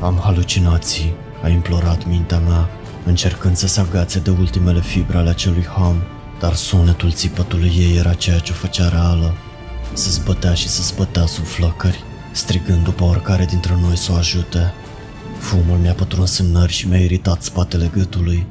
Am 0.00 0.20
halucinații, 0.22 1.12
a 1.42 1.48
implorat 1.48 2.06
mintea 2.06 2.38
mea, 2.38 2.68
încercând 3.04 3.56
să 3.56 3.66
se 3.66 3.80
agațe 3.80 4.18
de 4.18 4.30
ultimele 4.30 4.80
fibre 4.80 5.16
ale 5.16 5.28
acelui 5.28 5.66
ham, 5.76 6.02
dar 6.40 6.54
sunetul 6.54 7.12
țipătului 7.12 7.72
ei 7.78 7.96
era 7.96 8.14
ceea 8.14 8.38
ce 8.38 8.52
o 8.52 8.54
făcea 8.54 8.88
reală. 8.88 9.34
Se 9.92 10.10
zbătea 10.10 10.54
și 10.54 10.68
se 10.68 10.82
zbătea 10.82 11.26
sub 11.26 11.44
flăcări, 11.44 12.04
strigând 12.32 12.84
după 12.84 13.04
oricare 13.04 13.44
dintre 13.44 13.78
noi 13.80 13.96
să 13.96 14.12
o 14.12 14.14
ajute. 14.14 14.72
Fumul 15.40 15.78
mi-a 15.78 15.92
pătruns 15.92 16.38
în 16.38 16.50
nări 16.50 16.72
și 16.72 16.88
mi-a 16.88 16.98
iritat 16.98 17.42
spatele 17.42 17.90
gâtului. 17.92 18.46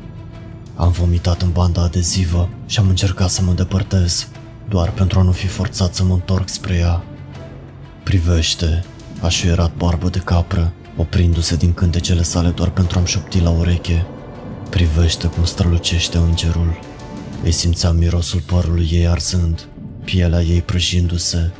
Am 0.75 0.91
vomitat 0.91 1.41
în 1.41 1.51
banda 1.51 1.81
adezivă 1.81 2.49
și 2.65 2.79
am 2.79 2.87
încercat 2.87 3.29
să 3.29 3.41
mă 3.41 3.53
depărtez, 3.53 4.27
doar 4.69 4.91
pentru 4.91 5.19
a 5.19 5.23
nu 5.23 5.31
fi 5.31 5.47
forțat 5.47 5.95
să 5.95 6.03
mă 6.03 6.13
întorc 6.13 6.49
spre 6.49 6.75
ea. 6.75 7.03
Privește, 8.03 8.83
a 9.21 9.27
șuierat 9.27 9.71
barbă 9.77 10.09
de 10.09 10.19
capră, 10.19 10.73
oprindu-se 10.97 11.55
din 11.55 11.73
cântecele 11.73 12.23
sale 12.23 12.49
doar 12.49 12.69
pentru 12.69 12.97
a-mi 12.97 13.07
șopti 13.07 13.39
la 13.39 13.49
ureche. 13.49 14.05
Privește 14.69 15.27
cum 15.27 15.43
strălucește 15.43 16.17
îngerul. 16.17 16.79
Îi 17.43 17.51
simțeam 17.51 17.95
mirosul 17.95 18.41
părului 18.45 18.89
ei 18.91 19.07
arzând, 19.07 19.67
pielea 20.03 20.41
ei 20.41 20.61
prăjindu-se. 20.61 21.51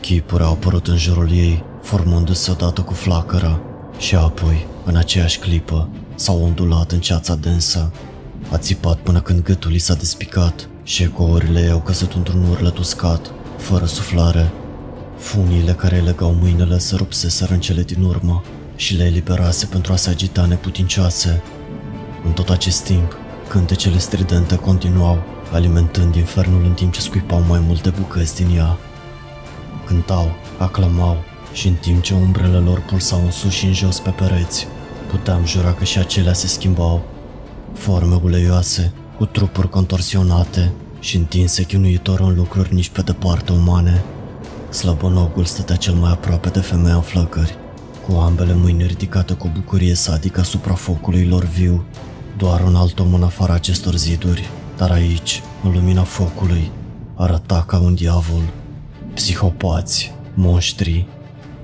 Chipuri 0.00 0.42
au 0.42 0.52
apărut 0.52 0.86
în 0.86 0.96
jurul 0.96 1.30
ei, 1.32 1.64
formându-se 1.82 2.50
odată 2.50 2.80
cu 2.80 2.92
flacăra 2.92 3.60
și 4.00 4.14
apoi, 4.14 4.66
în 4.84 4.96
aceeași 4.96 5.38
clipă, 5.38 5.88
s-au 6.14 6.42
ondulat 6.42 6.92
în 6.92 7.00
ceața 7.00 7.34
densă. 7.34 7.92
A 8.50 8.58
țipat 8.58 8.98
până 8.98 9.20
când 9.20 9.42
gâtul 9.42 9.74
i 9.74 9.78
s-a 9.78 9.94
despicat 9.94 10.68
și 10.82 11.02
ecourile 11.02 11.60
ei 11.60 11.70
au 11.70 11.80
căzut 11.80 12.12
într-un 12.12 12.46
urlet 12.50 12.78
uscat, 12.78 13.32
fără 13.58 13.84
suflare. 13.84 14.50
Funiile 15.18 15.72
care 15.72 15.98
îi 15.98 16.04
legau 16.04 16.32
mâinile 16.32 16.78
se 16.78 16.96
rupseseră 16.96 17.52
în 17.52 17.60
cele 17.60 17.82
din 17.82 18.02
urmă 18.02 18.42
și 18.76 18.94
le 18.94 19.04
eliberase 19.04 19.66
pentru 19.66 19.92
a 19.92 19.96
se 19.96 20.10
agita 20.10 20.46
neputincioase. 20.46 21.42
În 22.24 22.32
tot 22.32 22.48
acest 22.48 22.84
timp, 22.84 23.16
cântecele 23.48 23.98
stridente 23.98 24.56
continuau, 24.56 25.22
alimentând 25.52 26.14
infernul 26.14 26.64
în 26.64 26.72
timp 26.72 26.92
ce 26.92 27.00
scuipau 27.00 27.44
mai 27.48 27.60
multe 27.66 27.90
bucăți 27.90 28.44
din 28.44 28.56
ea. 28.56 28.76
Cântau, 29.86 30.30
aclamau 30.58 31.16
și 31.52 31.68
în 31.68 31.74
timp 31.74 32.02
ce 32.02 32.14
umbrele 32.14 32.58
lor 32.58 32.80
pulsau 32.80 33.20
în 33.24 33.30
sus 33.30 33.52
și 33.52 33.66
în 33.66 33.72
jos 33.72 33.98
pe 33.98 34.10
pereți, 34.10 34.66
puteam 35.10 35.46
jura 35.46 35.72
că 35.72 35.84
și 35.84 35.98
acelea 35.98 36.32
se 36.32 36.46
schimbau. 36.46 37.02
Forme 37.74 38.18
uleioase, 38.22 38.92
cu 39.16 39.26
trupuri 39.26 39.68
contorsionate 39.68 40.72
și 41.00 41.16
întinse 41.16 41.62
chinuitor 41.62 42.20
în 42.20 42.34
lucruri 42.34 42.74
nici 42.74 42.88
pe 42.88 43.00
departe 43.00 43.52
umane. 43.52 44.02
Slăbănogul 44.70 45.44
stătea 45.44 45.76
cel 45.76 45.94
mai 45.94 46.10
aproape 46.10 46.48
de 46.48 46.60
femeia 46.60 46.94
în 46.94 47.00
flăcări, 47.00 47.58
cu 48.06 48.16
ambele 48.16 48.54
mâini 48.54 48.86
ridicate 48.86 49.32
cu 49.32 49.50
bucurie 49.54 49.94
sadică 49.94 50.40
asupra 50.40 50.74
focului 50.74 51.26
lor 51.26 51.44
viu. 51.44 51.84
Doar 52.36 52.60
un 52.60 52.76
alt 52.76 52.98
om 52.98 53.14
în 53.14 53.22
afara 53.22 53.54
acestor 53.54 53.96
ziduri, 53.96 54.48
dar 54.76 54.90
aici, 54.90 55.42
în 55.64 55.72
lumina 55.72 56.02
focului, 56.02 56.70
arăta 57.14 57.64
ca 57.66 57.78
un 57.78 57.94
diavol. 57.94 58.42
Psihopați, 59.14 60.12
monștri. 60.34 61.06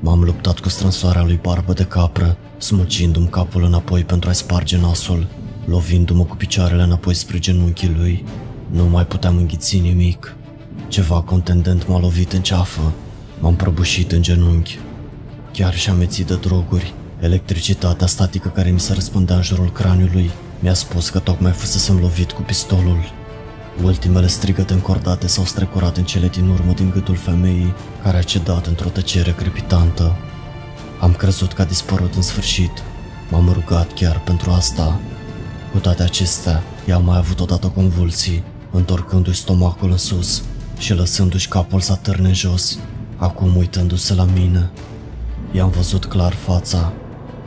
M-am 0.07 0.22
luptat 0.22 0.59
cu 0.59 0.68
strânsoarea 0.68 1.22
lui 1.22 1.38
barbă 1.42 1.72
de 1.72 1.84
capră, 1.84 2.36
smucindu-mi 2.59 3.28
capul 3.28 3.64
înapoi 3.64 4.04
pentru 4.04 4.28
a 4.28 4.32
sparge 4.32 4.78
nasul, 4.78 5.26
lovindu-mă 5.64 6.24
cu 6.24 6.36
picioarele 6.36 6.82
înapoi 6.82 7.14
spre 7.14 7.38
genunchii 7.38 7.94
lui. 7.96 8.24
Nu 8.70 8.84
mai 8.84 9.07
puteam 9.07 9.36
înghiți 9.36 9.78
nimic. 9.78 10.36
Ceva 10.88 11.20
contendent 11.20 11.88
m-a 11.88 12.00
lovit 12.00 12.32
în 12.32 12.42
ceafă. 12.42 12.92
M-am 13.38 13.57
prăbușit 13.57 14.12
în 14.12 14.22
genunchi. 14.22 14.78
Chiar 15.52 15.74
și 15.74 15.90
amețit 15.90 16.26
de 16.26 16.36
droguri, 16.36 16.94
electricitatea 17.20 18.07
statică 18.07 18.48
care 18.48 18.70
mi 18.70 18.80
se 18.80 18.92
răspundea 18.92 19.36
în 19.36 19.42
jurul 19.42 19.72
craniului 19.72 20.30
mi-a 20.61 20.74
spus 20.74 21.09
că 21.09 21.18
tocmai 21.18 21.52
fusesem 21.52 21.98
lovit 21.98 22.30
cu 22.30 22.42
pistolul. 22.42 23.12
Ultimele 23.82 24.26
strigăte 24.26 24.72
încordate 24.72 25.26
s-au 25.26 25.44
strecurat 25.44 25.96
în 25.96 26.04
cele 26.04 26.28
din 26.28 26.48
urmă 26.48 26.72
din 26.72 26.90
gâtul 26.90 27.16
femeii, 27.16 27.74
care 28.02 28.16
a 28.16 28.22
cedat 28.22 28.66
într-o 28.66 28.88
tăcere 28.88 29.32
crepitantă. 29.32 30.16
Am 31.00 31.12
crezut 31.12 31.52
că 31.52 31.62
a 31.62 31.64
dispărut 31.64 32.14
în 32.14 32.22
sfârșit. 32.22 32.70
M-am 33.30 33.50
rugat 33.52 33.92
chiar 33.92 34.20
pentru 34.20 34.50
asta. 34.50 35.00
Cu 35.72 35.78
toate 35.78 36.02
acestea, 36.02 36.62
ea 36.88 36.96
a 36.96 36.98
mai 36.98 37.16
avut 37.16 37.40
odată 37.40 37.66
convulsii, 37.66 38.42
întorcându-și 38.70 39.40
stomacul 39.40 39.90
în 39.90 39.96
sus 39.96 40.42
și 40.78 40.94
lăsându-și 40.94 41.48
capul 41.48 41.80
să 41.80 41.92
atârne 41.92 42.32
jos, 42.32 42.78
acum 43.16 43.56
uitându-se 43.56 44.14
la 44.14 44.24
mine. 44.24 44.70
I-am 45.52 45.70
văzut 45.70 46.04
clar 46.04 46.32
fața. 46.32 46.92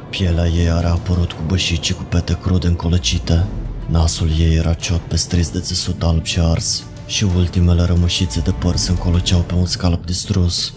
Pielea 0.09 0.47
ei 0.47 0.69
a 0.69 0.89
apărut 0.89 1.32
cu 1.32 1.41
bășici 1.47 1.93
cu 1.93 2.03
pete 2.03 2.38
crude 2.41 2.67
încolăcite. 2.67 3.45
Nasul 3.90 4.30
ei 4.40 4.56
era 4.56 4.74
ciot 4.74 5.00
pestris 5.00 5.50
de 5.50 5.60
țesut 5.60 6.04
alb 6.04 6.26
și 6.26 6.40
ars 6.40 6.84
și 7.06 7.24
ultimele 7.24 7.84
rămășițe 7.84 8.40
de 8.40 8.52
păr 8.52 8.76
se 8.76 8.92
încolăceau 8.92 9.40
pe 9.40 9.54
un 9.54 9.66
scalp 9.66 10.06
distrus. 10.06 10.74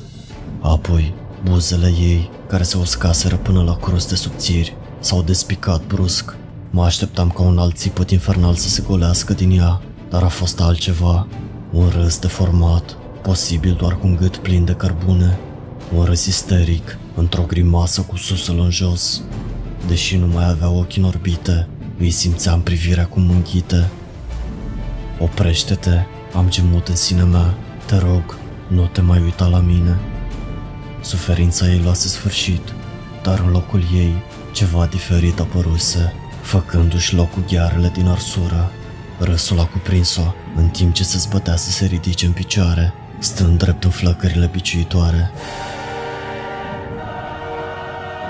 Apoi, 0.60 1.14
buzele 1.44 1.86
ei, 1.86 2.30
care 2.48 2.62
se 2.62 2.76
uscaseră 2.76 3.36
până 3.36 3.62
la 3.62 3.76
croste 3.76 4.14
subțiri, 4.14 4.76
s-au 5.00 5.22
despicat 5.22 5.86
brusc. 5.86 6.36
Mă 6.70 6.84
așteptam 6.84 7.30
ca 7.30 7.42
un 7.42 7.58
alt 7.58 7.76
țipăt 7.76 8.10
infernal 8.10 8.54
să 8.54 8.68
se 8.68 8.82
golească 8.86 9.32
din 9.32 9.58
ea, 9.58 9.80
dar 10.10 10.22
a 10.22 10.28
fost 10.28 10.60
altceva. 10.60 11.26
Un 11.72 11.88
râs 11.88 12.18
deformat, 12.18 12.96
posibil 13.22 13.76
doar 13.78 13.98
cu 13.98 14.06
un 14.06 14.16
gât 14.16 14.36
plin 14.36 14.64
de 14.64 14.72
cărbune. 14.72 15.38
Un 15.96 16.04
râs 16.04 16.26
isteric, 16.26 16.98
într-o 17.14 17.42
grimasă 17.42 18.00
cu 18.00 18.16
susul 18.16 18.60
în 18.60 18.70
jos. 18.70 19.22
Deși 19.86 20.16
nu 20.16 20.26
mai 20.26 20.48
avea 20.48 20.70
ochii 20.70 21.02
în 21.02 21.08
orbite, 21.08 21.68
îi 22.02 22.10
simțeam 22.10 22.60
privirea 22.60 23.06
cum 23.06 23.30
înghite. 23.30 23.88
Oprește-te, 25.18 26.04
am 26.34 26.48
gemut 26.48 26.88
în 26.88 26.96
sinea 26.96 27.24
mea, 27.24 27.54
te 27.86 27.96
rog, 27.96 28.36
nu 28.68 28.86
te 28.86 29.00
mai 29.00 29.20
uita 29.20 29.46
la 29.46 29.58
mine. 29.58 29.98
Suferința 31.00 31.66
ei 31.68 31.80
luase 31.82 32.08
sfârșit, 32.08 32.62
dar 33.22 33.38
în 33.38 33.50
locul 33.50 33.82
ei 33.94 34.14
ceva 34.52 34.86
diferit 34.86 35.40
apăruse, 35.40 36.12
făcându-și 36.40 37.14
loc 37.14 37.30
cu 37.30 37.44
ghearele 37.48 37.90
din 37.94 38.06
arsură. 38.06 38.70
Râsul 39.18 39.60
a 39.60 39.64
cuprins-o, 39.64 40.34
în 40.56 40.68
timp 40.68 40.94
ce 40.94 41.04
se 41.04 41.18
zbătea 41.18 41.56
să 41.56 41.70
se 41.70 41.86
ridice 41.86 42.26
în 42.26 42.32
picioare, 42.32 42.92
stând 43.18 43.58
drept 43.58 43.84
în 43.84 43.90
flăcările 43.90 44.46
biciuitoare. 44.52 45.30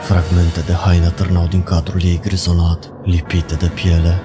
Fragmente 0.03 0.61
de 0.61 0.73
haine 0.73 1.09
târnau 1.09 1.47
din 1.47 1.63
cadrul 1.63 2.03
ei 2.05 2.21
grizonat, 2.23 2.93
lipite 3.05 3.55
de 3.55 3.67
piele. 3.67 4.21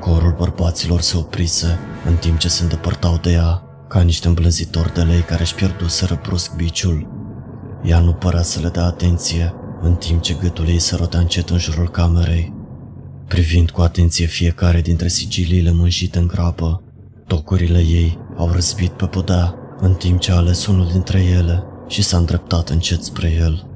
Corul 0.00 0.34
bărbaților 0.38 1.00
se 1.00 1.16
oprise, 1.16 1.78
în 2.06 2.16
timp 2.16 2.38
ce 2.38 2.48
se 2.48 2.62
îndepărtau 2.62 3.18
de 3.22 3.30
ea, 3.30 3.62
ca 3.88 4.00
niște 4.00 4.28
îmblânzitori 4.28 4.94
de 4.94 5.00
lei 5.00 5.20
care 5.20 5.42
își 5.42 5.54
pierduseră 5.54 6.20
brusc 6.22 6.54
biciul. 6.54 7.08
Ea 7.84 7.98
nu 7.98 8.12
părea 8.12 8.42
să 8.42 8.60
le 8.60 8.68
dea 8.68 8.84
atenție, 8.84 9.54
în 9.80 9.94
timp 9.94 10.22
ce 10.22 10.36
gâtul 10.40 10.68
ei 10.68 10.78
se 10.78 10.96
rotea 10.96 11.20
încet 11.20 11.48
în 11.48 11.58
jurul 11.58 11.88
camerei. 11.88 12.54
Privind 13.28 13.70
cu 13.70 13.80
atenție 13.80 14.26
fiecare 14.26 14.80
dintre 14.80 15.08
sigiliile 15.08 15.72
mânjite 15.72 16.18
în 16.18 16.26
grapă, 16.26 16.82
tocurile 17.26 17.78
ei 17.78 18.18
au 18.36 18.50
răzbit 18.52 18.90
pe 18.90 19.06
podea, 19.06 19.54
în 19.80 19.94
timp 19.94 20.20
ce 20.20 20.32
a 20.32 20.36
ales 20.36 20.66
unul 20.66 20.88
dintre 20.92 21.22
ele 21.22 21.62
și 21.88 22.02
s-a 22.02 22.16
îndreptat 22.16 22.68
încet 22.68 23.02
spre 23.02 23.32
el. 23.32 23.69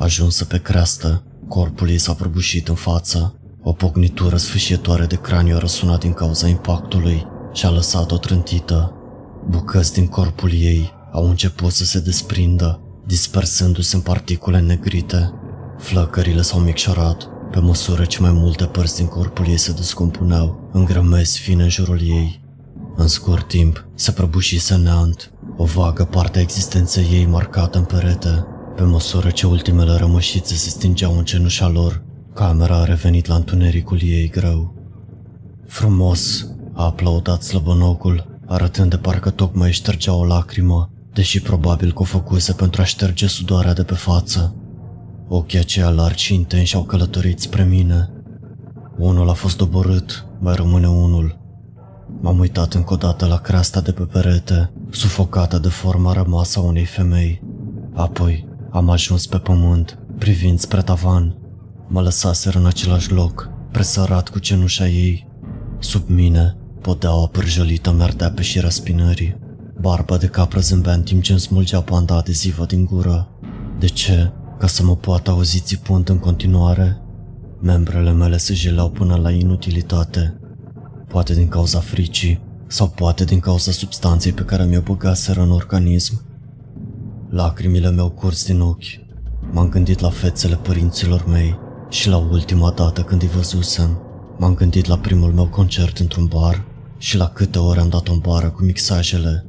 Ajunsă 0.00 0.44
pe 0.44 0.58
creastă, 0.58 1.22
corpul 1.48 1.88
ei 1.88 1.98
s-a 1.98 2.12
prăbușit 2.12 2.68
în 2.68 2.74
față. 2.74 3.34
O 3.62 3.72
pocnitură 3.72 4.36
sfâșietoare 4.36 5.04
de 5.04 5.16
craniu 5.16 5.56
a 5.56 5.58
răsunat 5.58 6.00
din 6.00 6.12
cauza 6.12 6.48
impactului 6.48 7.26
și 7.52 7.66
a 7.66 7.70
lăsat-o 7.70 8.16
trântită. 8.16 8.94
Bucăți 9.48 9.92
din 9.92 10.06
corpul 10.06 10.52
ei 10.52 10.92
au 11.12 11.28
început 11.28 11.72
să 11.72 11.84
se 11.84 12.00
desprindă, 12.00 12.80
dispersându-se 13.06 13.96
în 13.96 14.02
particule 14.02 14.60
negrite. 14.60 15.32
Flăcările 15.78 16.42
s-au 16.42 16.60
micșorat, 16.60 17.28
pe 17.50 17.58
măsură 17.58 18.04
ce 18.04 18.20
mai 18.20 18.32
multe 18.32 18.64
părți 18.64 18.96
din 18.96 19.06
corpul 19.06 19.46
ei 19.48 19.56
se 19.56 19.72
descompuneau, 19.72 20.70
în 20.72 20.84
grămezi 20.84 21.38
fine 21.38 21.62
în 21.62 21.68
jurul 21.68 22.00
ei. 22.02 22.40
În 22.96 23.06
scurt 23.06 23.48
timp, 23.48 23.86
se 23.94 24.12
prăbușise 24.12 24.76
neant, 24.76 25.32
o 25.56 25.64
vagă 25.64 26.04
parte 26.04 26.38
a 26.38 26.42
existenței 26.42 27.08
ei 27.12 27.26
marcată 27.26 27.78
în 27.78 27.84
perete. 27.84 28.44
Pe 28.74 28.82
măsură 28.82 29.30
ce 29.30 29.46
ultimele 29.46 29.96
rămășițe 29.96 30.54
se 30.54 30.68
stingeau 30.68 31.18
în 31.18 31.24
cenușa 31.24 31.68
lor, 31.68 32.02
camera 32.34 32.76
a 32.76 32.84
revenit 32.84 33.26
la 33.26 33.34
întunericul 33.34 33.98
ei 34.02 34.28
greu. 34.28 34.74
Frumos, 35.66 36.46
a 36.72 36.84
aplaudat 36.84 37.42
slăbănocul, 37.42 38.40
arătând 38.46 38.90
de 38.90 38.96
parcă 38.96 39.30
tocmai 39.30 39.68
își 39.68 39.78
ștergea 39.78 40.14
o 40.14 40.24
lacrimă, 40.24 40.90
deși 41.12 41.40
probabil 41.40 41.92
că 41.92 42.02
o 42.02 42.04
făcuse 42.04 42.52
pentru 42.52 42.80
a 42.80 42.84
șterge 42.84 43.26
sudoarea 43.26 43.72
de 43.72 43.82
pe 43.82 43.94
față. 43.94 44.54
Ochii 45.28 45.58
aceia 45.58 45.90
largi 45.90 46.24
și 46.24 46.34
intensi 46.34 46.74
au 46.74 46.82
călătorit 46.82 47.40
spre 47.40 47.64
mine. 47.64 48.10
Unul 48.96 49.28
a 49.28 49.32
fost 49.32 49.56
doborât, 49.56 50.26
mai 50.38 50.54
rămâne 50.54 50.88
unul. 50.88 51.38
M-am 52.20 52.38
uitat 52.38 52.74
încă 52.74 52.92
o 52.92 52.96
dată 52.96 53.26
la 53.26 53.36
creasta 53.36 53.80
de 53.80 53.92
pe 53.92 54.02
perete, 54.02 54.72
sufocată 54.90 55.58
de 55.58 55.68
forma 55.68 56.12
rămasă 56.12 56.58
a 56.58 56.62
unei 56.62 56.84
femei. 56.84 57.42
Apoi 57.94 58.49
am 58.70 58.90
ajuns 58.90 59.26
pe 59.26 59.38
pământ, 59.38 59.98
privind 60.18 60.58
spre 60.58 60.82
tavan. 60.82 61.36
Mă 61.88 62.00
lăsaseră 62.00 62.58
în 62.58 62.66
același 62.66 63.12
loc, 63.12 63.50
presărat 63.72 64.28
cu 64.28 64.38
cenușa 64.38 64.88
ei. 64.88 65.28
Sub 65.78 66.08
mine, 66.08 66.56
podeaua 66.80 67.26
pârjălită 67.26 67.92
merdea 67.92 68.30
pe 68.30 68.42
șira 68.42 68.68
spinării. 68.68 69.38
Barba 69.80 70.16
de 70.16 70.26
capră 70.26 70.60
zâmbea 70.60 70.92
în 70.92 71.02
timp 71.02 71.22
ce 71.22 71.32
îmi 71.32 71.40
smulgea 71.40 71.80
banda 71.80 72.16
adezivă 72.16 72.64
din 72.64 72.84
gură. 72.84 73.28
De 73.78 73.86
ce? 73.86 74.32
Ca 74.58 74.66
să 74.66 74.84
mă 74.84 74.96
poată 74.96 75.30
auzi 75.30 75.60
țipând 75.60 76.08
în 76.08 76.18
continuare? 76.18 77.00
Membrele 77.60 78.12
mele 78.12 78.36
se 78.36 78.54
jelau 78.54 78.90
până 78.90 79.16
la 79.16 79.30
inutilitate. 79.30 80.40
Poate 81.08 81.34
din 81.34 81.48
cauza 81.48 81.78
fricii, 81.78 82.40
sau 82.66 82.88
poate 82.88 83.24
din 83.24 83.40
cauza 83.40 83.70
substanței 83.70 84.32
pe 84.32 84.42
care 84.42 84.64
mi-o 84.64 84.80
băgaseră 84.80 85.42
în 85.42 85.50
organism. 85.50 86.29
Lacrimile 87.30 87.90
mi-au 87.90 88.10
curs 88.10 88.46
din 88.46 88.60
ochi. 88.60 88.84
M-am 89.52 89.68
gândit 89.68 89.98
la 89.98 90.10
fețele 90.10 90.56
părinților 90.56 91.26
mei 91.26 91.58
și 91.88 92.08
la 92.08 92.16
ultima 92.16 92.70
dată 92.70 93.02
când 93.02 93.22
îi 93.22 93.28
văzusem. 93.28 94.02
M-am 94.38 94.54
gândit 94.54 94.86
la 94.86 94.98
primul 94.98 95.32
meu 95.32 95.46
concert 95.46 95.98
într-un 95.98 96.26
bar 96.26 96.64
și 96.98 97.16
la 97.16 97.28
câte 97.28 97.58
ore 97.58 97.80
am 97.80 97.88
dat 97.88 98.08
o 98.08 98.16
bară 98.16 98.50
cu 98.50 98.62
mixajele. 98.62 99.46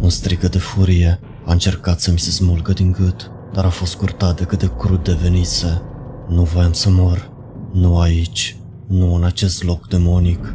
Un 0.00 0.08
strigă 0.08 0.48
de 0.48 0.58
furie 0.58 1.20
a 1.46 1.52
încercat 1.52 2.00
să 2.00 2.10
mi 2.10 2.18
se 2.18 2.30
smulgă 2.30 2.72
din 2.72 2.92
gât, 2.92 3.30
dar 3.52 3.64
a 3.64 3.68
fost 3.70 3.94
curtat 3.94 4.36
de 4.36 4.44
cât 4.44 4.58
de 4.58 4.70
crud 4.78 5.04
devenise. 5.04 5.82
Nu 6.28 6.42
voiam 6.42 6.72
să 6.72 6.90
mor. 6.90 7.30
Nu 7.72 7.98
aici. 7.98 8.56
Nu 8.86 9.14
în 9.14 9.24
acest 9.24 9.64
loc 9.64 9.88
demonic. 9.88 10.54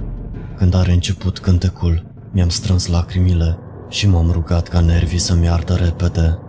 Când 0.58 0.74
are 0.74 0.92
început 0.92 1.40
cântecul, 1.40 2.14
mi-am 2.32 2.50
strâns 2.50 2.88
lacrimile 2.88 3.58
și 3.92 4.08
m-am 4.08 4.32
rugat 4.32 4.68
ca 4.68 4.80
nervii 4.80 5.18
să-mi 5.18 5.50
ardă 5.50 5.74
repede. 5.74 6.40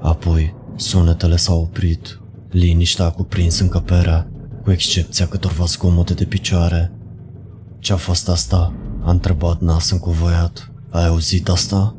Apoi, 0.00 0.54
sunetele 0.76 1.36
s-au 1.36 1.60
oprit. 1.60 2.20
Liniștea 2.50 3.04
a 3.04 3.10
cuprins 3.10 3.58
încăperea, 3.58 4.30
cu 4.62 4.70
excepția 4.70 5.26
câtorva 5.26 5.64
zgomote 5.64 6.14
de 6.14 6.24
picioare. 6.24 6.92
Ce-a 7.78 7.96
fost 7.96 8.28
asta? 8.28 8.72
A 9.04 9.10
întrebat 9.10 9.60
nas 9.60 9.90
încuvoiat. 9.90 10.72
Ai 10.90 11.06
auzit 11.06 11.48
asta? 11.48 11.96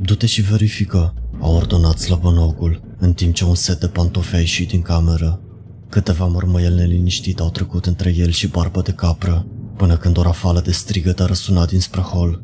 Du-te 0.00 0.26
și 0.26 0.42
verifică, 0.42 1.14
a 1.40 1.48
ordonat 1.48 1.98
slăbănogul, 1.98 2.80
în 2.98 3.12
timp 3.12 3.34
ce 3.34 3.44
un 3.44 3.54
set 3.54 3.80
de 3.80 3.86
pantofi 3.86 4.34
a 4.34 4.38
ieșit 4.38 4.68
din 4.68 4.82
cameră. 4.82 5.40
Câteva 5.88 6.26
mărmăieli 6.26 6.74
neliniștite 6.74 7.42
au 7.42 7.50
trecut 7.50 7.86
între 7.86 8.14
el 8.16 8.30
și 8.30 8.46
barbă 8.46 8.80
de 8.80 8.92
capră, 8.92 9.46
până 9.76 9.96
când 9.96 10.18
o 10.18 10.22
rafală 10.22 10.60
de 10.60 10.72
strigăt 10.72 11.20
a 11.20 11.26
răsunat 11.26 11.68
dinspre 11.68 12.00
hol. 12.00 12.42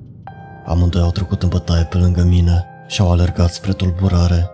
Amândoi 0.67 1.03
au 1.03 1.11
trecut 1.11 1.43
în 1.43 1.49
bătaie 1.49 1.85
pe 1.85 1.97
lângă 1.97 2.23
mine 2.23 2.65
și 2.87 3.01
au 3.01 3.11
alergat 3.11 3.53
spre 3.53 3.73
tulburare. 3.73 4.51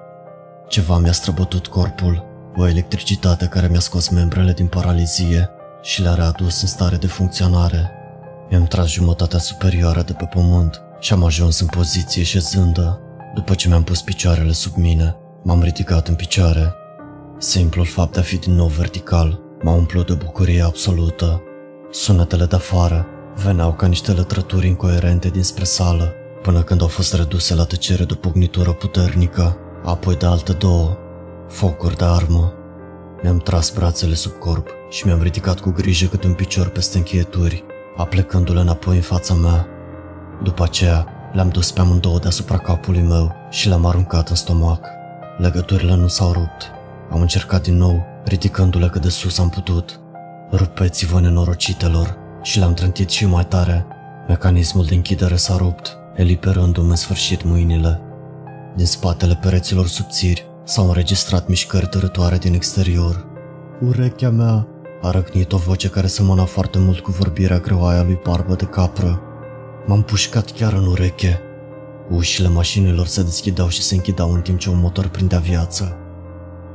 Ceva 0.68 0.98
mi-a 0.98 1.12
străbătut 1.12 1.66
corpul, 1.66 2.24
o 2.56 2.68
electricitate 2.68 3.46
care 3.46 3.68
mi-a 3.68 3.80
scos 3.80 4.08
membrele 4.08 4.52
din 4.52 4.66
paralizie 4.66 5.50
și 5.82 6.02
le-a 6.02 6.14
readus 6.14 6.62
în 6.62 6.68
stare 6.68 6.96
de 6.96 7.06
funcționare. 7.06 7.90
Mi-am 8.50 8.64
tras 8.64 8.88
jumătatea 8.88 9.38
superioară 9.38 10.02
de 10.02 10.12
pe 10.12 10.24
pământ 10.24 10.82
și 11.00 11.12
am 11.12 11.24
ajuns 11.24 11.60
în 11.60 11.66
poziție 11.66 12.22
șezândă. 12.22 13.00
După 13.34 13.54
ce 13.54 13.68
mi-am 13.68 13.82
pus 13.82 14.02
picioarele 14.02 14.52
sub 14.52 14.76
mine, 14.76 15.16
m-am 15.42 15.62
ridicat 15.62 16.08
în 16.08 16.14
picioare. 16.14 16.74
Simplul 17.38 17.86
fapt 17.86 18.12
de 18.12 18.18
a 18.20 18.22
fi 18.22 18.36
din 18.36 18.54
nou 18.54 18.66
vertical 18.66 19.40
m-a 19.62 19.72
umplut 19.72 20.06
de 20.06 20.14
bucurie 20.14 20.62
absolută. 20.62 21.42
Sunetele 21.90 22.44
de 22.44 22.54
afară 22.54 23.06
veneau 23.36 23.72
ca 23.72 23.86
niște 23.86 24.12
lătrături 24.12 24.66
incoerente 24.66 25.28
dinspre 25.28 25.64
sală, 25.64 26.12
până 26.42 26.62
când 26.62 26.80
au 26.80 26.86
fost 26.86 27.14
reduse 27.14 27.54
la 27.54 27.64
tăcere 27.64 28.04
de 28.04 28.14
pugnitură 28.14 28.72
puternică, 28.72 29.56
apoi 29.84 30.16
de 30.16 30.26
alte 30.26 30.52
două, 30.52 30.96
focuri 31.48 31.96
de 31.96 32.04
armă. 32.04 32.52
Mi-am 33.22 33.38
tras 33.38 33.70
brațele 33.70 34.14
sub 34.14 34.32
corp 34.32 34.68
și 34.90 35.06
mi-am 35.06 35.22
ridicat 35.22 35.60
cu 35.60 35.70
grijă 35.70 36.06
câte 36.06 36.26
un 36.26 36.34
picior 36.34 36.68
peste 36.68 36.96
încheieturi, 36.96 37.64
aplecându-le 37.96 38.60
înapoi 38.60 38.96
în 38.96 39.02
fața 39.02 39.34
mea. 39.34 39.66
După 40.42 40.62
aceea, 40.62 41.06
le-am 41.32 41.48
dus 41.48 41.70
pe 41.70 41.80
amândouă 41.80 42.18
deasupra 42.18 42.58
capului 42.58 43.02
meu 43.02 43.32
și 43.50 43.68
le-am 43.68 43.86
aruncat 43.86 44.28
în 44.28 44.34
stomac. 44.34 44.86
Legăturile 45.38 45.94
nu 45.94 46.08
s-au 46.08 46.32
rupt. 46.32 46.70
Am 47.10 47.20
încercat 47.20 47.62
din 47.62 47.76
nou, 47.76 48.04
ridicându-le 48.24 48.88
cât 48.88 49.02
de 49.02 49.08
sus 49.08 49.38
am 49.38 49.48
putut. 49.48 50.00
Rupeți-vă 50.52 51.20
nenorocitelor 51.20 52.24
și 52.46 52.58
le-am 52.58 52.74
trântit 52.74 53.10
și 53.10 53.26
mai 53.26 53.44
tare. 53.44 53.86
Mecanismul 54.28 54.84
de 54.84 54.94
închidere 54.94 55.36
s-a 55.36 55.56
rupt, 55.56 55.96
eliberându-mi 56.14 56.88
în 56.88 56.96
sfârșit 56.96 57.44
mâinile. 57.44 58.00
Din 58.76 58.86
spatele 58.86 59.38
pereților 59.42 59.86
subțiri 59.86 60.46
s-au 60.64 60.86
înregistrat 60.86 61.48
mișcări 61.48 61.86
tărătoare 61.86 62.38
din 62.38 62.54
exterior. 62.54 63.26
Urechea 63.80 64.30
mea, 64.30 64.66
A 65.02 65.10
răcnit 65.10 65.52
o 65.52 65.56
voce 65.56 65.88
care 65.88 66.06
semăna 66.06 66.44
foarte 66.44 66.78
mult 66.78 66.98
cu 66.98 67.10
vorbirea 67.10 67.58
greoaia 67.58 68.02
lui 68.02 68.20
Barbă 68.24 68.54
de 68.54 68.64
capră. 68.64 69.20
M-am 69.86 70.02
pușcat 70.02 70.50
chiar 70.50 70.72
în 70.72 70.86
ureche. 70.86 71.40
Ușile 72.10 72.48
mașinilor 72.48 73.06
se 73.06 73.22
deschideau 73.22 73.68
și 73.68 73.82
se 73.82 73.94
închideau 73.94 74.32
în 74.32 74.40
timp 74.40 74.58
ce 74.58 74.70
un 74.70 74.80
motor 74.80 75.08
prindea 75.08 75.38
viață. 75.38 75.96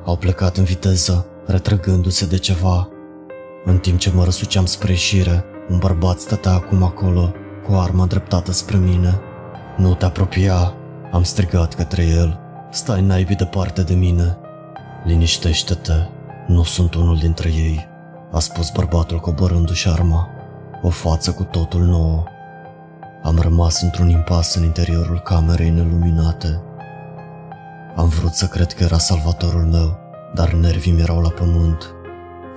Au 0.05 0.15
plecat 0.17 0.57
în 0.57 0.63
viteză, 0.63 1.25
retrăgându-se 1.45 2.25
de 2.25 2.37
ceva. 2.37 2.89
În 3.65 3.77
timp 3.77 3.99
ce 3.99 4.11
mă 4.13 4.23
răsuceam 4.23 4.65
spre 4.65 4.91
ieșire, 4.91 5.45
un 5.71 5.77
bărbat 5.77 6.19
stătea 6.19 6.51
acum 6.51 6.83
acolo, 6.83 7.33
cu 7.67 7.73
arma 7.73 8.05
dreptată 8.05 8.51
spre 8.51 8.77
mine. 8.77 9.19
Nu 9.77 9.93
te 9.93 10.05
apropia, 10.05 10.73
am 11.11 11.23
strigat 11.23 11.73
către 11.73 12.03
el. 12.05 12.39
Stai 12.69 13.01
naibii 13.01 13.35
departe 13.35 13.81
de 13.83 13.93
mine. 13.93 14.37
Liniștește-te, 15.05 15.93
nu 16.47 16.63
sunt 16.63 16.93
unul 16.93 17.17
dintre 17.17 17.49
ei, 17.49 17.87
a 18.31 18.39
spus 18.39 18.69
bărbatul 18.69 19.19
coborându-și 19.19 19.89
arma. 19.89 20.29
O 20.81 20.89
față 20.89 21.31
cu 21.31 21.43
totul 21.43 21.81
nouă. 21.81 22.23
Am 23.23 23.39
rămas 23.39 23.81
într-un 23.81 24.09
impas 24.09 24.55
în 24.55 24.63
interiorul 24.63 25.19
camerei 25.19 25.69
neluminate. 25.69 26.61
Am 27.95 28.07
vrut 28.07 28.33
să 28.33 28.45
cred 28.45 28.73
că 28.73 28.83
era 28.83 28.97
salvatorul 28.97 29.65
meu, 29.65 29.97
dar 30.33 30.53
nervii 30.53 30.91
mi 30.91 31.01
erau 31.01 31.21
la 31.21 31.29
pământ. 31.29 31.93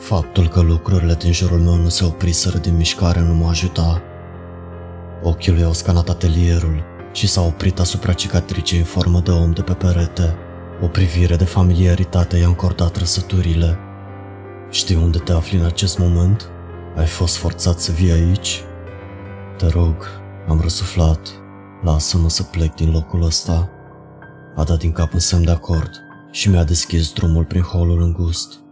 Faptul 0.05 0.49
că 0.49 0.61
lucrurile 0.61 1.15
din 1.15 1.33
jurul 1.33 1.59
meu 1.59 1.75
nu 1.75 1.89
se 1.89 2.05
opriseră 2.05 2.59
din 2.59 2.77
mișcare 2.77 3.21
nu 3.21 3.35
mă 3.35 3.49
ajuta. 3.49 4.03
Ochii 5.23 5.53
lui 5.53 5.65
au 5.65 5.73
scanat 5.73 6.09
atelierul 6.09 6.83
și 7.13 7.27
s-a 7.27 7.41
oprit 7.41 7.79
asupra 7.79 8.13
cicatricei 8.13 8.79
în 8.79 8.85
formă 8.85 9.21
de 9.21 9.31
om 9.31 9.53
de 9.53 9.63
pe 9.63 9.73
perete. 9.73 10.37
O 10.83 10.87
privire 10.87 11.37
de 11.37 11.45
familiaritate 11.45 12.37
i-a 12.37 12.47
încordat 12.47 12.91
trăsăturile. 12.91 13.79
Știi 14.71 14.97
unde 14.97 15.19
te 15.19 15.33
afli 15.33 15.59
în 15.59 15.65
acest 15.65 15.99
moment? 15.99 16.51
Ai 16.97 17.07
fost 17.07 17.37
forțat 17.37 17.79
să 17.79 17.93
vii 17.93 18.11
aici? 18.11 18.63
Te 19.59 19.67
rog, 19.67 19.95
am 20.49 20.61
răsuflat. 20.61 21.29
Lasă-mă 21.83 22.29
să 22.29 22.43
plec 22.43 22.75
din 22.75 22.91
locul 22.91 23.23
ăsta. 23.23 23.71
A 24.57 24.65
dat 24.65 24.79
din 24.79 24.93
cap 24.93 25.13
un 25.13 25.19
semn 25.19 25.45
de 25.45 25.51
acord 25.51 25.91
și 26.31 26.49
mi-a 26.49 26.65
deschis 26.65 27.13
drumul 27.13 27.45
prin 27.45 27.63
holul 27.63 28.03
îngust. 28.03 28.64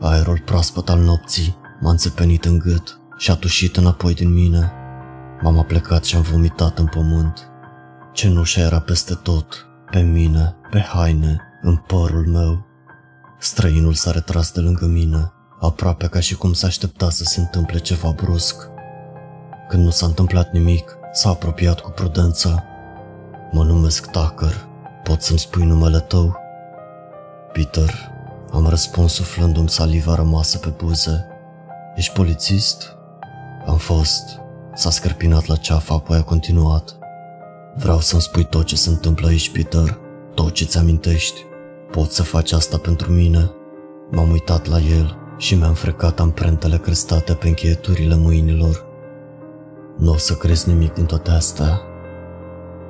Aerul 0.00 0.42
proaspăt 0.44 0.88
al 0.88 0.98
nopții 0.98 1.56
m-a 1.80 1.90
înțepenit 1.90 2.44
în 2.44 2.58
gât 2.58 3.00
și 3.16 3.30
a 3.30 3.34
tușit 3.34 3.76
înapoi 3.76 4.14
din 4.14 4.32
mine. 4.32 4.72
M-am 5.40 5.58
aplecat 5.58 6.04
și 6.04 6.16
am 6.16 6.22
vomitat 6.22 6.78
în 6.78 6.86
pământ. 6.86 7.50
Cenușa 8.12 8.60
era 8.60 8.80
peste 8.80 9.14
tot, 9.14 9.66
pe 9.90 10.00
mine, 10.00 10.56
pe 10.70 10.80
haine, 10.80 11.40
în 11.62 11.76
părul 11.76 12.26
meu. 12.26 12.66
Străinul 13.38 13.92
s-a 13.92 14.10
retras 14.10 14.52
de 14.52 14.60
lângă 14.60 14.86
mine, 14.86 15.32
aproape 15.60 16.06
ca 16.06 16.20
și 16.20 16.36
cum 16.36 16.52
s-a 16.52 16.66
aștepta 16.66 17.10
să 17.10 17.24
se 17.24 17.40
întâmple 17.40 17.78
ceva 17.78 18.10
brusc. 18.10 18.68
Când 19.68 19.84
nu 19.84 19.90
s-a 19.90 20.06
întâmplat 20.06 20.52
nimic, 20.52 20.96
s-a 21.12 21.28
apropiat 21.28 21.80
cu 21.80 21.90
prudență. 21.90 22.64
Mă 23.52 23.64
numesc 23.64 24.10
Tucker. 24.10 24.68
Pot 25.02 25.22
să-mi 25.22 25.38
spui 25.38 25.64
numele 25.64 26.00
tău? 26.00 26.36
Peter. 27.52 28.09
Am 28.52 28.66
răspuns 28.66 29.12
suflându-mi 29.12 29.68
saliva 29.68 30.14
rămasă 30.14 30.58
pe 30.58 30.68
buze. 30.68 31.26
Ești 31.96 32.12
polițist? 32.12 32.96
Am 33.66 33.76
fost. 33.76 34.22
S-a 34.74 34.90
scărpinat 34.90 35.46
la 35.46 35.56
ceafă, 35.56 35.92
apoi 35.92 36.16
a 36.16 36.22
continuat. 36.22 36.98
Vreau 37.74 38.00
să-mi 38.00 38.22
spui 38.22 38.44
tot 38.44 38.64
ce 38.64 38.76
se 38.76 38.88
întâmplă 38.88 39.28
aici, 39.28 39.52
Peter. 39.52 39.98
Tot 40.34 40.52
ce 40.52 40.64
ți-amintești. 40.64 41.40
Poți 41.90 42.14
să 42.14 42.22
faci 42.22 42.52
asta 42.52 42.78
pentru 42.78 43.12
mine? 43.12 43.50
M-am 44.10 44.30
uitat 44.30 44.66
la 44.66 44.78
el 44.78 45.18
și 45.38 45.54
mi-am 45.54 45.74
frecat 45.74 46.20
amprentele 46.20 46.78
crestate 46.78 47.34
pe 47.34 47.48
încheieturile 47.48 48.16
mâinilor. 48.16 48.84
Nu 49.98 50.12
o 50.12 50.16
să 50.16 50.34
crezi 50.34 50.68
nimic 50.68 50.92
din 50.92 51.04
toate 51.04 51.30
astea. 51.30 51.80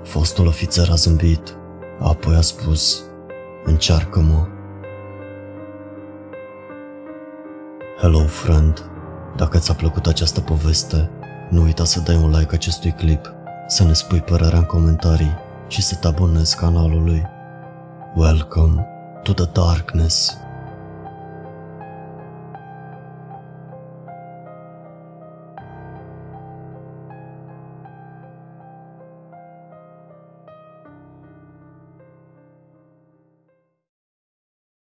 Fostul 0.02 0.46
ofițer 0.46 0.88
a 0.90 0.94
zâmbit, 0.94 1.56
apoi 1.98 2.34
a 2.34 2.40
spus, 2.40 3.02
încearcă-mă. 3.64 4.49
Hello, 8.00 8.26
friend. 8.26 8.90
Dacă 9.36 9.58
ți-a 9.58 9.74
plăcut 9.74 10.06
această 10.06 10.40
poveste, 10.40 11.10
nu 11.50 11.62
uita 11.62 11.84
să 11.84 12.00
dai 12.00 12.16
un 12.16 12.30
like 12.30 12.54
acestui 12.54 12.92
clip, 12.92 13.32
să 13.66 13.84
ne 13.84 13.92
spui 13.92 14.20
părerea 14.20 14.58
în 14.58 14.64
comentarii 14.64 15.36
și 15.68 15.82
să 15.82 15.94
te 15.94 16.06
abonezi 16.06 16.56
canalului. 16.56 17.22
Welcome 18.14 18.86
to 19.22 19.32
the 19.32 19.44
darkness. 19.52 20.36